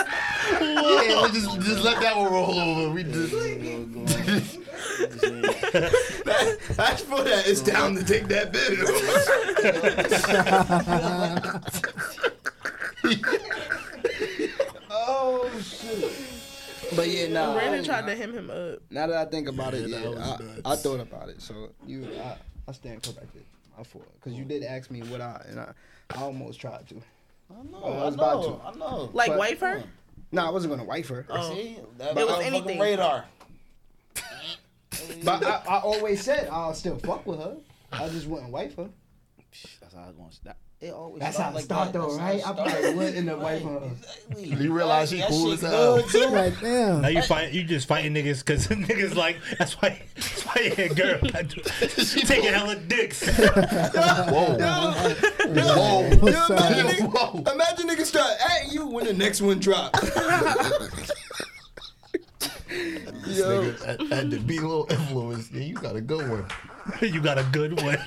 [0.62, 2.94] yeah, just just let that one roll over.
[2.94, 3.34] We just.
[6.76, 7.44] That's for that.
[7.48, 8.76] It's down to take that bill.
[14.90, 16.12] oh shit.
[16.96, 17.54] But yeah, nah.
[17.54, 18.80] Brandon I- tried to hem him up.
[18.90, 20.72] Now that I think about it, Yeah, yeah, that was I.
[20.72, 21.42] I thought about it.
[21.42, 22.36] So you, I,
[22.68, 23.44] I stand corrected.
[23.78, 25.72] I fought because you did ask me what I and I,
[26.16, 26.96] I almost tried to.
[27.52, 29.10] I know, Oh, I I was about know, I know.
[29.14, 29.84] Like But- wife her?
[30.32, 31.26] No, I wasn't gonna wife her.
[31.30, 31.54] Oh.
[31.56, 32.80] See, that It was motherfucking anything.
[32.80, 33.26] radar.
[35.02, 35.26] Mm.
[35.26, 37.56] But I, I always said I'll still fuck with her.
[37.92, 38.90] I just wouldn't wife her.
[39.82, 40.58] That's how it's gonna start.
[40.82, 42.00] It always That's how it like start that.
[42.00, 42.36] though, right?
[42.36, 42.56] I start.
[42.58, 43.86] probably would end up Right, wiping her.
[43.88, 44.46] exactly.
[44.46, 46.02] You realize she That cool as hell.
[46.04, 46.26] too.
[46.28, 47.02] Like damn.
[47.02, 50.72] Now you fight, you just fighting niggas because niggas like that's why that's why you
[50.76, 51.20] hit girl.
[52.06, 53.28] She taking hella dicks.
[53.28, 54.58] Whoa.
[54.58, 56.10] Whoa.
[56.20, 56.50] What's up?
[56.52, 57.52] Imagine, nigga, Whoa.
[57.54, 59.60] imagine niggas start at you when the next one
[62.70, 63.26] drop.
[63.26, 66.46] Yo, Nigga, at, at the B little influence, yeah, you got a good one.
[67.02, 67.98] you got a good one.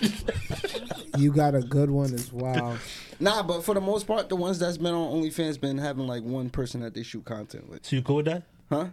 [1.17, 2.79] You got a good one as well.
[3.21, 6.23] nah, but for the most part, the ones that's been on OnlyFans been having like
[6.23, 8.45] one person that they shoot content with, So you cool with that?
[8.71, 8.87] huh?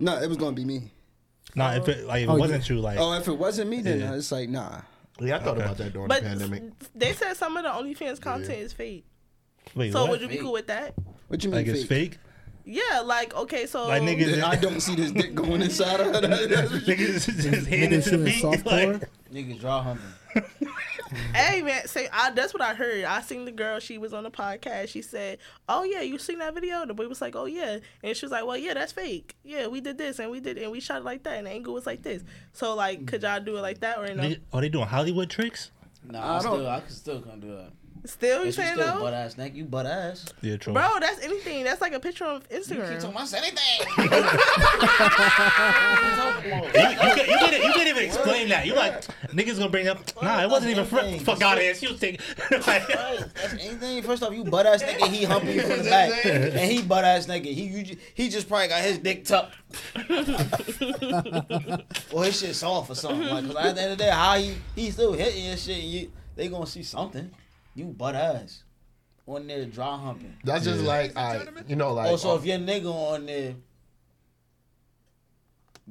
[0.00, 0.90] No, it was gonna be me.
[1.54, 3.82] Nah, if it like if Oh, it wasn't true, like Oh, if it wasn't me,
[3.82, 4.12] then Yeah.
[4.12, 4.80] Uh, it's like nah.
[5.20, 5.64] Yeah, I thought Okay.
[5.64, 6.62] about that during But the pandemic.
[6.94, 9.04] they said some of the OnlyFans content is fake.
[9.76, 10.10] wait, So what?
[10.12, 10.94] would you be cool with that?
[11.28, 12.18] What you mean like it's fake?
[12.64, 12.82] Fake?
[12.90, 16.20] Yeah, like okay, so Like niggas, I don't see this dick going inside of her.
[16.46, 18.40] That's what niggas just hand Niggas it to shooting me.
[18.40, 19.00] softcore.
[19.00, 20.06] Like, Niggas draw humping.
[21.34, 23.04] Hey man, say I, that's what I heard.
[23.04, 23.80] I seen the girl.
[23.80, 24.88] She was on the podcast.
[24.88, 28.16] She said, "Oh yeah, you seen that video?" The boy was like, "Oh yeah," and
[28.16, 29.36] she was like, "Well yeah, that's fake.
[29.44, 31.50] Yeah, we did this and we did and we shot it like that and the
[31.50, 32.22] angle was like this.
[32.54, 35.28] So like, could y'all do it like that or no?" they- are they doing Hollywood
[35.28, 35.70] tricks?
[36.02, 37.72] Nah, I I, don't- still, I can still can't do that.
[38.04, 39.00] Still, you But you saying still no?
[39.00, 39.56] butt ass naked.
[39.56, 40.32] You butt ass.
[40.40, 40.72] Yeah, true.
[40.72, 41.62] Bro, that's anything.
[41.62, 43.00] That's like a picture on You keep Instagram.
[43.00, 43.86] talking about anything.
[46.42, 48.66] You, you, could, you, couldn't, you couldn't even explain that.
[48.66, 49.98] You like niggas gonna bring up?
[50.20, 50.84] Nah, it wasn't even.
[50.86, 51.74] Fr- fuck out of here.
[51.74, 52.20] She was taking.
[52.50, 54.02] like, that's anything.
[54.02, 57.04] First off, you butt ass nigga, he humping you from the back, and he butt
[57.04, 57.44] ass nigga.
[57.46, 59.54] He you, he just probably got his dick tucked.
[62.12, 63.28] well, his shit soft or something.
[63.28, 65.78] Like, cause at the end of the day, how he he still hitting your shit,
[65.78, 67.30] and you they gonna see something.
[67.74, 68.64] You butt ass
[69.26, 70.36] on there dry humping.
[70.44, 73.54] That's just like I, you know, like Also, uh, if your nigga on there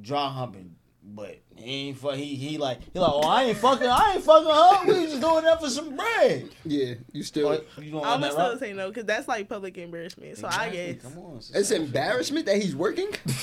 [0.00, 3.86] dry humping, but he ain't fuck, he he like he like, oh I ain't fucking,
[3.88, 4.86] I ain't fucking her.
[5.00, 6.50] We just doing that for some bread.
[6.64, 7.48] Yeah, you still.
[7.48, 8.60] Or you don't I'm want gonna still route?
[8.60, 10.38] say no because that's like public embarrassment.
[10.38, 11.02] So I guess.
[11.02, 13.08] Come on, it's It's embarrassment that he's working.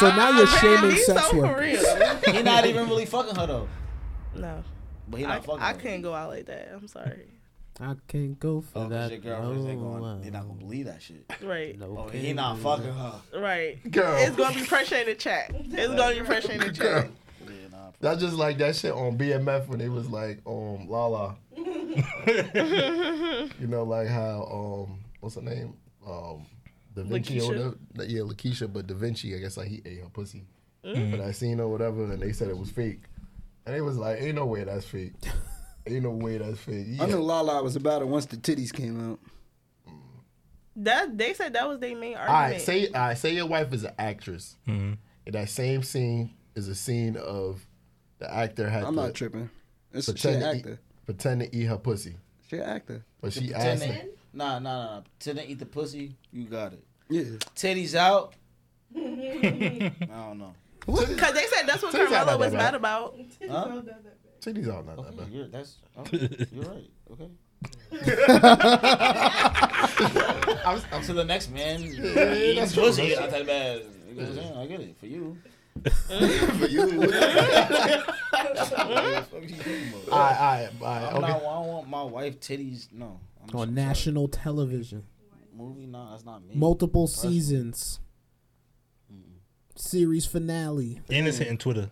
[0.00, 1.84] So now you're shaming He's sex so for workers.
[2.26, 3.68] he not even really fucking her though.
[4.34, 4.62] No,
[5.10, 5.78] But he I, not fucking I her.
[5.78, 6.70] can't go out like that.
[6.74, 7.26] I'm sorry.
[7.80, 9.10] I can't go for Oh, that.
[9.10, 11.24] your girlfriends they no, going, they not gonna believe that shit.
[11.42, 13.20] Right, no, Oh, can't he not fucking her.
[13.36, 13.90] right.
[13.90, 14.16] girl.
[14.18, 15.50] It's gonna be pressure in the chat.
[15.54, 17.08] It's gonna be pressure in the chat.
[17.46, 17.90] Yeah, nah.
[18.00, 21.36] That's just like that shit on BMF when they was like, um, Lala.
[21.56, 21.66] you
[23.66, 25.74] know, like how, um, what's her name?
[26.06, 26.46] Um,
[26.94, 27.48] Da Vinci or Lakeisha?
[27.94, 28.10] whatever.
[28.10, 30.44] Yeah, Lakeisha, but Da Vinci, I guess like he ate her pussy.
[30.84, 31.10] Mm.
[31.12, 33.02] But I seen her whatever, and they said it was fake.
[33.70, 35.12] And it was like, ain't no way that's fake.
[35.86, 36.88] ain't no way that's fake.
[36.98, 37.06] I Yeah.
[37.06, 39.20] knew Lala was about it once the titties came out.
[40.74, 42.52] That they said that was their main All argument.
[42.52, 44.56] right, say, all right, say your wife is an actress.
[44.66, 44.98] Mhm.
[45.26, 47.64] And that same scene is a scene of
[48.18, 49.50] the actor had I'm to not tripping.
[49.92, 50.80] It's she pretend an to, eat, actor.
[51.06, 52.16] pretend to eat her pussy.
[52.48, 53.04] She an actor.
[53.20, 54.08] But she Pretend asked to- him.
[54.32, 55.02] Nah, nah, nah.
[55.20, 56.82] To eat the pussy, you got it.
[57.08, 57.22] Yeah.
[57.54, 58.34] Titties out.
[58.96, 59.00] I
[60.08, 60.54] don't know.
[60.90, 63.16] Because they said that's what Titties Carmelo was mad about.
[63.48, 63.80] Huh?
[64.40, 65.28] Titties out not that Okay, bad.
[65.30, 66.90] you're, that's okay, oh, you're right.
[67.12, 67.28] Okay.
[70.64, 73.82] I'm, I'm, To the next man, yeah, eating that's true, pussy, that's not that bad.
[74.08, 74.56] You know what I'm saying?
[74.56, 74.96] I get it.
[74.98, 75.36] For you.
[75.84, 76.98] for you.
[77.00, 80.10] What the fuck you talking about?
[80.10, 81.22] All right, all right, I'm all right.
[81.22, 82.88] not, I don't want my wife titties.
[82.92, 83.20] No.
[83.42, 83.70] I'm On sorry.
[83.72, 85.04] national television.
[85.54, 85.86] movie.
[85.86, 86.54] No, that's not me.
[86.54, 87.34] Multiple Personally.
[87.40, 88.00] seasons.
[89.76, 91.00] Series finale.
[91.10, 91.88] and it's hitting Twitter.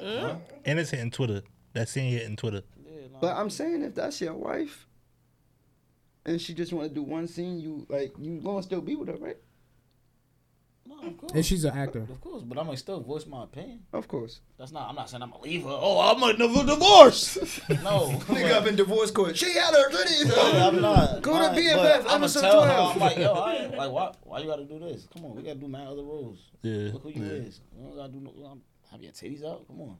[0.00, 0.36] Huh?
[0.64, 1.42] And it's hitting Twitter.
[1.74, 2.62] That scene hitting Twitter.
[3.20, 4.86] But I'm saying if that's your wife,
[6.24, 9.08] and she just want to do one scene, you like you gonna still be with
[9.08, 9.36] her, right?
[11.02, 11.32] No, of course.
[11.34, 12.00] And she's an actor.
[12.00, 13.80] Of course, but I'm gonna still voice my opinion.
[13.92, 14.40] Of course.
[14.58, 14.88] That's not.
[14.88, 15.70] I'm not saying I'm gonna leave her.
[15.70, 17.36] Oh, I'm gonna never divorce.
[17.82, 19.36] no, Nigga up in divorce court.
[19.36, 20.28] She had her titties.
[20.28, 21.22] No, I'm not.
[21.22, 22.92] Go to Mine, BFF, but I'ma tell her, 12.
[22.94, 25.06] I'm like, yo, I ain't, like, why, why you gotta do this?
[25.12, 26.38] Come on, we gotta do my other roles.
[26.62, 26.90] Yeah.
[26.92, 27.32] Look who you Yeah.
[27.46, 27.60] is.
[27.76, 28.30] You don't gotta do no.
[28.46, 29.66] I'm, have your titties out.
[29.66, 29.96] Come on, what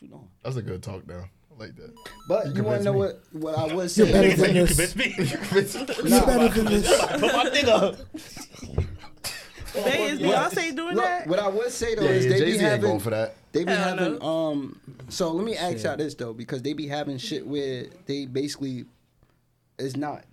[0.00, 0.28] you doing?
[0.42, 1.24] That's a good talk now.
[1.52, 1.92] I like that.
[2.28, 2.98] But You you, want to know me.
[3.00, 4.12] what what I would You're say?
[4.12, 4.76] better Nigga said than you this.
[4.76, 6.08] convinced me.
[6.10, 7.06] You're better than this.
[7.10, 7.96] Put my dick up.
[9.84, 11.26] They, is Beyonce doing Look, that?
[11.26, 13.00] what I would say though Yeah, is yeah they Jay be Z ain't having going
[13.00, 13.34] for that.
[13.52, 14.22] they be having no.
[14.50, 14.80] um.
[15.08, 18.84] So let me ask y'all this though, because they be having shit where they basically
[19.78, 20.24] is not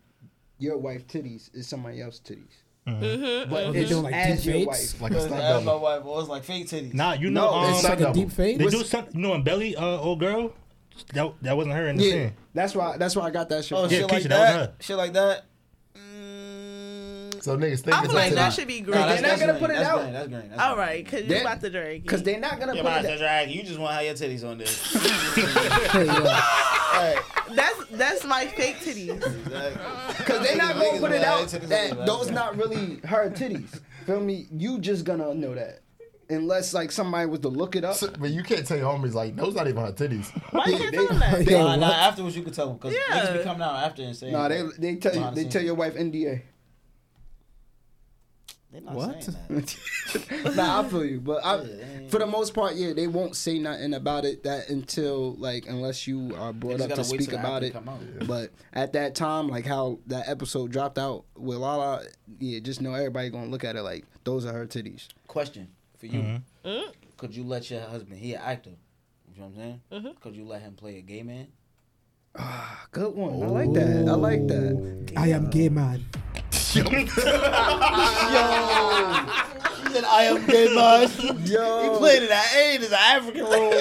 [0.59, 2.55] your wife titties, is somebody else's titties.
[2.87, 3.49] Mm-hmm.
[3.49, 4.93] But they it's doing, like, as deep your fakes?
[4.93, 5.01] wife.
[5.01, 5.83] Like a stunt That's my double.
[5.83, 5.99] wife.
[5.99, 6.93] It was like fake titties.
[6.93, 8.13] Nah, you know, No, um, it's It's like a double.
[8.13, 8.57] deep fake.
[8.59, 9.15] they What's- do something.
[9.15, 10.53] You know, in Belly, uh, old girl.
[11.13, 12.33] That that wasn't her in the Yeah, scene.
[12.55, 12.97] that's why.
[12.97, 13.77] That's why I got that shit.
[13.77, 13.83] Oh.
[13.83, 14.55] Yeah, shit like Keisha, that was that.
[14.55, 14.73] her.
[14.79, 15.45] Shit like that.
[17.47, 18.95] So niggas think I it's like that should be nah, great.
[18.95, 19.61] that's, They're not gonna green.
[19.61, 19.99] put it that's out.
[20.01, 20.13] Green.
[20.13, 20.49] That's green.
[20.49, 22.03] That's All because you They- about to drag.
[22.03, 23.19] Because they're not gonna Yeah, put but it that's out.
[23.19, 23.51] drag.
[23.51, 24.93] You just want to have your titties on this.
[27.55, 29.17] That's that's my fake titties.
[30.17, 33.79] Because they're not gonna put it out that those not really her titties.
[34.05, 34.47] Feel me?
[34.51, 35.79] You just gonna know that.
[36.29, 37.95] Unless like somebody was to look it up.
[37.95, 40.27] So- But you can't tell your homies like those not even her titties.
[40.51, 41.45] Why you Yeah, can't tell them that?
[41.49, 43.19] Yo, Nah, nah, afterwards you could tell them because Yeah.
[43.21, 44.33] niggas be coming out after and saying.
[44.33, 46.41] Nah, they they tell you they tell your wife NDA.
[48.77, 49.23] They're not What?
[49.23, 50.55] saying that.
[50.55, 53.57] nah, I feel you, but I, Yeah, for the most part, yeah, they won't say
[53.57, 57.73] nothing about it that until like unless you are brought up to speak about it.
[57.73, 57.99] come out.
[58.27, 62.03] But at that time, like how that episode dropped out with Lala,
[62.39, 65.07] yeah, just know everybody gonna look at it like those are her titties.
[65.27, 66.67] Question for you: Mm-hmm.
[66.67, 66.91] Mm.
[67.17, 68.19] Could you let your husband?
[68.19, 68.69] He an actor.
[69.33, 69.81] You know what I'm saying?
[70.13, 70.19] Mhm.
[70.21, 71.47] Could you let him play a gay man?
[72.37, 73.41] Ah, good one.
[73.41, 74.07] I like that.
[74.07, 75.11] I like that.
[75.17, 76.05] I am gay man.
[76.77, 77.07] Yo, he
[79.93, 81.09] said, "I am gay man."
[81.45, 83.73] Yo, he played it at eight as an African role.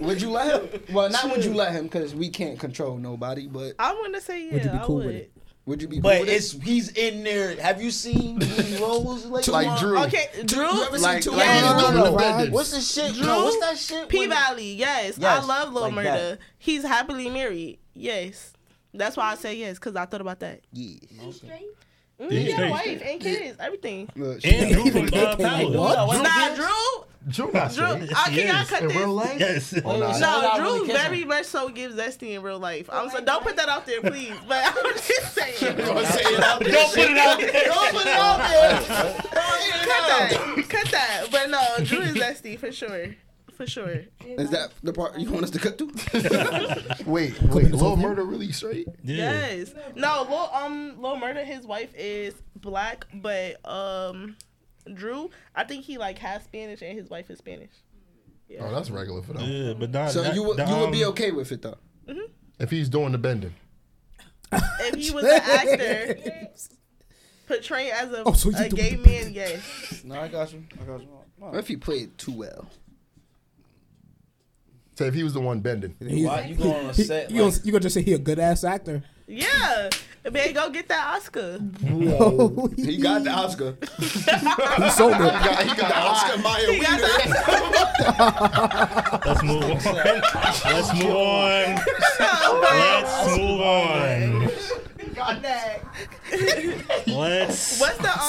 [0.00, 0.82] Would you let him?
[0.92, 3.46] Well, not would you let him because we can't control nobody.
[3.46, 4.52] But I want to say yeah.
[4.54, 5.06] Would you be I cool would.
[5.06, 5.32] with it?
[5.64, 5.96] Would you be?
[5.96, 6.32] cool But with it?
[6.32, 7.54] it's he's in there.
[7.60, 9.24] Have you seen these roles?
[9.26, 9.96] Like, Like Drew.
[10.04, 10.64] Okay, Drew.
[10.66, 12.50] You ever Like- seen like Yeah, he's no, no, no.
[12.50, 13.14] What's the shit?
[13.14, 13.24] Drew?
[13.26, 14.08] No, what's that shit?
[14.08, 15.16] P Valley, yes.
[15.18, 16.02] Yes, I love Lil like Murda.
[16.04, 16.38] that.
[16.58, 17.78] He's happily married.
[17.94, 18.52] Yes.
[18.94, 20.60] That's why I say yes, because I thought about that.
[20.72, 20.96] Yeah.
[22.20, 24.08] Mm, Yeah, he got a wife and kids, everything.
[24.14, 25.70] Look, And Drew from Like Power.
[25.70, 26.22] what?
[26.22, 27.04] Nah, Drew.
[27.28, 27.86] Drew not Drew.
[27.86, 28.10] straight.
[28.16, 28.96] I can I Yes, cut In this?
[28.96, 29.40] real life?
[29.40, 29.80] Yes.
[29.84, 30.18] Oh, nah.
[30.18, 31.02] Not No, really Drew kissing.
[31.10, 32.88] very much so gives zesty in real life.
[32.92, 34.34] I'm so don't put that out there, please.
[34.46, 35.76] But I'm just saying.
[35.78, 36.72] Don't say it out there.
[36.72, 37.64] Don't put it out there.
[37.64, 39.14] Don't put it out there.
[39.84, 40.64] Cut that.
[40.68, 41.26] Cut that.
[41.30, 43.14] But no, Drew is zesty for sure.
[43.62, 43.90] For sure.
[44.26, 45.86] Is that the part you want us to cut to?
[47.06, 47.70] Wait, wait.
[47.70, 48.88] Lil Murda really straight?
[49.04, 49.30] Yeah.
[49.30, 49.72] Yes.
[49.94, 54.36] No, Lil um Lil Murda, his wife is black, but um
[54.92, 57.70] Drew, I think he like half Spanish and his wife is Spanish.
[58.58, 59.48] Oh, that's regular for them.
[59.48, 61.78] Yeah, but not, So not- you would the, you would be okay with it though?
[62.58, 63.54] If he's doing the bending.
[64.52, 66.48] If he was an actor
[67.46, 70.02] portrayed as a, Oh, so a gay man, yes.
[70.02, 70.64] No, I got you.
[70.80, 71.08] I got you.
[71.38, 72.68] What if he played too well?
[75.02, 75.96] Say if he was the one bending.
[75.98, 77.28] Why you going on a he- set?
[77.28, 79.02] You like- gonna, you gonna just say he a good ass actor?
[79.26, 79.90] Yeah.
[80.30, 81.58] Man, go get that Oscar.
[81.58, 82.68] Whoa.
[82.76, 83.76] He got the Oscar.
[83.98, 84.06] he
[84.90, 85.18] sold it.
[85.22, 87.42] He got, he got the Oscar Mayer He got Wiener.
[89.26, 89.78] Let's move on.
[90.72, 91.66] Let's move on.
[92.62, 94.50] Let's move on.
[97.06, 98.22] Let's What's the um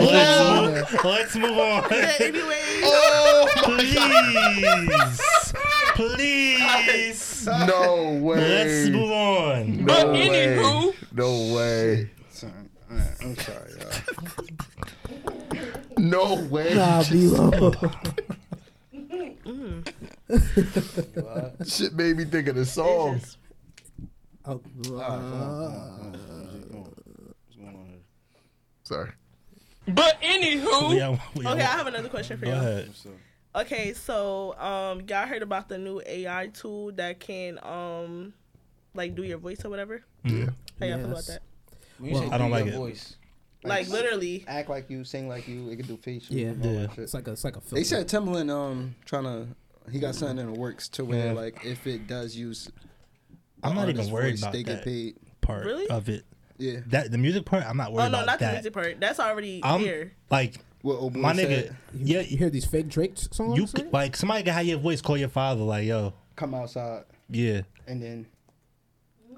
[0.00, 1.84] let's move, let's move on.
[1.90, 2.80] yeah, anyway?
[3.62, 5.20] Please,
[5.94, 7.28] please.
[7.66, 8.38] No way.
[8.38, 9.84] Let's move on.
[9.84, 10.92] No way.
[11.12, 12.10] No way.
[12.30, 12.52] Sorry.
[13.20, 15.18] I'm sorry, y'all.
[15.98, 16.74] No way.
[16.74, 17.50] Nah, B-Lo.
[21.66, 23.16] Shit made me think of the song.
[23.16, 23.38] It's just-
[24.44, 24.60] Oh,
[24.98, 26.16] uh,
[28.84, 29.10] Sorry.
[29.86, 32.60] But anywho, We are- we are- Okay, I have another question for Go y'all.
[32.60, 32.90] ahead.
[33.54, 38.32] Okay, so um, y'all heard about the new AI tool that can um,
[38.94, 40.02] like do your voice or whatever?
[40.24, 40.46] Yeah.
[40.80, 41.26] How y'all feel about Yes.
[41.26, 41.42] that?
[41.98, 42.78] When Well, I don't do like your it.
[42.78, 43.16] Voice.
[43.64, 45.68] Like literally, Act like you, sing like you.
[45.70, 46.34] It can do facial.
[46.34, 46.48] Yeah.
[46.48, 46.88] all that Yeah.
[46.88, 46.98] shit.
[46.98, 47.74] it's like a, it's like a filter.
[47.76, 49.46] They said Timbaland um trying to
[49.90, 51.32] he got something in the works to where Yeah.
[51.32, 52.70] like if it does use
[53.62, 55.16] I'm not even artist's worried voice, about they that get paid.
[55.42, 55.86] part Really?
[55.88, 56.24] of it.
[56.58, 56.80] Yeah.
[56.86, 58.52] That the music part, I'm not worried oh no, about not the that.
[58.54, 58.98] music part.
[58.98, 60.12] That's already I'm here.
[60.30, 61.76] like What old boy my said, nigga.
[61.94, 63.56] Yeah, You hear these fake Drake songs?
[63.56, 63.74] you right?
[63.74, 67.62] could, like somebody can have your voice call your father like yo, come outside yeah.
[67.86, 68.26] and then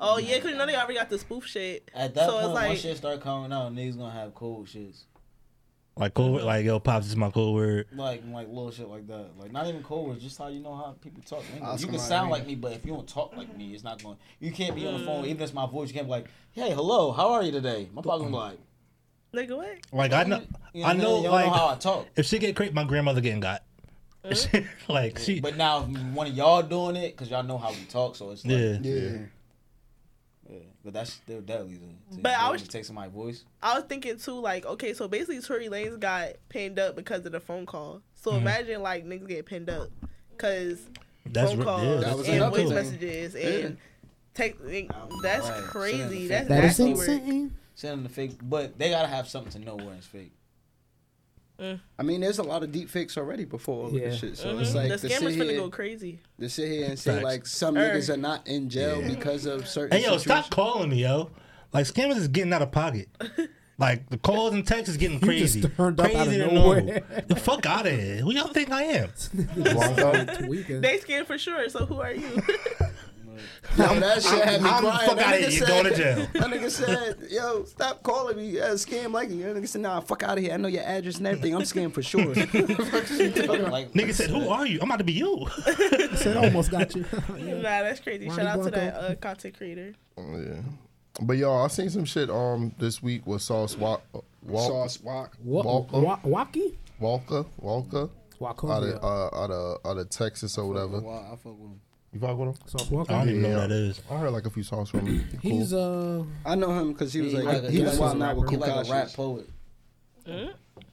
[0.00, 1.88] Oh yeah, cause you know they already got the spoof shit.
[1.94, 4.66] At that So point, it's when like- shit start coming out, niggas gonna have cold
[4.66, 5.04] shits.
[5.96, 7.86] Like cool, word- like yo, pops is my cool word.
[7.94, 9.38] Like like little shit like that.
[9.38, 11.44] Like not even cool words, just how you know how people talk.
[11.54, 11.80] Nigga.
[11.80, 14.16] You can sound like me, but if you don't talk like me, it's not going.
[14.40, 15.26] You can't be on the phone, mm.
[15.26, 15.88] even if it's my voice.
[15.88, 18.58] You can't be like, "Hey, hello, how are you today?" My pops gonna be like,
[19.34, 19.76] Nigga, what?
[19.92, 20.42] Like I know,
[20.72, 22.06] you know, I know, you like know how I talk.
[22.16, 23.62] if she get creeped, my grandmother getting got.
[24.88, 28.16] like she, But now one of y'all doing it because y'all know how we talk,
[28.16, 28.78] so it's like, yeah.
[28.80, 28.94] yeah.
[30.50, 30.58] yeah.
[30.84, 33.44] But that's still deadly to, to, But I to was- take somebody's voice.
[33.62, 37.32] I was thinking too, like, okay, so basically Tory Lanez got pinned up because of
[37.32, 38.00] the phone call.
[38.14, 38.40] So Mm-hmm.
[38.40, 39.88] imagine like niggas get pinned up
[40.30, 40.80] because
[41.26, 42.74] That's phone re- calls yeah, That was and voice thing.
[42.74, 43.76] messages and
[44.34, 44.56] take.
[45.22, 46.28] That's crazy.
[46.28, 47.82] Sending That's the that is nasty work.
[47.82, 47.90] insane.
[47.90, 50.32] Sending the fake, but they gotta have something to know where it's fake.
[51.98, 54.08] I mean, there's a lot of deep fakes already before all Yeah.
[54.10, 54.36] this shit.
[54.36, 54.60] So Mhm.
[54.60, 56.18] it's like the scammers sit finna go crazy.
[56.40, 57.94] to sit here and say like some Er.
[57.94, 59.96] niggas are not in jail because of certain.
[59.96, 61.30] Hey yo, stop calling me, yo.
[61.72, 63.08] Like scammers is getting out of pocket.
[63.76, 65.60] Like the calls and texts is getting You crazy.
[65.64, 66.80] up crazy out of than nowhere.
[66.82, 67.00] normal.
[67.26, 68.18] The fuck out of here.
[68.18, 69.10] Who y'all think I am?
[70.80, 71.68] They scared for sure.
[71.68, 72.40] So who are you?
[73.76, 75.08] Yo, that shit had me I'm- crying.
[75.08, 76.26] fuck That outta nigga here, you're going to jail.
[76.34, 78.50] That nigga said, "Yo, stop calling me.
[78.50, 80.52] Yeah, scam like you." That nigga said, "Nah, fuck out of here.
[80.52, 81.54] I know your address and everything.
[81.54, 82.34] I'm scammed for sure."
[83.70, 84.78] Like Nigga said, "Who are you?
[84.80, 85.46] I'm about to be you."
[86.16, 87.02] said almost got you.
[87.28, 88.28] nah, that's crazy.
[88.28, 89.94] Ronnie Shout out to that uh, content creator.
[90.18, 90.60] Yeah.
[91.20, 94.02] But y'all, I seen some shit um this week with Sauce Walk,
[94.42, 95.36] Walk, Sauce walk.
[95.42, 95.64] What?
[95.64, 96.00] Walker.
[96.00, 96.78] Wa- Walkie?
[96.98, 98.08] Walker, Walker,
[98.70, 100.96] out of uh, out of out of Texas or whatever.
[100.98, 101.80] I fuck with him.
[102.14, 102.54] You fuck with him?
[102.68, 103.54] Sauce I don't even know Yeah.
[103.58, 104.00] what that is.
[104.10, 105.24] I heard like a few songs from him.
[105.42, 105.58] He Cool.
[105.58, 108.36] He's uh I know him because he was like, like he was he's wilding out
[108.36, 108.90] with He like a Kokashi.
[108.90, 109.48] rap poet.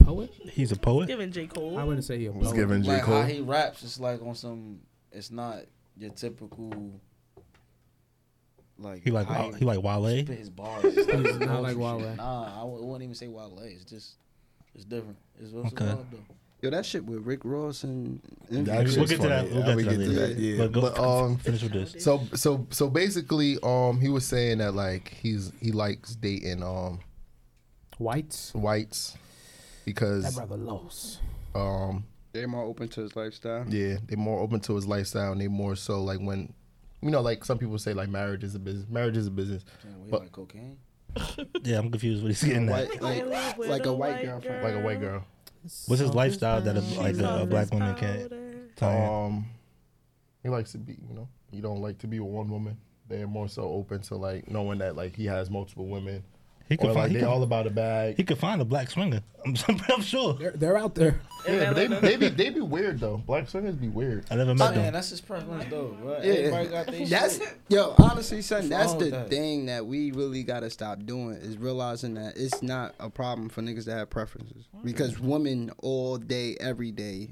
[0.00, 0.30] poet.
[0.50, 1.06] He's a poet.
[1.06, 1.78] Giving J Cole.
[1.78, 2.56] I wouldn't say he a was poet.
[2.56, 3.22] giving J Like Cole.
[3.22, 4.80] how he raps, it's like on some.
[5.12, 5.58] It's not
[5.96, 6.90] your typical.
[8.78, 10.24] Like He like how he like Wale.
[10.24, 10.84] spit his bars.
[10.84, 12.00] It's like He's not like Wale.
[12.16, 13.60] Nah, I wouldn't even say Wale.
[13.62, 14.14] It's just,
[14.74, 15.18] it's different.
[15.38, 15.86] It's, it's Okay.
[15.86, 16.18] wild, though.
[16.62, 19.50] Yo, that shit with Rick Ross and, and That We'll get to that.
[19.50, 20.40] We'll I get would to that later.
[20.40, 22.04] Yeah, But go- but um, Finish with this.
[22.04, 27.00] so so so basically, um, he was saying that like he's he likes dating um
[27.98, 28.54] Whites.
[28.54, 29.16] whites
[29.84, 31.18] because That because brother lost.
[31.56, 33.64] um they're more open to his lifestyle.
[33.68, 36.52] yeah they're more open to his lifestyle and they more so like when
[37.02, 39.64] you know like some people say like marriage is a business marriage is a business
[39.82, 40.78] Damn, we But- like cocaine.
[41.64, 42.88] Yeah, I'm confused what he's getting at.
[42.88, 44.62] White, like, like a white girlfriend.
[44.64, 45.24] like a white girl
[45.62, 48.32] What's his lifestyle that a, like a, a black woman can't?
[48.76, 49.10] tell him?
[49.10, 49.44] um
[50.42, 52.76] he likes to be you know he don't like to be with one woman
[53.08, 56.24] they're more so open to like knowing that like he has multiple women
[56.68, 56.96] He could or find.
[57.04, 59.20] like He they could, all about a bag he could find a black swinger.
[59.46, 59.56] I'm,
[59.88, 60.34] I'm sure.
[60.34, 61.20] They're, they're out there.
[61.48, 64.54] yeah but they, they be they be weird though black swingers be weird I never
[64.54, 64.92] met Man, them.
[64.94, 65.96] that's his preference though.
[66.00, 66.20] Bro.
[66.22, 66.32] Yeah.
[66.34, 67.58] Everybody got their That's shit.
[67.68, 68.68] yo, honestly, son.
[68.68, 69.28] That's the that?
[69.30, 73.60] thing that we really gotta stop doing is realizing that it's not a problem for
[73.62, 77.30] niggas to have preferences because women all day, every day.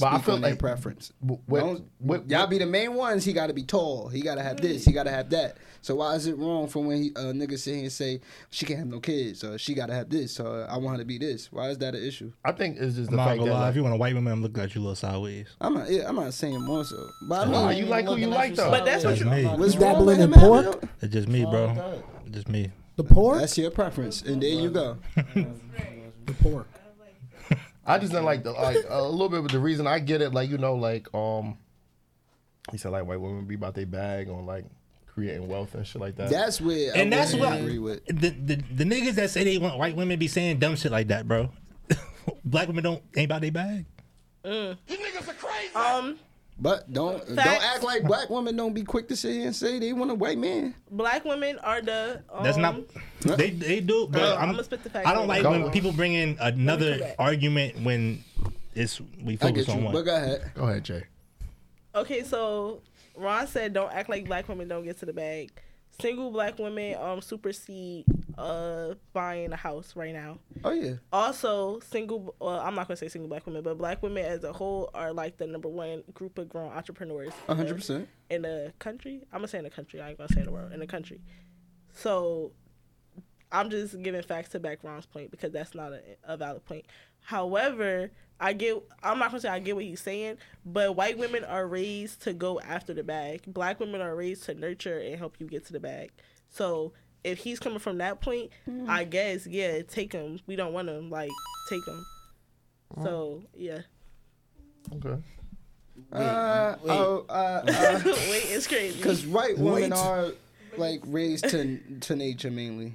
[0.00, 1.12] But I feel on their like- preference.
[1.20, 3.24] Wh- what- what- y'all be the main ones.
[3.24, 4.08] He got to be tall.
[4.08, 4.84] He got to have this.
[4.84, 5.56] He got to have that.
[5.82, 8.66] So why is it wrong for when he, a nigga sit here and say she
[8.66, 11.06] can't have no kids or she got to have this or I want her to
[11.06, 11.52] be this?
[11.52, 12.32] Why is that an issue?
[12.44, 13.60] I think it's just I'm the not fact gonna that lie.
[13.62, 15.46] like, If you want a white woman, I'm looking at you a little sideways.
[15.60, 15.88] I'm not.
[15.88, 18.56] Yeah, I'm not saying more so, but I mean, Nah, you like who you like
[18.56, 18.70] though.
[18.70, 19.26] But that's what you.
[19.26, 19.44] me.
[19.44, 20.64] what's You wrong dabbling in pork?
[20.64, 22.02] your- It's just me, bro.
[22.26, 22.72] It's Just me.
[22.96, 23.38] The pork.
[23.38, 24.98] That's your preference, and there you go.
[25.34, 26.66] the pork.
[27.88, 29.42] I just didn't like the like a little bit.
[29.42, 31.58] But the reason I get it, like you know, like um,
[32.70, 34.64] he said like white women be about their bag on like
[35.06, 36.30] creating wealth and shit like that.
[36.30, 38.04] That's where And I that's wouldn't what agree with.
[38.06, 41.08] the, the the niggas that say they want white women be saying dumb shit like
[41.08, 41.50] that, bro.
[42.44, 43.86] Black women don't ain't about their bag.
[44.44, 44.50] You
[44.88, 45.74] niggas are crazy.
[45.74, 46.18] Um,
[46.60, 49.78] But don't don't act like black women don't be quick to sit here and say
[49.78, 50.74] they want a white man.
[50.90, 52.20] black women are the.
[52.32, 52.80] Um, That's not.
[53.20, 55.70] They they do, but Uh, I'm, I'ma spit the facts I don't like when on.
[55.70, 58.24] people bring in another argument when
[58.74, 59.94] it's we I focus get on you, one.
[59.94, 60.50] but go ahead.
[60.54, 61.04] Go ahead, Jay.
[61.94, 62.80] Okay, so
[63.16, 65.50] Ron said, "Don't act like black women don't get to the bag."
[66.00, 68.04] Single black women um supersede
[68.38, 70.38] uh buying a house right now.
[70.64, 72.34] Oh yeah, Also, single.
[72.40, 75.12] Well, I'm not gonna say single black women, but black women as a whole are
[75.12, 77.32] like the number one group of grown entrepreneurs.
[77.46, 78.08] hundred percent.
[78.30, 79.22] in the country.
[79.32, 80.00] I'm gonna say in the country.
[80.00, 80.72] I ain't gonna say in the world.
[80.72, 81.20] In the country.
[81.92, 82.52] So,
[83.50, 86.86] I'm just giving facts to back Ron's point because that's not a, a valid point.
[87.22, 88.80] However, I get.
[89.02, 92.32] I'm not gonna say I get what he's saying, but white women are raised to
[92.32, 93.42] go after the bag.
[93.48, 96.12] Black women are raised to nurture and help you get to the bag.
[96.50, 96.92] So.
[97.24, 98.50] If he's coming from that point,
[98.86, 100.40] I guess yeah, take him.
[100.46, 101.10] We don't want him.
[101.10, 101.30] Like
[101.68, 102.06] take him.
[103.02, 103.80] So yeah,
[104.96, 105.16] Okay.
[106.12, 106.90] Uh, wait.
[106.92, 108.96] oh, uh, uh, wait, it's crazy.
[108.96, 109.92] because white women Wait.
[109.92, 110.28] are
[110.76, 112.94] like raised to to nature mainly.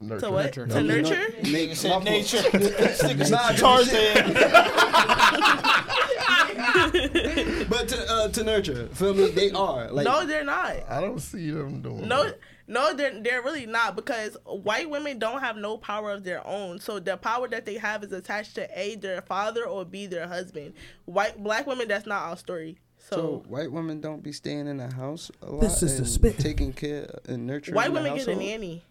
[0.00, 0.26] Nurture.
[0.26, 0.44] To what?
[0.44, 0.66] Nurture.
[0.66, 1.26] To nurture?
[1.50, 2.42] Make Said nature.
[3.30, 4.34] Nah, Tarzan.
[7.68, 8.88] but to uh, to nurture.
[8.88, 9.30] Feel me?
[9.30, 10.76] They are like no, they're not.
[10.88, 12.08] I don't see them doing.
[12.08, 12.38] No, that.
[12.66, 16.78] No, they're they're really not because white women don't have no power of their own.
[16.80, 20.26] So the power that they have is attached to a their father or b their
[20.26, 20.74] husband.
[21.04, 22.78] White black women, that's not our story.
[22.98, 26.04] So So, white women don't be staying in the house a lot This is the
[26.04, 26.38] and spit.
[26.38, 27.74] taking care and nurturing.
[27.74, 28.38] white the women get a household?
[28.38, 28.82] nanny.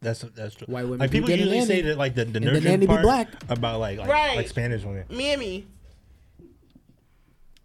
[0.00, 0.66] That's that's true.
[0.68, 2.64] White women like people get a usually say that like the the and the nurturing
[2.64, 3.28] nanny be part black.
[3.50, 4.36] about like like, Right.
[4.36, 5.04] like Spanish women.
[5.10, 5.66] Me and me.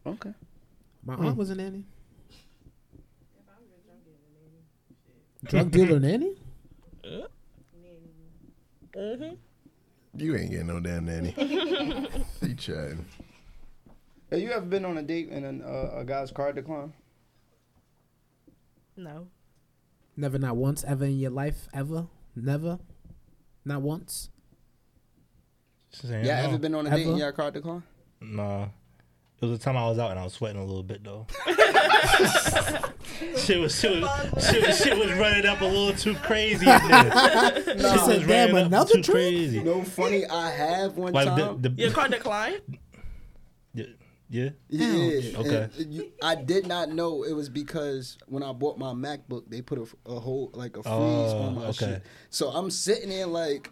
[0.05, 0.33] Okay.
[1.05, 1.25] My hmm.
[1.27, 1.85] aunt was a nanny.
[5.45, 6.35] Drug dealer nanny?
[8.95, 9.35] Mm-hmm.
[10.15, 11.29] You ain't getting no damn nanny.
[12.41, 13.05] he chatting.
[14.31, 16.93] Have you ever been on a date and a, uh, a guy's card declined?
[18.95, 19.27] No.
[20.15, 22.79] Never, not once, ever in your life, ever, never,
[23.63, 24.29] not once.
[25.91, 26.47] Saying Yeah, no.
[26.49, 27.19] ever been on a date and Ever?
[27.19, 27.83] your card declined?
[28.19, 28.63] Nah.
[29.39, 31.27] It was the time I was out and I was sweating a little bit though.
[33.37, 36.65] shit was shit was, shit was shit was running up a little too crazy.
[36.69, 37.53] in there.
[37.65, 39.63] Shit said, "Damn, another too drink?" crazy.
[39.63, 40.25] No funny.
[40.25, 41.61] I have one Like time.
[41.61, 42.61] the, the Your car declined?
[43.73, 43.85] yeah,
[44.29, 44.49] yeah.
[44.69, 45.37] Yeah.
[45.39, 45.69] Okay.
[45.77, 49.77] you- I did not know it was because when I bought my MacBook, they put
[49.79, 51.73] a, a whole like a freeze Oh, on my okay.
[51.85, 52.03] shit.
[52.29, 53.71] So I'm sitting there like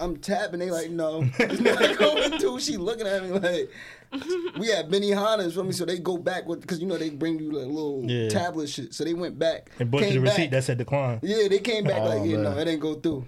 [0.00, 0.60] I'm tapping.
[0.60, 2.60] They like, no, it's not going through.
[2.60, 3.70] She looking at me like.
[4.58, 7.38] We had Benihanas for me, so they go back with because you know they bring
[7.38, 8.28] you like little Yeah.
[8.28, 8.92] tablet shit.
[8.94, 10.50] So they went back And brought you the receipt back.
[10.52, 11.20] that said decline.
[11.22, 13.24] Yeah, they came back Oh, like, yeah, know it didn't go through.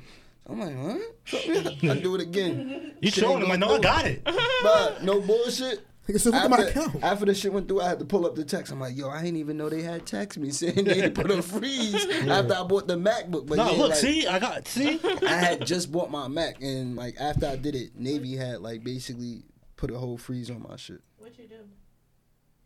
[0.47, 0.98] I'm like, huh?
[1.24, 2.93] So, yeah, I do it again.
[3.01, 4.23] You showing ain't them like, go no, I got it.
[4.62, 5.86] But no bullshit.
[6.06, 7.02] Nigga said, look at my After, account.
[7.02, 8.70] after the shit went through, I had to pull up the text.
[8.70, 11.40] I'm like, yo, I didn't even know they had text me saying they put a
[11.40, 11.94] freeze
[12.28, 13.47] after I bought the MacBook.
[13.47, 15.01] But No, yeah, look, like, see, I got see.
[15.27, 18.85] I had just bought my Mac, and like after I did it, Navy had like
[18.85, 19.44] basically
[19.85, 21.02] put a whole freeze on my shit.
[21.19, 21.56] What you do?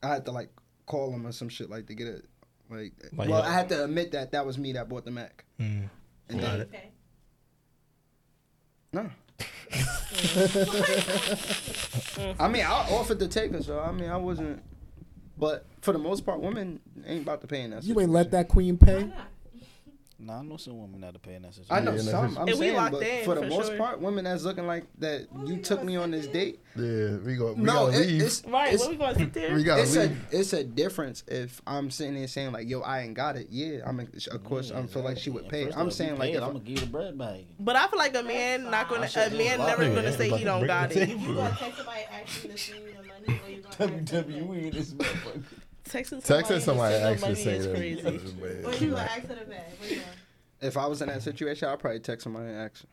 [0.03, 0.51] I had to like
[0.86, 2.24] call him or some shit like to get it.
[2.70, 3.49] Like, Like, well, yeah.
[3.49, 5.45] I had to admit that that was me that bought the Mac.
[5.59, 5.89] Mm.
[6.28, 6.69] And Got then, it.
[6.69, 6.90] Okay.
[8.93, 9.11] no.
[12.39, 14.62] I mean, I offered to take her, so I mean, I wasn't.
[15.36, 17.85] But for the most part, women ain't about to pay in that.
[17.85, 19.11] You ain't let that queen pay.
[20.20, 22.27] Nah, I know some women that are paying that I know Yeah, some.
[22.27, 23.77] just- I'm And we saying, locked but in, for the for most sure.
[23.78, 26.59] part, women that's looking like that, you took me on this date.
[26.74, 27.53] Yeah, we go.
[27.53, 28.23] We no, gotta it, leave.
[28.23, 29.55] it's Right, It's, what we gonna sit there?
[29.55, 30.27] we gotta it's a leave.
[30.32, 33.78] it's a difference if I'm sitting there saying like, "Yo, I ain't got it." Yeah,
[33.86, 35.70] I'm of course I feel like she would pay.
[35.73, 37.47] I'm saying like, if I'm gonna give you the bread bag.
[37.61, 40.43] But I feel like a man not gonna, a man never Nigga, gonna say he
[40.43, 41.09] don't got it.
[41.11, 44.24] You gonna text somebody asking to send you the money, or you gonna ask them
[44.35, 45.43] WWE in this motherfucker.
[45.89, 47.77] Texting Texting somebody somebody to actually send say is that.
[47.77, 48.65] crazy.
[48.65, 49.62] Or you gonna ask her the bag?
[49.78, 50.09] What you gonna?
[50.60, 52.85] if I was in that situation, I'd probably text somebody and ask.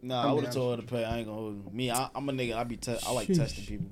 [0.00, 1.04] Nah, I'm I would have told her to pay.
[1.04, 1.70] I ain't gonna hold you.
[1.72, 2.56] Me, I, I'm a nigga.
[2.56, 3.90] I be te- I like testing people.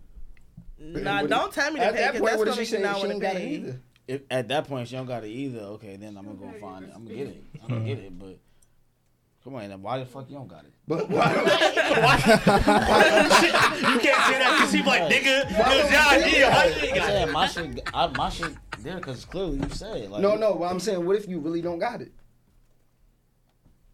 [0.79, 2.61] Nah, What- don't tell me to At pay that point, that's what gonna did she
[2.61, 2.79] make say?
[2.79, 3.81] you not She ain't got it either.
[4.07, 6.85] If at that point she don't got it either, okay, then I'm gonna go find
[6.85, 6.93] it.
[6.95, 7.45] I'm gonna get it.
[7.55, 7.75] I'm mm-hmm.
[7.75, 8.39] gonna get it, but
[9.47, 10.73] come on, then why the fuck you don't got it?
[10.89, 11.33] But why?
[11.33, 11.43] You
[14.01, 16.51] can't say that because he's like, nigga, it was your idea.
[16.51, 17.33] How you ain't got it?
[17.33, 20.53] my shit, I, my shit there because clearly you said like no, no.
[20.53, 22.11] What I'm saying, what if you really don't got it?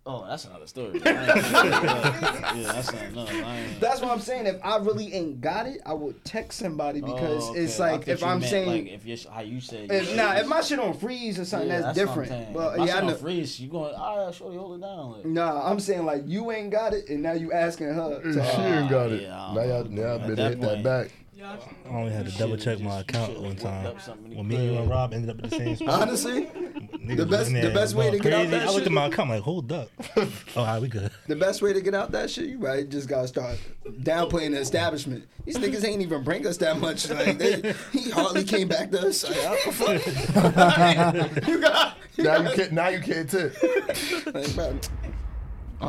[0.05, 1.01] Oh, that's another story.
[1.05, 3.33] Yeah, that's another.
[3.81, 4.47] That's what I'm saying.
[4.47, 7.61] If I really ain't got it, I would text somebody oh, because Oh, okay.
[7.61, 8.85] it's like if I'm meant, saying.
[8.85, 11.45] like if you're how you said you if, nah, if my shit on freeze or
[11.45, 12.29] something, Yeah, that's, what I'm different.
[12.31, 12.53] saying.
[12.53, 13.13] But If my yeah, I shit know.
[13.13, 13.61] on freeze.
[13.61, 13.95] You going?
[13.95, 15.13] All right, shorty, hold it down.
[15.13, 18.21] Like, Nah, I'm saying like you ain't got it, and now you asking her.
[18.25, 19.23] She ain't got it.
[19.23, 20.03] yeah, I now y'all, now know.
[20.03, 21.11] y'all At better hit that back.
[21.43, 21.59] I
[21.91, 23.87] only had to double check my account one time.
[23.87, 24.89] up something in the When me, you, and.
[24.91, 26.03] Rob ended up at the same spot.
[26.03, 28.51] honestly, Niggas the was best- in the best way to going get out crazy.
[28.51, 29.89] that I looked shit- at my account like, hold up.
[30.17, 31.11] oh, all right, we good.
[31.27, 34.59] the best way to get out that shit, you right, just gotta start downplaying the
[34.61, 35.27] establishment.
[35.45, 37.11] These niggas ain't even bring us that much.
[37.11, 39.25] Like they, he hardly came back to us.
[39.29, 41.47] Like, I don't fuck.
[41.49, 42.73] you got, you Now you got can't.
[42.73, 43.57] Now you can't tip.
[44.33, 44.79] like, bro,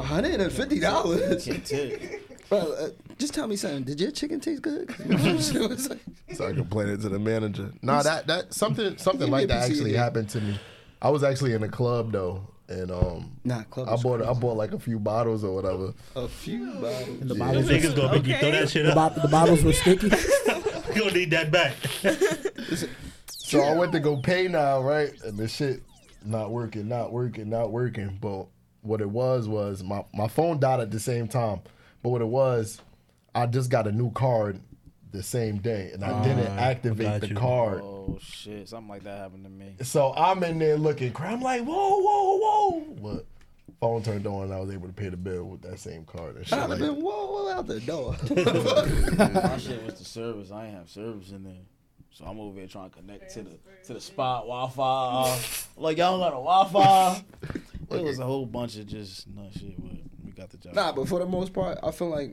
[0.02, 1.46] hundred and fifty dollars.
[1.46, 2.33] Can't tip.
[2.62, 3.84] Bro, uh, just tell me something.
[3.84, 4.90] Did your chicken taste good?
[5.00, 6.00] It was like-
[6.34, 7.72] So I complained it to the manager.
[7.82, 10.60] Nah, that that something something like that actually your- happened to me.
[11.02, 14.34] I was actually in a club though, and um, Nah, club I was bought I
[14.34, 15.94] bought like a few bottles or whatever.
[16.16, 17.08] a few bottles.
[17.22, 17.46] And the Yeah.
[17.46, 19.16] bottles, Niggas gonna make you throw that shit the, up.
[19.16, 20.08] bo- the bottles were sticky.
[20.08, 20.14] You
[21.02, 21.74] gonna need that back.
[23.28, 25.12] So I went to go pay now, right?
[25.24, 25.84] And the shit
[26.26, 28.18] not working, not working, not working.
[28.22, 28.48] But
[28.82, 31.60] what it was was my, my phone died at the same time.
[32.04, 32.80] But what it was,
[33.34, 34.60] I just got a new card
[35.12, 37.36] the same day and I didn't Ah, activate the you.
[37.36, 37.82] card.
[37.82, 39.76] Oh shit, something like that happened to me.
[39.82, 42.82] So I'm in there looking, cra- I'm like, whoa, whoa, whoa.
[43.02, 43.26] But
[43.80, 46.36] phone turned on and I was able to pay the bill with that same card
[46.36, 46.54] and shit.
[46.58, 48.16] I'd have Like, been whoa, whoa out the door.
[49.52, 50.52] My shit was the service.
[50.52, 51.54] I ain't have service in there.
[52.12, 53.58] So I'm over here trying to connect to the
[53.88, 55.36] to the spot Wi-Fi.
[55.78, 57.24] like y'all got a Wi-Fi.
[57.92, 59.76] It was a whole bunch of just no shit.
[59.80, 60.04] But we
[60.44, 60.74] got the job.
[60.76, 62.32] Nah, but for the most part, I feel like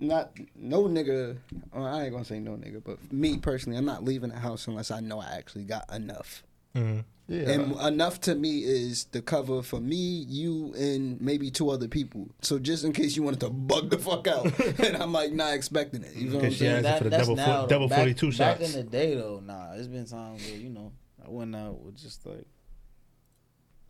[0.00, 1.38] not no nigga.
[1.74, 4.66] Uh, I ain't gonna say no nigga, but me personally, I'm not leaving the house
[4.66, 6.42] unless I know I actually got enough.
[6.74, 7.00] Mm-hmm.
[7.28, 7.48] yeah.
[7.50, 12.28] And enough to me is the cover for me, you, and maybe two other people.
[12.42, 14.46] So just in case you wanted to bug the fuck out,
[14.80, 16.14] and I'm like not expecting it.
[16.14, 16.84] You know what I'm saying?
[16.84, 18.74] asked for the double, now, fo- double back, 42 Back shots.
[18.74, 20.92] in the day though, nah, it's been times where you know
[21.24, 22.46] I went out with just like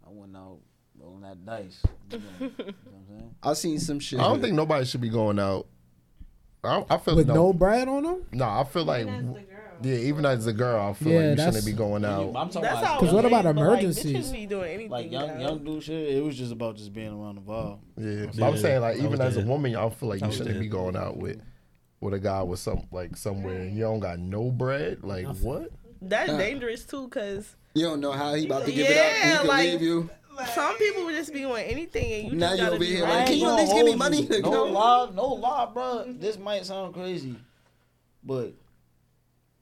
[0.07, 0.61] I went out
[1.07, 1.83] rolling that dice.
[2.11, 3.35] You know, you know what I'm saying?
[3.43, 4.19] I seen some shit.
[4.21, 5.67] I don't think nobody should be going out.
[6.65, 8.25] I, I feel With no, no bread on them?
[8.33, 9.43] no, I feel like Even as
[9.83, 12.11] yeah, even as a girl, I feel Yeah, like you that's- shouldn't be going I'm
[12.11, 12.33] out.
[12.35, 12.99] talking That's about how.
[13.01, 14.17] 'Cause what about is, but, like, emergencies?
[14.29, 14.91] bitches be doing anything.
[14.91, 15.39] like young now.
[15.39, 16.15] young dude shit.
[16.17, 17.79] It was just about just being around the vibe.
[17.99, 19.49] Yeah, but Yeah, I'm saying like I was even as a there.
[19.49, 20.63] woman, I feel like I you was shouldn't there.
[20.63, 21.41] be going out with
[22.01, 25.05] with a guy with some like somewhere and you don't got no bread.
[25.05, 25.71] Like what?
[26.01, 28.97] That's dangerous too, cause You don't know how he about to give it up.
[28.97, 30.11] Yeah, He could like- leave you.
[30.55, 32.87] Some people would just be doing anything, and you Now just you gotta over be
[32.87, 34.23] here like, I can you at least give me money?
[34.23, 34.35] you.
[34.37, 34.65] You No know?
[34.67, 36.05] lie, no lie, bro.
[36.19, 37.37] This might sound crazy,
[38.25, 38.53] but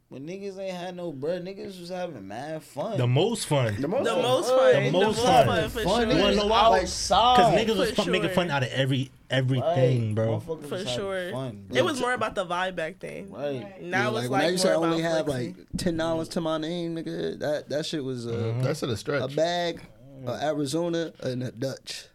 [0.08, 2.96] when niggas ain't had no bread, niggas was having mad fun.
[2.98, 3.80] The most fun.
[3.80, 4.22] The most the fun.
[4.22, 5.46] most The fun, the most most fun.
[5.46, 6.12] fun for Fun, sure.
[6.16, 6.80] You wanna know niggas why?
[6.80, 7.36] Outside.
[7.36, 10.14] Cause niggas was For fun, making fun out of every everything, Right.
[10.14, 10.38] bro.
[10.40, 11.32] For sure.
[11.32, 13.30] Fun, It was more about the vibe back then.
[13.30, 13.82] right.
[13.82, 15.56] Now Yeah, it's like, like, when I used to only about have flexing.
[15.56, 17.40] like ten dollars to my name, nigga.
[17.40, 18.62] That that shit was uh, Mm-hmm.
[18.62, 19.22] That's a stretch.
[19.32, 19.80] a bag,
[20.26, 22.06] a Arizona, and a Dutch.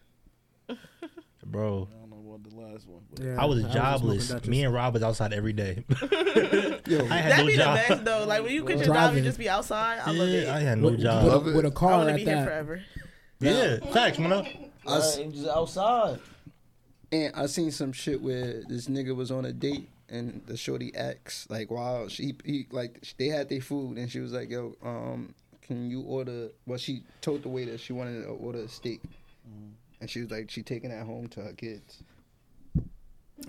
[1.46, 3.00] Bro, I don't know what the last one.
[3.14, 4.28] But Yeah, I was just jobless.
[4.28, 5.84] smoking Me and Rob was outside every day.
[6.86, 7.78] Yo, I had That'd no be job.
[7.78, 8.24] the best though.
[8.26, 9.16] Like when you quit your job Driving.
[9.18, 10.00] and just be outside.
[10.04, 10.44] I love it.
[10.44, 11.24] Yeah, I had no with, job.
[11.24, 11.56] with, Love a, it.
[11.56, 12.44] with a I car want to at be here that.
[12.44, 12.82] forever.
[13.40, 14.32] Yeah, facts, man.
[14.32, 16.20] I s- right, and just outside.
[17.10, 20.92] and I seen some shit where this nigga was on a date and the shorty
[20.94, 24.76] ex like while she he, like they had their food and she was like, "Yo,
[24.84, 25.34] um,
[25.70, 29.00] can you order?" Well, she told the waiter she wanted to order a steak,
[30.00, 32.02] and she was like, she taking that home to her kids.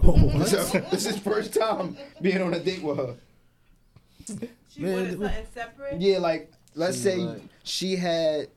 [0.04, 3.16] Oh, So this is first time being on a date with her.
[4.70, 6.00] She Man, wanted something separate.
[6.02, 8.48] Yeah, like let's She say like- she had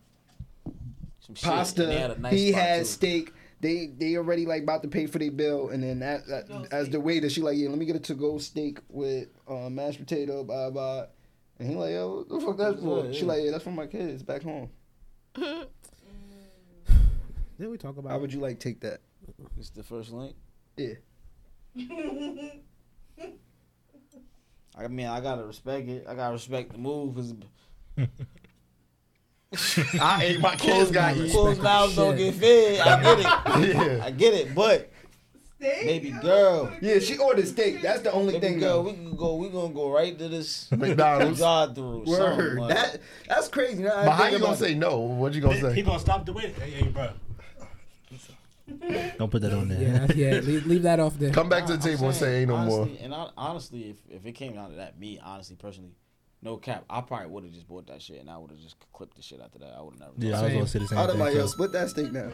[1.21, 2.85] Some pasta, they had nice he had too.
[2.85, 3.33] steak.
[3.61, 6.83] They they already like about to pay for their bill, and then that, that as
[6.87, 6.93] steak.
[6.93, 9.99] the waiter, she like, yeah, let me get a to go steak with uh, mashed
[9.99, 11.07] potato, blah blah.
[11.59, 13.05] And he like, yo, what the fuck that's for?
[13.07, 14.71] Yeah, She like, yeah, that's for my kids back home.
[17.57, 18.11] Then we talk about.
[18.11, 19.01] How would you like take that?
[19.57, 20.35] It's the first link.
[20.77, 20.95] Yeah.
[24.77, 26.05] I mean, I gotta respect it.
[26.09, 28.09] I gotta respect the move because
[30.01, 31.31] I ate my kids got eat.
[31.31, 32.81] closed mouths don't get fed.
[32.81, 33.25] I get it.
[33.77, 34.05] Yeah.
[34.05, 34.53] I get it.
[34.53, 34.91] But
[35.73, 35.87] Steak?
[35.87, 37.81] baby girl, Yeah, she ordered steak.
[37.83, 38.59] That's the only baby thing.
[38.61, 38.91] girl, Though.
[38.91, 39.37] we can go.
[39.37, 41.39] We gonna go right to this McDonald's.
[41.41, 42.05] God through.
[42.07, 42.61] Word.
[42.71, 43.83] That that's crazy.
[43.83, 44.59] Now I But how you gonna about it.
[44.59, 44.99] say no?
[44.99, 45.83] What you gonna He say?
[45.83, 46.55] gonna stop the wait.
[46.57, 47.11] Hey, hey, bro.
[49.19, 50.07] Don't put that on there.
[50.15, 50.41] Yeah, yeah.
[50.41, 51.31] Leave, leave that off there.
[51.31, 52.89] Come back to the I'm table and say ain't no more.
[53.03, 55.91] And I, honestly, if, if it came down to that, me honestly, personally,
[56.41, 58.77] no cap, I probably would have just bought that shit and I would have just
[58.93, 59.75] clipped the shit after that.
[59.79, 60.13] I would have never.
[60.17, 61.21] Yeah, I was gonna say the same I'd have thing.
[61.21, 62.31] like, yo, split that steak now.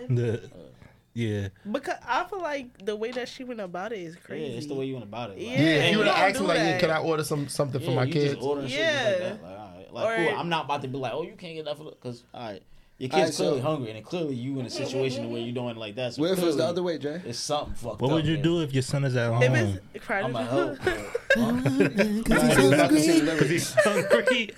[1.14, 1.48] The- yeah.
[1.70, 4.42] Because I feel like the way that she went about it is crazy.
[4.42, 4.58] Yeah, crazy.
[4.58, 5.38] it's the way you went about it.
[5.38, 6.90] Like, Yeah, Yeah, if you you would have don't asked him do like, yeah, can
[6.90, 8.34] I order some something for my you kids?
[8.34, 9.42] Just ordering shit just like that.
[9.42, 9.92] Like, all right.
[9.94, 10.38] like Or- cool.
[10.38, 12.62] I'm not about to be like, oh, you can't get that for because all right,
[12.98, 15.74] your kid's right, so- clearly hungry, and clearly you in a situation where you're doing
[15.76, 16.14] like that.
[16.14, 17.20] So What if it was the other way, Jay?
[17.24, 18.12] It's something fucked What up.
[18.16, 18.42] would you there.
[18.44, 19.42] do if your son is at home?
[19.42, 20.78] If it's cried I'm a help.
[21.36, 23.48] About the same lyrics.
[23.48, 24.50] He's hungry.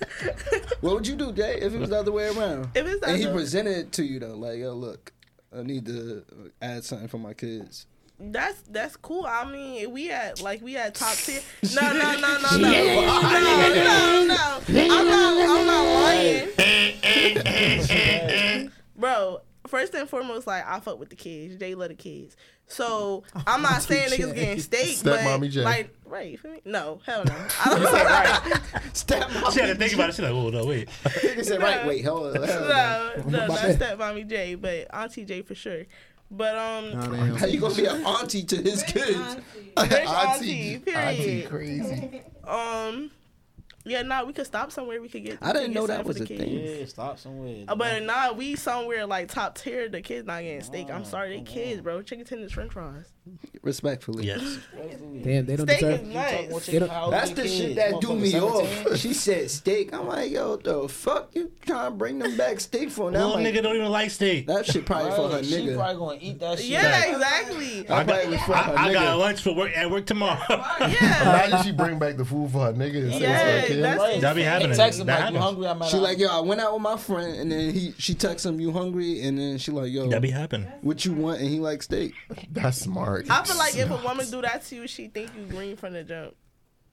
[0.81, 2.69] What would you do, Jay, if it was the other way around?
[2.75, 5.12] if it's And he presented it to you though, like, yo, look,
[5.57, 6.23] I need to
[6.61, 7.85] add something for my kids.
[8.19, 9.25] that's that's cool.
[9.27, 11.41] I mean, we at like we at top tier.
[11.75, 14.59] No, no, no, no, no, no, no, no.
[14.69, 16.49] I'm not, I'm not lying,
[18.95, 19.39] bro.
[19.67, 21.55] First and foremost, like I fuck with the kids.
[21.57, 22.35] Jay love the kids.
[22.73, 25.63] So I'm not saying niggas getting steak, but Stepmommy Jay.
[25.63, 26.31] like right.
[26.31, 26.61] you feel me?
[26.65, 27.35] No, hell no.
[27.65, 30.15] I don't Step She had to think about it.
[30.15, 30.89] She's like, oh no, wait.
[31.03, 32.47] Nigga said, right, wait, hold on.
[32.47, 32.67] hold on.
[32.67, 33.75] no, no, about not that?
[33.75, 35.83] step mommy J, but Auntie J for sure.
[36.31, 37.35] But um, Oh, damn.
[37.35, 39.17] How you gonna be an auntie to his kids?
[39.17, 39.37] Rich
[39.77, 40.97] Auntie, auntie, period.
[40.97, 42.21] auntie crazy.
[42.47, 43.11] um,
[43.85, 45.01] yeah, nah, we could stop somewhere.
[45.01, 45.37] We could get.
[45.41, 46.49] I didn't we know that was for a the thing.
[46.49, 46.79] kids.
[46.79, 47.65] Yeah, stop somewhere.
[47.67, 49.87] Uh, but nah, we somewhere like top tier.
[49.89, 50.89] The kids not getting steak.
[50.89, 52.01] I'm sorry, they kids, bro.
[52.01, 53.12] Chicken tenders, French fries.
[53.61, 54.25] Respectfully.
[54.27, 54.41] Yes.
[55.23, 56.01] Damn, they don't Steak deserve.
[56.01, 56.65] is nice.
[56.65, 58.97] They don't- That's the shit that do me off.
[58.97, 59.93] She said steak.
[59.93, 63.27] I'm like, yo, the fuck you trying to bring them back steak for now?
[63.27, 64.47] Little like, nigga don't even like steak.
[64.47, 65.75] that shit probably for her She nigga.
[65.77, 66.67] probably gonna eat that shit.
[66.67, 67.81] Yeah, exactly.
[67.83, 69.19] That probably was for her I, I got nigga.
[69.19, 70.39] lunch for work at work tomorrow.
[70.49, 73.03] Yeah, Imagine she bring back the food for her nigga.
[73.03, 74.21] and say Yeah, it's her that's- Right.
[74.21, 74.75] That be happening.
[74.75, 75.67] Text him That like, you hungry?
[75.67, 77.93] I'm at She a- like, yo, I went out with my friend, and then he
[77.97, 79.21] she texts him, you hungry?
[79.21, 80.67] And then she like, yo, that be happening.
[80.81, 81.39] what you want?
[81.39, 82.13] And he like steak.
[82.51, 83.12] That's smart.
[83.29, 85.93] I feel like if a woman do that to you, she think you green from
[85.93, 86.35] the jump.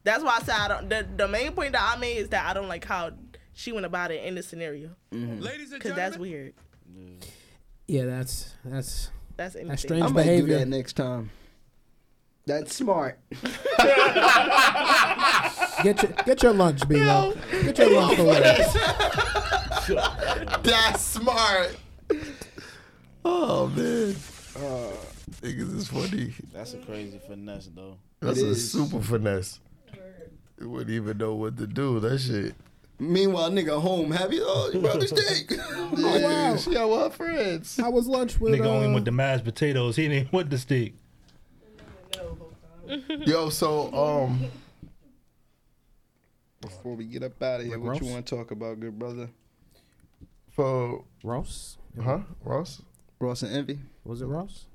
[0.05, 0.88] That's why I said I don't.
[0.88, 3.10] The, the main point that I made is that I don't like how
[3.52, 6.55] she went about it in the scenario Ladies and because that's weird.
[7.86, 9.68] Yeah, that's that's That's anything.
[9.68, 11.30] that's strange I might do that next time.
[12.47, 13.18] That's smart.
[15.82, 17.32] Get your get your lunch, B-Lo.
[17.51, 18.64] Get your lunch for later.
[20.62, 21.76] That's smart.
[23.24, 24.14] Oh man.
[24.56, 24.90] Uh,
[25.43, 26.35] niggas is funny.
[26.53, 27.97] That's a crazy finesse though.
[28.21, 28.71] That's It a is.
[28.73, 29.61] super finesse.
[30.61, 32.01] You wouldn't even know what to do.
[32.01, 32.55] That shit.
[32.99, 34.39] Meanwhile, nigga home happy.
[34.43, 35.51] Oh, you brought the steak.
[35.51, 36.57] Yeah, wow.
[36.57, 37.77] She out with her friends.
[37.79, 38.53] How was lunch with?
[38.53, 39.97] Nigga only uh, with the mashed potatoes.
[39.97, 40.95] He didn't with the steak.
[43.25, 44.45] Yo, so um,
[46.61, 48.99] Before we get up out of here, Rick what you want to talk about, good
[48.99, 49.31] brother?
[50.51, 51.79] for Ross?
[52.03, 52.83] huh, Ross?
[53.19, 53.79] Ross and Envy.
[54.05, 54.67] Was it Ross?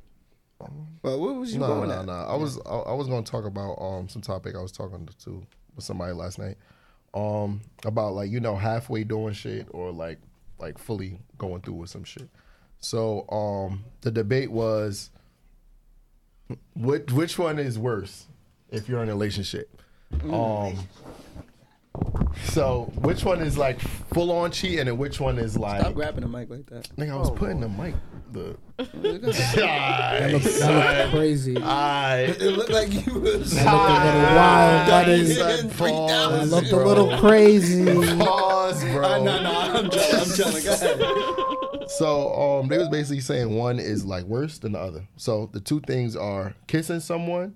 [0.59, 2.05] Well, what was you No, going no, at?
[2.05, 2.13] no.
[2.13, 5.45] I was I, I was gonna talk about um some topic I was talking to
[5.75, 6.57] with somebody last night.
[7.13, 10.19] Um about like you know halfway doing shit or like
[10.59, 12.29] like fully going through with some shit.
[12.79, 15.09] So um the debate was
[16.75, 18.27] which which one is worse
[18.71, 19.69] if you're in a relationship.
[20.23, 20.77] Um
[22.45, 26.21] so which one is like full on cheating and which one is like Stop grabbing
[26.21, 26.87] the mic like that.
[26.97, 27.95] Nigga, I was putting the mic
[28.31, 31.57] the That looked, that looked crazy.
[31.57, 33.55] I It looked like you was.
[33.55, 35.25] That looked a little wild, buddy.
[35.27, 36.49] Said three That thousand.
[36.49, 37.85] looked a little crazy.
[38.17, 39.23] Pause, bro.
[39.23, 40.15] No, no, I'm trying.
[40.15, 41.89] I'm trying to go ahead.
[41.89, 45.07] So um, they was basically saying one is like worse than the other.
[45.17, 47.55] So the two things are kissing someone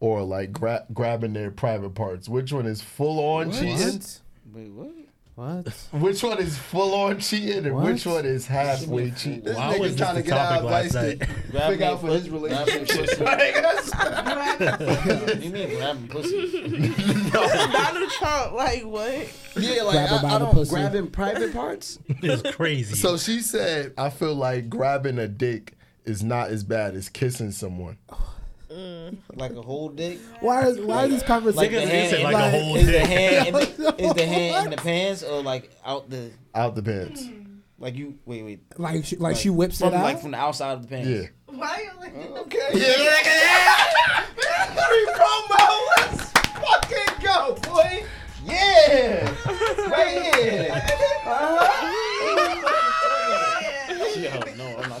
[0.00, 2.28] or like gra- grabbing their private parts?
[2.28, 3.76] Which one is full on cheating?
[3.76, 4.20] What?
[4.52, 4.90] Wait, what?
[5.36, 5.68] What?
[5.92, 7.84] Which one is full on cheating and What?
[7.86, 9.44] which one is halfway cheating?
[9.44, 11.28] This Why was nigga this trying to the get out of last advice to night?
[11.50, 13.20] Grabbing figure out for their his foot- grabbing relationship.
[15.42, 17.30] You mean grabbing pussy?
[17.30, 19.28] Donald Trump, like what?
[19.56, 20.70] Yeah, like Grab her by I, I the don't pussy.
[20.74, 21.98] grabbing private parts.
[22.08, 22.94] It's crazy.
[22.96, 27.50] So she said, I feel like grabbing a dick is not as bad as kissing
[27.52, 27.96] someone.
[28.10, 28.34] Oh,
[28.70, 29.16] Mm.
[29.34, 30.18] Like a whole dick?
[30.40, 31.72] Why is why is this Like conversation?
[31.74, 34.26] the Nigga hand, said like the- a whole is the hand in the, is the
[34.26, 37.22] hand in the pants or like out the Out the pants.
[37.24, 37.58] Mm.
[37.78, 40.02] like you wait wait like she, like she whips from it out.
[40.04, 41.08] like from the outside of the pants?
[41.08, 41.26] Yeah.
[41.46, 42.68] Why you like oh, Okay.
[42.74, 44.24] Yeah.
[44.36, 45.86] Free promo.
[45.96, 48.04] Let's fucking go, boy.
[48.46, 49.34] Yeah.
[49.90, 50.62] Right here.
[50.68, 50.72] Yo,
[51.30, 52.09] uh-huh.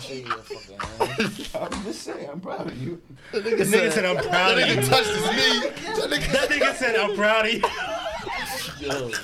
[0.00, 0.78] not shaking your fucking
[1.58, 1.74] hand.
[1.74, 3.00] I'm just saying, I'm proud of you.
[3.32, 5.60] The nigga said, "I'm proud that of you." nigga touched his knee.
[5.96, 7.62] That nigga, That nigga said, "I'm proud of you."
[8.80, 9.10] Yo,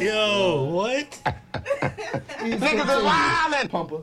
[0.00, 1.20] Yo, what?
[2.40, 3.68] Niggas are wildin'.
[3.70, 4.02] Pumper.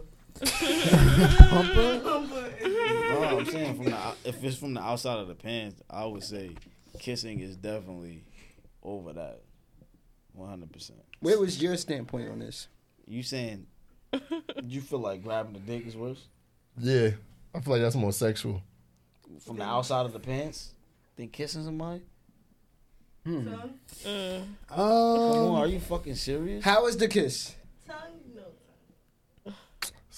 [1.49, 2.49] Pumper.
[2.63, 6.05] no, I'm saying from the out- if it's from the outside of the pants, I
[6.05, 6.51] would say
[6.99, 8.23] kissing is definitely
[8.83, 9.41] over that.
[10.33, 10.99] One hundred percent.
[11.19, 12.67] Where was your standpoint on this?
[13.07, 13.65] You saying
[14.63, 16.27] you feel like grabbing the dick is worse
[16.79, 17.09] yeah.
[17.53, 18.61] I feel like that's more sexual.
[19.39, 20.73] from the outside of the pants
[21.15, 22.01] than kissing somebody?
[23.25, 23.73] tongue?
[24.05, 24.45] Mm.
[24.67, 26.63] Come on, Um, are you fucking serious?
[26.63, 27.55] How is the kiss?
[27.87, 27.97] Tongue?
[28.35, 28.41] No.
[29.45, 29.55] tongue.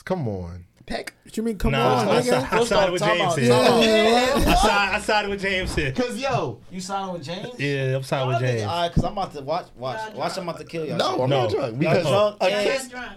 [0.06, 0.66] Come on.
[0.86, 1.14] Peck.
[1.24, 1.58] what you mean?
[1.58, 2.24] Come Nah, on, I, nigga.
[2.30, 3.50] side, I sided with Time James out, here.
[3.52, 3.82] time.
[3.82, 5.92] Yeah, I sided, I sided with James here.
[5.92, 7.60] Cause yo, You signing with James?
[7.60, 8.64] Yeah, I'm siding with James.
[8.64, 9.68] All right, cause I'm about to watch.
[9.76, 9.98] Watch.
[10.14, 10.36] Nah, Watch.
[10.36, 10.42] nah.
[10.42, 10.98] I'm about to kill y'all.
[10.98, 11.42] no, I'm No.
[11.44, 11.82] not drunk.
[11.82, 12.38] Y'all Because drunk?
[12.42, 12.64] a Yeah.
[12.64, 13.12] kiss, Not drunk.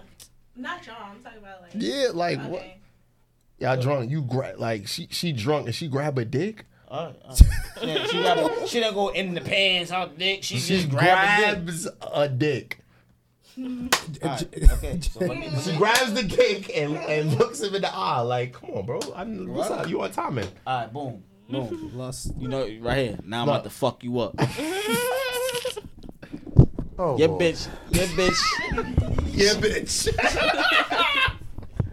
[0.57, 0.99] Not drunk.
[1.01, 1.71] I'm talking about like.
[1.75, 2.63] yeah, like what?
[3.59, 4.09] Y'all drunk?
[4.11, 6.65] You grab like she she drunk and she grab a dick.
[6.87, 7.15] All right.
[7.23, 7.37] all right.
[7.79, 10.43] She, didn't- she, gotta, she didn't go in the pants, out dick.
[10.43, 11.99] She, She just grabbed grabs a dick.
[12.13, 12.79] the dick.
[13.57, 13.89] All
[14.23, 15.49] right, okay, so me.
[15.61, 18.99] She grabs the dick and, and looks him in the eye like, "Come on, bro.
[19.15, 19.87] I'm, what's up?
[19.87, 21.91] You on timing?" All right, boom, boom.
[21.97, 22.31] Lust.
[22.37, 23.17] You know, right here.
[23.23, 23.55] Now I'm Look.
[23.55, 24.35] about to fuck you up.
[26.97, 27.41] Oh, Your Lord.
[27.41, 28.39] bitch, your bitch,
[29.33, 30.07] yeah, bitch.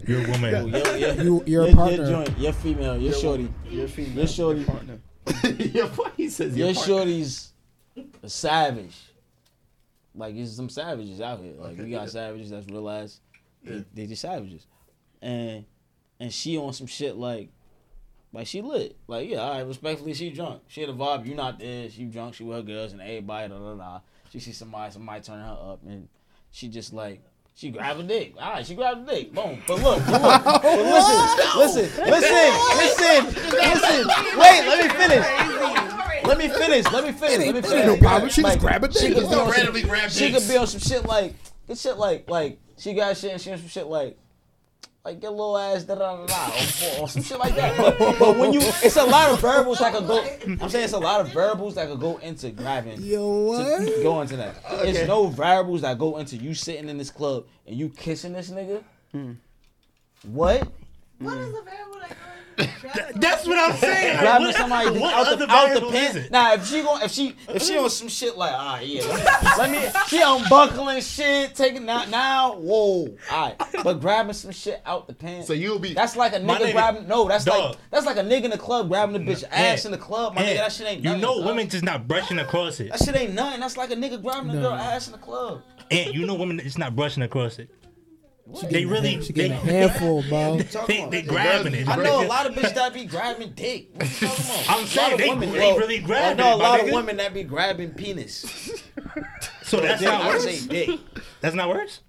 [0.06, 0.68] You're a woman.
[0.68, 1.97] your, your, your, You, you're a your, partner.
[1.97, 5.01] your joint, your female, your shorty, Your female your shorty, Your partner.
[5.72, 6.56] yeah, he says.
[6.56, 6.94] your Your partner.
[6.94, 7.52] shorty's
[8.22, 8.94] a savage.
[10.14, 11.55] Like there's some savages out here.
[11.59, 13.20] Like we got savages that's real ass.
[13.64, 14.66] They, they just savages,
[15.20, 15.64] and
[16.20, 17.51] and she on some shit like.
[18.34, 19.66] Like she lit, like yeah, all right.
[19.66, 20.62] Respectfully, she drunk.
[20.66, 21.26] She had a vibe.
[21.26, 21.90] You not there.
[21.90, 22.32] She drunk.
[22.32, 23.51] She with her girls and everybody.
[23.51, 24.01] Da, da, da.
[24.30, 26.09] She see somebody, somebody turning her up, and
[26.51, 27.20] she just like
[27.55, 28.34] she grabbed a dick.
[28.40, 29.34] All right, she grabbed a dick.
[29.34, 29.62] Boom.
[29.66, 30.44] But look, but look.
[30.44, 34.09] But listen, listen, listen, listen, listen.
[34.39, 35.52] Wait, let me finish.
[36.24, 36.85] Let me finish.
[36.93, 37.39] Let me finish.
[37.47, 37.86] Let me finish.
[37.86, 38.31] no problem.
[38.31, 40.39] She just grab a She could be not on some- randomly grab She dicks.
[40.47, 41.35] could be on some shit like
[41.69, 44.19] get shit like like she got shit and she on some shit like
[45.05, 46.47] like get little ass da da da da
[46.99, 47.77] or, or some shit like that.
[47.77, 50.23] But, but when you, it's a lot of variables that could go.
[50.61, 53.01] I'm saying it's a lot of variables that could go into grabbing.
[53.03, 54.03] Yo, To what?
[54.05, 54.62] go into that.
[54.82, 58.51] There's no variables that go into you sitting in this club and you kissing this
[58.51, 58.82] nigga.
[59.11, 59.32] Hmm.
[60.24, 60.69] What?
[61.19, 62.19] What is the variable that goes?
[63.15, 64.16] That's what I'm saying.
[64.16, 66.16] Like, Grabbing what- somebody what out other the, out the variables is pants.
[66.16, 66.31] it?
[66.33, 69.03] Nah, if she gon' if she if she on some shit like, ah yeah,
[69.59, 73.61] let me, let me she unbuckling shit, taking out now, whoa, alright.
[73.83, 75.47] But grabbing some shit out the pants.
[75.47, 75.95] So you'll be.
[75.95, 78.59] that's like a nigga, nigga, grabbing no, that's like that's like a nigga in the
[78.59, 79.87] club grabbing a bitch ass Yeah.
[79.87, 80.35] in the club.
[80.35, 81.47] My nigga, that shit ain't You know, dog.
[81.47, 83.61] women just not brushing across it, That shit ain't nothing.
[83.61, 85.62] That's like a nigga grabbing a girl ass in the club.
[85.91, 87.70] and you know, women just not brushing across it.
[88.70, 90.59] They really, She they, getting a handful, bro.
[90.87, 91.89] they, they grabbing it.
[91.89, 93.89] I know a lot of bitches that be grabbing dick.
[93.95, 94.69] What you talking about?
[94.69, 96.87] I'm A lot saying they- women, they well, really I grabbing know a lot of
[96.87, 96.93] nigga.
[96.95, 98.70] women that be grabbing penis.
[99.65, 100.45] So that's Dick, not I worse.
[100.45, 101.01] say dick.
[101.41, 102.01] That's not worse.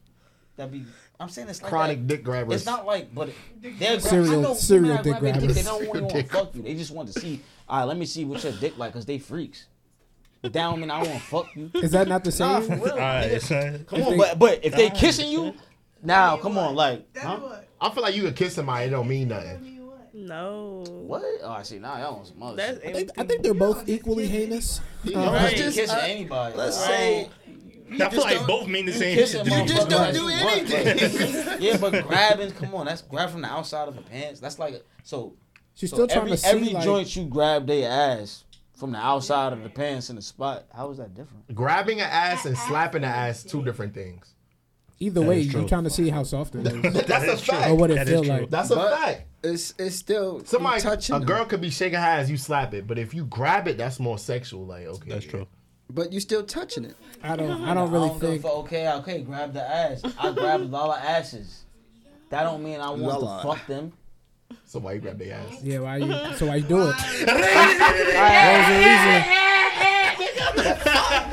[0.57, 0.83] That be.
[1.19, 2.07] I'm saying it's like Chronic that.
[2.07, 2.55] dick grabbers.
[2.55, 3.29] It's not like, but
[3.61, 6.55] they're Serial- I know serial women that dick grab your They don't want to fuck
[6.55, 6.61] you.
[6.61, 7.41] They just want to see.
[7.69, 9.67] All right, let me see what your dick like, cause they freaks.
[10.41, 11.71] But that don't mean I want to fuck you.
[11.75, 12.67] Is that not the Nah, same?
[12.79, 12.93] for real.
[12.95, 13.85] All right, son.
[13.87, 15.53] Come If on, they- but but if they kissing you,
[16.03, 17.37] now come on, like, huh?
[17.37, 17.67] what?
[17.81, 18.87] I feel like you could kiss somebody.
[18.87, 19.69] It don't mean nothing.
[20.13, 20.83] No.
[20.87, 21.23] What?
[21.41, 21.79] Oh, I see.
[21.79, 22.77] Now y'all on some That's.
[22.85, 24.79] I think, I think they're both equally heinous.
[25.03, 25.55] You Uh, right.
[25.55, 26.55] just- kissing uh, anybody.
[26.55, 26.87] Let's Right.
[26.87, 27.29] say
[28.01, 29.45] I feel like both mean the same shit.
[29.45, 31.57] you just don't do as you want, anything.
[31.61, 34.39] yeah, but grabbing, come on, that's grab from the outside of the pants.
[34.39, 35.33] That's like so.
[35.75, 38.43] She's so still trying every, to see every like, joint you grab their ass
[38.77, 40.65] from the outside of the pants in the spot.
[40.73, 41.53] How is that different?
[41.53, 44.32] Grabbing an ass and slapping an ass, two different things.
[44.99, 45.67] Either That way, you're true.
[45.67, 47.69] trying to see how soft it is That's a is fact.
[47.69, 48.49] or what it That is feel like.
[48.49, 49.21] That's a But- fact.
[49.43, 51.27] it's it's still you Somebody, touching a them.
[51.27, 53.99] girl could be shaking her ass, you slap it, but if you grab it, that's
[53.99, 54.65] more sexual.
[54.65, 55.47] Like, okay, That's true.
[55.89, 56.95] but you still touching it.
[57.21, 57.63] I don't.
[57.63, 58.41] I don't really give a think.
[58.41, 58.51] fuck.
[58.65, 60.01] Okay, okay, grab the ass.
[60.19, 61.63] I grab a lot of asses.
[62.29, 63.41] That don't mean I want Lala.
[63.41, 63.91] to fuck them.
[64.65, 65.61] So why you grab their ass?
[65.63, 66.13] Yeah, why you?
[66.37, 66.95] So why you do it?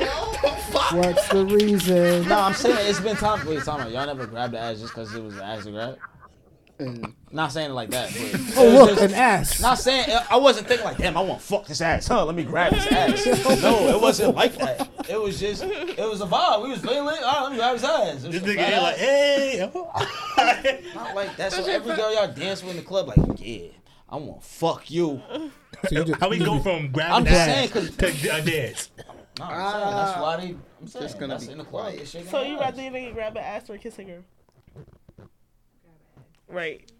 [0.93, 2.27] What's the reason?
[2.27, 3.45] No, I'm saying it's been time.
[3.47, 3.91] Wait, time out.
[3.91, 5.97] Y'all never grabbed the ass just because it was an ass to grab.
[6.79, 8.09] And Not saying it like that.
[8.11, 9.61] But Oh it was look, just- an ass.
[9.61, 12.07] Not saying I wasn't thinking like, damn, I want to fuck this ass.
[12.07, 12.25] Huh?
[12.25, 13.25] Let me grab this ass.
[13.61, 14.89] No, it wasn't like that.
[15.07, 16.63] It was just, it was a vibe.
[16.63, 17.23] We was feeling it.
[17.23, 18.23] All right, let me grab his ass.
[18.23, 20.89] It was This nigga fat here like, hey.
[20.95, 21.51] Not like that.
[21.53, 23.67] So every girl y'all dance with in the club, like, yeah,
[24.09, 25.21] I want to fuck you.
[25.29, 25.49] So
[25.91, 28.41] you just- How we go from grabbing I'm grabbing just that saying, 'cause- to a
[28.41, 28.89] dance?
[29.41, 30.21] No, I'm saying, that's ah.
[30.21, 30.55] why they.
[30.81, 31.99] I'm saying, Just gonna that's be in the quiet.
[31.99, 32.59] They shaking So you ass.
[32.61, 34.23] rather you nigga grab an ass or kiss a girl?
[36.47, 36.91] Right.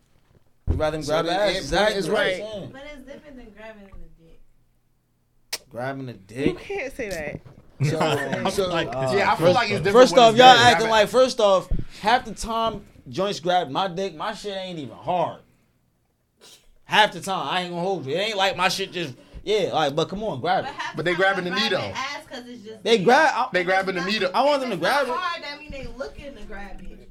[0.69, 1.55] You rather than So grab then ass?
[1.55, 2.73] Ed Exactly is what I'm right.
[2.73, 5.69] But it's different than grabbing the dick.
[5.69, 6.47] Grabbing the dick.
[6.47, 7.41] You can't say that.
[7.83, 10.09] so, so like, uh, yeah, I feel like it's different.
[10.09, 11.69] First off, y'all acting Grab like first off,
[12.01, 15.41] half the time joints grab my dick, my shit ain't even hard.
[16.85, 18.15] Half the time, I ain't gonna hold you.
[18.15, 20.71] It ain't like my shit just yeah, like but come on, grab it.
[20.71, 21.81] half But they time grabbing the grab needle.
[21.81, 21.93] their
[22.47, 23.31] it's just They grab.
[23.35, 24.31] I, They grabbing the needle.
[24.33, 25.13] I want them to grab it's it.
[25.13, 27.10] not hard, that mean they looking to grab it.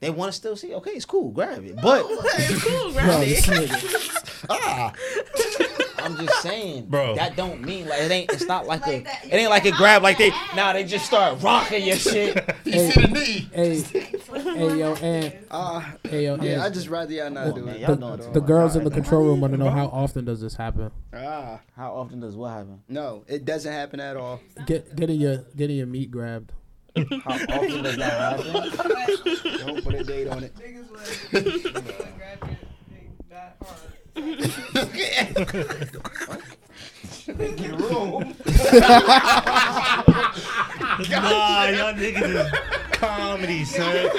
[0.00, 0.74] They want to still see.
[0.74, 1.76] Okay, it's cool, grab it.
[1.82, 4.10] But it's cool, grab Bro, it.
[4.48, 4.92] Ah,
[5.98, 7.16] I'm just saying, Bro.
[7.16, 8.32] that don't mean like it ain't.
[8.32, 9.04] It's not like, Like a.
[9.04, 9.26] that.
[9.26, 10.30] It ain't like a grab like they.
[10.56, 12.34] Now they just start rocking your shit.
[12.64, 13.48] you see the knee?
[13.52, 17.80] Hey, hey, yo, and uh, hey, yo, yeah, I just rather y'all not do it.
[17.80, 20.54] y'all the, the girls in the control room want to know how often does this
[20.54, 20.90] happen?
[21.12, 22.82] Ah, How often does what happen?
[22.88, 24.40] no, it doesn't happen at all.
[24.66, 26.52] Get getting your getting your meat grabbed.
[27.24, 28.52] How often does that happen?
[29.66, 30.54] Don't put a date on it.
[30.56, 32.58] Niggas was grab your
[32.88, 33.90] dick that hard.
[41.10, 42.50] Nah, y'all niggas is
[42.92, 44.10] comedy, son.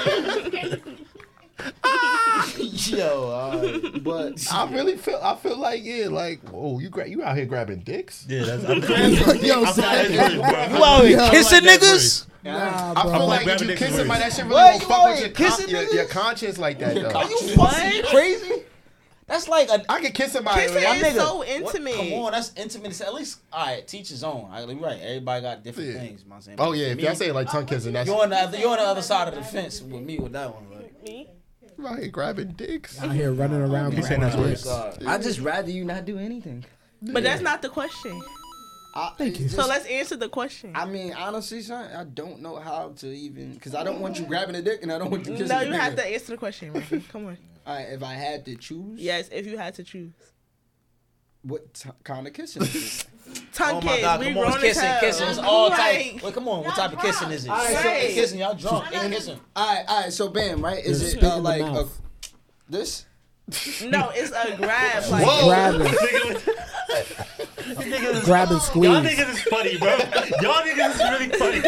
[2.58, 4.02] Yo, alright.
[4.02, 5.20] But I really feel.
[5.22, 8.26] I feel like yeah, like whoa, you gra- you out here grabbing dicks?
[8.28, 8.64] Yeah, that's.
[8.68, 9.44] I'm grabbing.
[9.44, 10.12] Yo, I'm son.
[10.12, 10.78] grabbing words, bro.
[10.78, 12.26] You out here Yo, kissing like that niggas?
[12.44, 13.12] Nah, I bro.
[13.12, 14.70] feel like like, grabbing you kiss is somebody, that shit really What?
[14.70, 17.10] won't You fuck out with here your, kissing con- your, your conscience like that though.
[17.10, 18.62] Are you fucking crazy?
[19.28, 19.82] That's like a.
[19.90, 20.62] I can kiss somebody.
[20.62, 21.48] Kissing like, is nigga, so What?
[21.48, 21.94] intimate.
[21.94, 23.00] Come on, that's intimate.
[23.00, 24.48] At least, all right, teach his own.
[24.50, 25.00] I, you're right.
[25.00, 26.00] Everybody got different Yeah.
[26.00, 26.24] things.
[26.26, 26.58] Man, I'm saying.
[26.60, 28.58] Oh yeah, For if me, y'all say like tongue kissing, that's you're on the other,
[28.58, 30.68] you're on the other side of the fence with me with that one.
[30.70, 31.28] Like, Me?
[31.78, 33.00] you out here grabbing dicks.
[33.00, 33.96] out here running oh around.
[33.96, 34.56] You saying that's grabbing weird?
[34.58, 34.64] dicks.
[34.64, 35.02] God.
[35.06, 36.64] I just rather you not do anything.
[37.00, 38.20] But that's not the question.
[38.94, 39.46] I, Thank you.
[39.46, 40.72] it's So let's answer the question.
[40.74, 44.26] I mean, honestly, son, I don't know how to even because I don't want you
[44.26, 45.48] grabbing a dick and I don't want you kissing.
[45.48, 47.00] No, a you have to answer the question, Rocky.
[47.12, 47.38] Come on.
[47.66, 50.12] All right, if I had to choose, Yes, if you had to choose.
[51.42, 52.62] what t- kind of kissing?
[52.62, 53.06] is it?
[53.54, 54.20] Tongue Oh my kiss, God!
[54.22, 55.28] Come on, kissing, kissing.
[55.28, 56.22] It's all type.
[56.22, 56.64] Wait, come on.
[56.64, 57.48] What type of kissing is it?
[57.48, 57.62] drunk.
[57.70, 58.10] It's Right.
[58.10, 58.38] kissing.
[58.40, 58.94] Y'all drunk.
[58.94, 59.40] Ain't kissing.
[59.56, 60.12] all right, all right.
[60.12, 60.84] So, bam, right?
[60.84, 61.86] Is Just it uh, like a,
[62.68, 63.06] this?
[63.86, 65.04] No, it's a grab.
[65.10, 65.82] Like, Grabbing,
[66.92, 68.84] Niggas- grab and squeeze.
[68.90, 69.18] Y'all squeeze.
[69.18, 69.90] niggas is funny, bro.
[70.40, 71.60] Y'all niggas is really funny.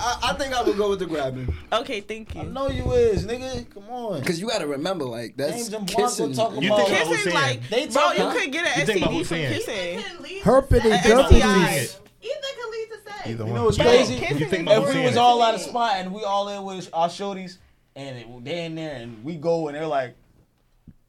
[0.00, 2.42] I, I think I would go with the grabbing Okay, thank you.
[2.42, 3.68] I know you is, nigga.
[3.74, 4.20] Come on.
[4.20, 6.32] because you got to remember, like that's James kissing.
[6.34, 6.86] talking You about.
[6.86, 7.34] think about Kissing, Hussein.
[7.34, 10.02] like, They bro, talking- you could get You an think STD from kissing.
[10.02, 11.08] Could lead Herping to and sex.
[11.08, 11.40] derping.
[11.40, 11.98] STIs.
[12.20, 13.20] Either could lead to sex.
[13.26, 13.54] Either You one.
[13.54, 14.14] know what's crazy?
[14.14, 17.08] You think If we was all out of spot and we all in with our
[17.08, 17.58] shorties,
[17.96, 20.14] and it, they in there and we go and they're like,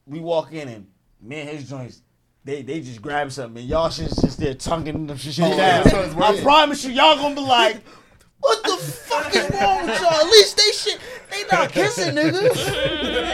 [0.08, 0.88] we walk in and
[1.22, 2.02] me and his joints,
[2.44, 5.84] they they just grab something and y'all shit's just there tonguing them shit Oh, down.
[5.84, 7.82] that's I promise you, y'all gonna be like.
[8.42, 10.14] What the fuck is wrong with y'all?
[10.14, 12.50] At least they shit, they not kissing, nigga.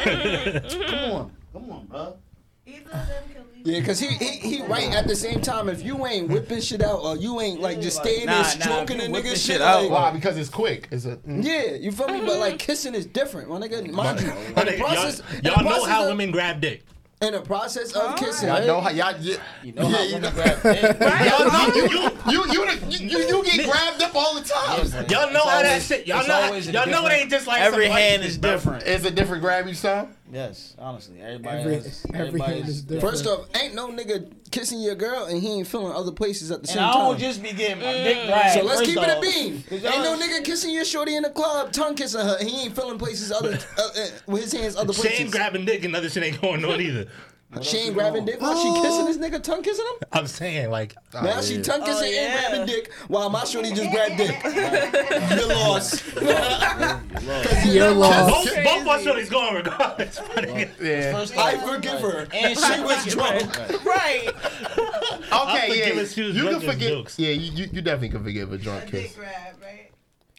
[0.89, 2.17] come on, come on, bro.
[2.65, 4.25] Either of them could lead Yeah, cause he, he
[4.57, 5.69] he right at the same time.
[5.69, 8.47] If you ain't whipping shit out or you ain't like just staying Nah, there nah,
[8.65, 10.11] stroking if a you whipping nigga shit shit out, like, Why?
[10.11, 10.87] Because it's quick.
[10.91, 11.17] It's a.
[11.17, 11.43] mm.
[11.43, 12.21] Yeah, you feel me?
[12.21, 13.87] But like kissing is different, my nigga.
[13.91, 16.83] Mind you, in the Y'all, process, y'all know process how of- women grab dick.
[17.21, 18.67] In the process of kissing, Y'all right?
[18.67, 19.15] know how y'all.
[19.19, 20.43] Yeah, You know how yeah, you women know.
[20.43, 20.81] grab dick.
[21.01, 24.79] Y'all know you you you you you, you get grabbed up all the time.
[25.09, 26.07] Y'all know It's how that shit.
[26.07, 26.53] Y'all know.
[26.55, 28.51] Y'all know it ain't just like Every hand is bro.
[28.51, 28.83] different.
[28.83, 30.05] It's a different grab you saw.
[30.35, 31.59] Yes, honestly, everybody.
[31.61, 33.01] Every- has, every everybody is is different.
[33.15, 36.57] First off, ain't no nigga kissing your girl and he ain't feeling other places at
[36.61, 37.01] the And same I time.
[37.01, 38.53] I don't just be getting my dick grabbed.
[38.59, 39.21] so let's first keep it a off.
[39.21, 39.63] bean.
[39.63, 42.63] 'Cause Ain't no nigga kissing your shorty in the club, tongue kissing her, and he
[42.63, 45.31] ain't feeling places other uh, uh, with his hands other Shane places.
[45.31, 47.05] grabbing dick and other shit ain't going on either.
[47.61, 49.19] She ain't grabbing dick while she kissing this oh.
[49.19, 50.07] nigga, tongue kissing him.
[50.11, 52.21] I'm saying like Now she oh, tongue Oh, kissing yeah.
[52.21, 54.43] and grabbing dick while my shorty just grabbed dick.
[55.39, 56.03] you lost.
[57.65, 58.29] You're lost.
[58.29, 60.19] both, both my shorties going regardless.
[60.81, 61.25] Yeah.
[61.37, 62.27] I forgive her.
[62.33, 63.57] And she was drunk.
[63.85, 64.27] Right.
[64.27, 65.95] Okay, yeah.
[65.95, 67.13] her, she was You can forgive.
[67.17, 69.01] Yeah, you, you, you definitely can forgive a drunk A kiss.
[69.03, 69.91] dick grab, right?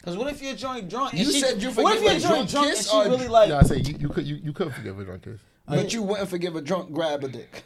[0.04, 1.12] Cause what if you're joint drunk?
[1.14, 3.10] and You she- said you What if forgive you're a joint drunk drunk and she
[3.10, 3.48] really like?
[3.48, 5.40] No, I say you, you could you, you could forgive a drunk kiss.
[5.68, 7.64] But you wouldn't forgive a drunk grab a dick.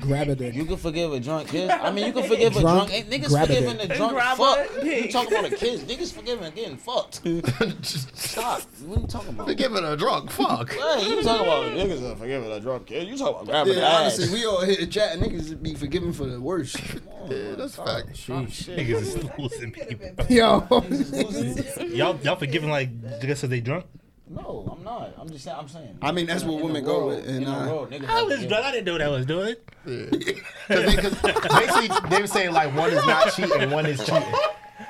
[0.00, 0.54] Grab a dick.
[0.54, 1.70] You can forgive a drunk kiss.
[1.72, 2.92] I mean, you can forgive a Drunk, drunk.
[2.92, 3.88] Ain't niggas grab a forgiving dick.
[3.88, 4.82] the drunk Grab a fuck.
[4.82, 5.04] dick.
[5.06, 5.80] You talking about a kiss?
[5.82, 7.24] Niggas forgiving getting fucked.
[7.82, 8.60] Just stop.
[8.84, 9.46] What are you talking about?
[9.48, 10.30] Forgiving a drunk.
[10.30, 10.70] Fuck.
[10.80, 13.08] Hey, you talking about niggas are forgiving a drunk kiss?
[13.08, 14.32] You talking about grabbing Yeah, the honestly, ass?
[14.32, 16.76] we all hit the chat and niggas be forgiven for the worst.
[17.28, 18.08] Yeah, that's a fact.
[18.28, 20.26] Niggas is losing people.
[20.28, 20.66] Yo.
[21.96, 23.86] Y'all y'all forgiving like just because they drunk?
[24.32, 25.12] No, I'm not.
[25.18, 25.56] I'm just saying.
[25.58, 25.98] I'm saying.
[26.00, 27.92] I mean, that's In what in women go world- with, In and, the uh, world,
[27.92, 28.48] I was forgiving.
[28.48, 28.64] drunk.
[28.64, 29.56] I didn't know what I was doing.
[29.84, 31.14] Because
[31.50, 34.22] basically they were saying like one is not cheating, one is cheating.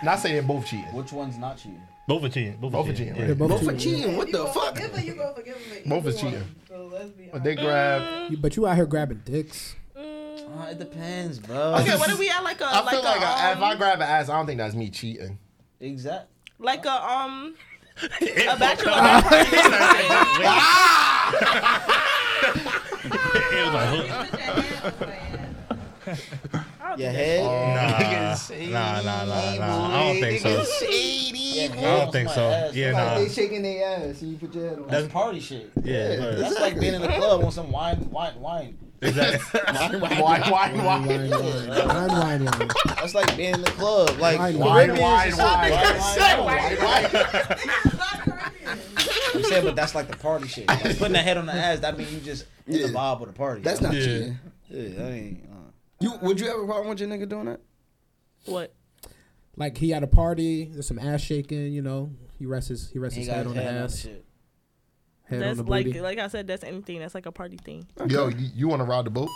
[0.02, 0.92] Not saying they're both cheating.
[0.92, 1.80] Which one's not cheating?
[2.06, 2.56] Both are cheating.
[2.60, 3.06] Both, Both are are cheating.
[3.14, 3.26] cheating, yeah.
[3.26, 4.00] They're both Both for cheating.
[4.00, 4.16] cheating.
[4.16, 4.74] What the fuck?
[4.76, 5.80] Forgive her, you go forgive her.
[5.88, 6.32] Both is Either one.
[6.34, 6.54] cheating.
[6.68, 8.30] So let's be But they grab.
[8.30, 9.74] You- But you out here grabbing dicks.
[9.96, 11.76] Uh, it depends, bro.
[11.76, 13.64] Okay, what if we had like a I like feel like a, I- if um,
[13.64, 15.38] I grab an ass, I don't think that's me cheating.
[15.78, 16.28] Exact.
[16.58, 17.54] like a um
[18.02, 19.36] a bachelor party.
[23.52, 24.00] It was like,
[26.98, 27.44] Your head.
[28.70, 29.88] nah, nah, nah, nah, nah.
[29.88, 30.48] I don't think so.
[30.50, 32.70] I don't think so.
[32.72, 33.14] Yeah, nah.
[33.18, 34.22] They shaking their ass.
[34.22, 34.88] You put your head on.
[34.88, 35.70] That's party shit.
[35.82, 36.38] Yeah, word.
[36.38, 38.78] That's like being in the club on some wine, wine, wine.
[39.02, 39.60] Exactly.
[40.00, 42.68] Why, why, why, Wine, wine, wine, wine, wine.
[42.86, 45.36] That's like being in the club, like Wine, wine, wine, wine.
[45.36, 47.04] Wine, wine, wine.
[47.12, 48.78] It's not Caribbean.
[49.34, 50.66] I'm saying, but that's like the party shit.
[50.68, 52.86] Like putting that head on the ass, that means you just in the Yeah.
[52.88, 53.62] vibe of the party.
[53.62, 54.00] That's not Yeah.
[54.00, 54.38] cheating.
[54.68, 55.70] Yeah, I mean, uh,
[56.00, 57.60] You would you have a problem with your nigga doing that?
[58.46, 58.74] What?
[59.56, 62.12] Like he at a party, there's some ass shaking, you know.
[62.38, 63.98] He rests his he rests he his got head his on the head on ass,
[64.00, 64.24] shit.
[65.30, 66.00] Head That's on the like booty.
[66.00, 66.98] like I said, that's anything.
[66.98, 67.86] That's like a party thing.
[68.06, 69.28] Yo, you, you want to ride the boat?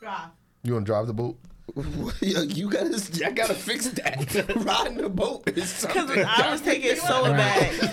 [0.00, 0.28] Drive.
[0.62, 1.38] You want to drive the boat?
[2.20, 4.56] Yo, you gotta, I gotta fix that.
[4.64, 6.06] Riding the boat is something.
[6.06, 6.26] Because.
[6.38, 7.92] I was taking so bad.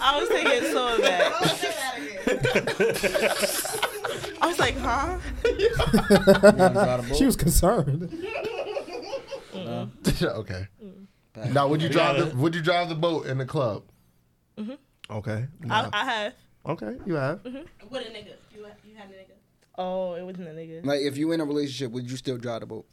[0.00, 1.32] I was taking so bad.
[1.32, 1.98] Don't say that
[4.22, 4.36] again.
[4.40, 5.18] I was like, huh?
[5.44, 7.14] You wanna drive the?
[7.18, 8.26] She was concerned.
[10.22, 10.68] okay.
[11.50, 13.82] Now, would you drive the Would you drive the boat in the club?
[14.56, 14.78] Mhm.
[15.10, 15.46] Okay.
[15.68, 16.34] I, I have.
[16.66, 17.42] okay, you have.
[17.42, 17.88] Mm-hmm.
[17.90, 18.34] With a nigga.
[18.54, 19.34] You, you had a nigga.
[19.76, 20.84] Oh, it wasn't a nigga.
[20.84, 22.86] Like, if you in a relationship, would you still drive the boat?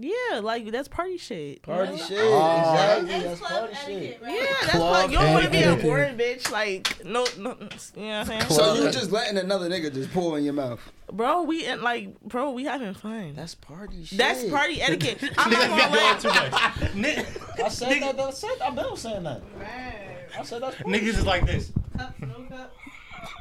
[0.00, 1.62] Yeah, like that's party shit.
[1.62, 2.18] Party shit.
[2.20, 2.58] Oh.
[2.60, 3.14] exactly.
[3.14, 3.90] It's That's club party shit.
[3.90, 4.34] etiquette, right?
[4.34, 6.52] Yeah, that's Club like you don't want to be a boring bitch.
[6.52, 8.42] Like no, no, you know what I'm saying?
[8.42, 10.80] So you just letting another nigga just pull in your mouth?
[11.12, 13.34] bro, we and like, bro, we having fun.
[13.34, 14.18] That's party shit.
[14.18, 15.18] That's party etiquette.
[15.38, 16.20] I'm not gonna let.
[16.20, 16.94] too much.
[16.94, 18.20] Ni- I said that.
[18.20, 18.50] I said.
[18.62, 19.42] I've been saying that.
[19.58, 20.07] Right.
[20.38, 21.72] I said that's Niggas is like this.
[21.96, 22.14] Cup.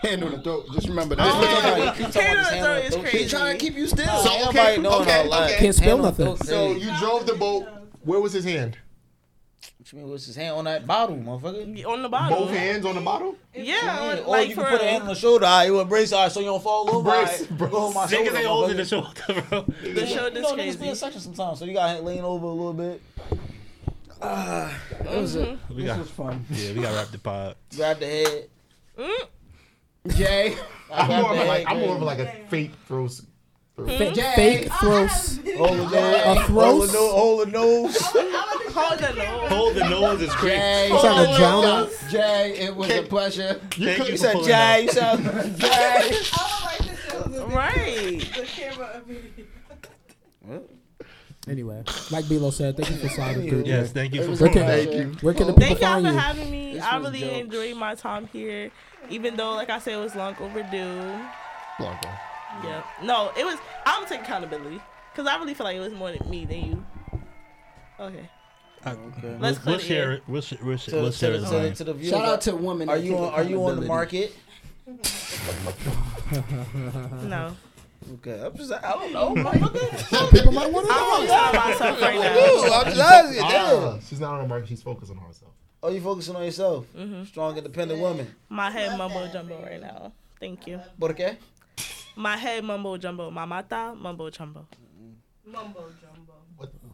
[0.01, 0.65] Hand on the throat.
[0.73, 1.27] Just oh, remember that.
[1.27, 3.05] Oh, Keep talking Taylor about this hand on the throat.
[3.05, 3.29] He crazy.
[3.29, 4.05] trying to keep you still.
[4.05, 5.51] So, ain't okay, nobody knowing okay, all that.
[5.51, 5.57] okay.
[5.59, 6.47] Can't spill Hand on the nothing.
[6.47, 7.67] So you drove the boat.
[8.01, 8.77] Where was his hand?
[9.77, 10.09] What you mean?
[10.09, 11.85] What's his hand on that bottle, motherfucker?
[11.87, 12.39] on the bottle.
[12.39, 13.35] Both hands on the bottle.
[13.55, 15.45] Yeah, or like you for can put a hand on the shoulder.
[15.45, 16.11] All right, you embrace.
[16.13, 17.09] All right, so you don't fall over.
[17.09, 17.71] Brace, all right, brace.
[17.71, 18.29] Go hold my shoulder.
[18.31, 19.09] Niggas ain't holding the shoulder,
[19.49, 19.65] bro.
[19.81, 22.49] The You shoulder's know, niggas be in section sometimes, so you gotta lean over a
[22.49, 23.01] little bit.
[24.21, 25.21] Uh, it mm-hmm.
[25.21, 26.45] was a, We this got, was fun.
[26.51, 27.55] yeah, we got wrap the pod.
[27.75, 28.49] Grab the head.
[28.97, 29.27] Mm.
[30.15, 30.55] Jay.
[30.91, 33.07] I I'm more of head, like I'm more of like a fake throw.
[33.07, 33.25] throw.
[33.85, 33.97] Mm-hmm.
[33.97, 34.33] Fake, Jay.
[34.35, 35.37] fake throws.
[35.57, 36.25] Hold oh, the nose.
[36.25, 37.11] A Hold the nose.
[37.11, 37.97] Hold the nose.
[38.01, 39.49] Hold the nose.
[39.51, 40.55] Hold the nose is crazy.
[40.57, 40.89] Jay.
[40.91, 42.11] You trying to drown us?
[42.11, 43.61] Jay, it was a pleasure.
[43.75, 44.53] You Thank could- you You said Jay.
[44.53, 44.83] up.
[44.83, 45.67] You said Jay.
[45.69, 47.21] I don't like this show.
[47.23, 48.19] The, Right.
[48.35, 49.47] the camera immediately.
[51.49, 53.63] Anyway, like B-Lo said, thank you for sliding through.
[53.65, 55.15] Yes, thank you for Where can, Thank you.
[55.21, 56.13] where can the people Thank y'all for you?
[56.17, 56.73] having me.
[56.73, 57.31] This I really dope.
[57.33, 58.71] enjoyed my time here,
[59.09, 61.19] even though, like I said, it was long overdue.
[61.79, 62.09] Blanco.
[62.63, 62.83] Yeah.
[63.03, 63.57] No, it was.
[63.85, 64.81] I'm gonna take accountability
[65.13, 66.85] because I really feel like it was more than me than you.
[67.99, 68.29] Okay.
[68.85, 69.37] Okay.
[69.39, 70.15] Let's We'll clear share it.
[70.17, 70.23] it.
[70.27, 71.73] We'll, sh- we'll, sh- To, we'll to, share the, his to, the, line.
[71.73, 72.09] to the viewers.
[72.11, 72.89] Shout out to women.
[72.89, 74.35] Are you on, are you on the market?
[77.23, 77.55] No.
[78.13, 79.35] Okay, I'm just I don't know.
[79.35, 79.97] motherfucker.
[80.09, 81.33] Some people might want to I'm know.
[81.33, 82.37] on myself right now.
[82.37, 83.41] Ooh, I'm just asking.
[83.41, 84.01] Damn.
[84.01, 84.69] She's not on the market.
[84.69, 85.51] She's focusing on herself.
[85.83, 86.85] Oh, you focusing on yourself?
[86.97, 87.23] Mm-hmm.
[87.25, 88.27] Strong, independent woman.
[88.49, 90.11] My head mumbo jumbo right now.
[90.39, 90.79] Thank you.
[90.99, 91.37] Por qué?
[92.15, 93.29] My head mumbo jumbo.
[93.29, 94.65] My mata mumbo jumbo.
[95.45, 96.33] Mumbo jumbo.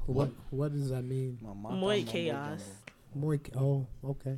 [0.05, 1.37] What What does that mean?
[1.41, 2.61] Mama, Muy mama, chaos.
[3.15, 3.39] More.
[3.55, 4.37] Oh, okay.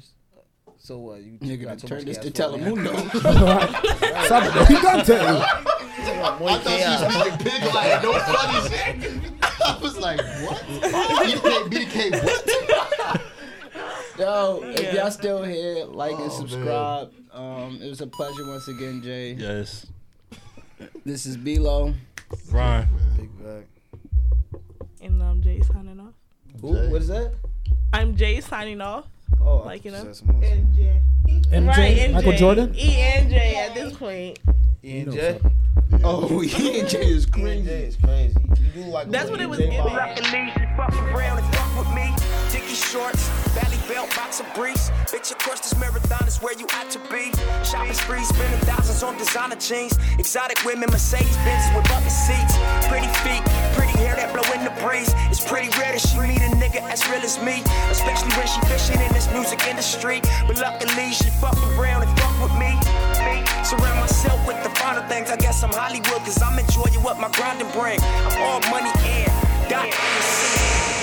[0.79, 1.21] So what?
[1.21, 2.61] You Nigga, got to too turn much this to gas for it.
[2.63, 2.93] Telemundo.
[4.27, 5.17] Sábado gigante.
[5.17, 8.95] I thought she was speaking pig like no funny shit.
[9.65, 10.61] I was like, what?
[10.61, 13.21] BDK, BDK, what?
[14.19, 14.95] Yo, if Yeah.
[15.01, 17.11] y'all still here, like Oh, and subscribe.
[17.33, 19.33] Um, it was a pleasure once again, Jay.
[19.33, 19.87] Yes.
[21.05, 21.93] This is B-Lo.
[22.51, 22.87] Ron.
[23.17, 23.65] Big back.
[25.01, 26.13] And I'm Jay signing off.
[26.61, 26.73] Who?
[26.89, 27.33] What is that?
[27.91, 29.05] I'm Jay signing off.
[29.41, 30.03] Oh, Like, you know.
[30.03, 30.41] said some
[31.27, 31.73] more.
[31.73, 31.97] NJ.
[31.97, 32.73] MJ, Michael Jordan.
[32.75, 34.39] E and J at this point.
[34.83, 35.39] E and J.
[36.03, 37.63] Oh, E and J is and crazy.
[37.65, 38.35] J is crazy.
[38.75, 39.81] You do like That's what it and was J giving.
[39.85, 40.17] vibe.
[40.17, 42.07] Luckily, she fuck around and fuck with me.
[42.51, 44.89] Dickie shorts, belly belt, boxer briefs.
[45.11, 47.31] Bitch, of course, this marathon is where you ought to be.
[47.65, 49.97] Shopping spree, spending thousands on designer jeans.
[50.19, 52.55] Exotic women, Mercedes Benz with bucket seats.
[52.87, 53.43] Pretty feet,
[53.75, 55.11] pretty hair that blow in the breeze.
[55.31, 57.63] It's pretty rare that she meet a nigga as real as me.
[57.91, 60.21] Especially when she fishing in this music industry.
[60.47, 62.77] But luckily, she fuck around and fuck with me.
[63.63, 65.29] Surround myself with the finer things.
[65.31, 68.03] I guess I'm Hollywood, cause I'm enjoying what my grinding brings.
[68.03, 69.87] I'm all money and dot.
[69.87, 70.94] Yeah.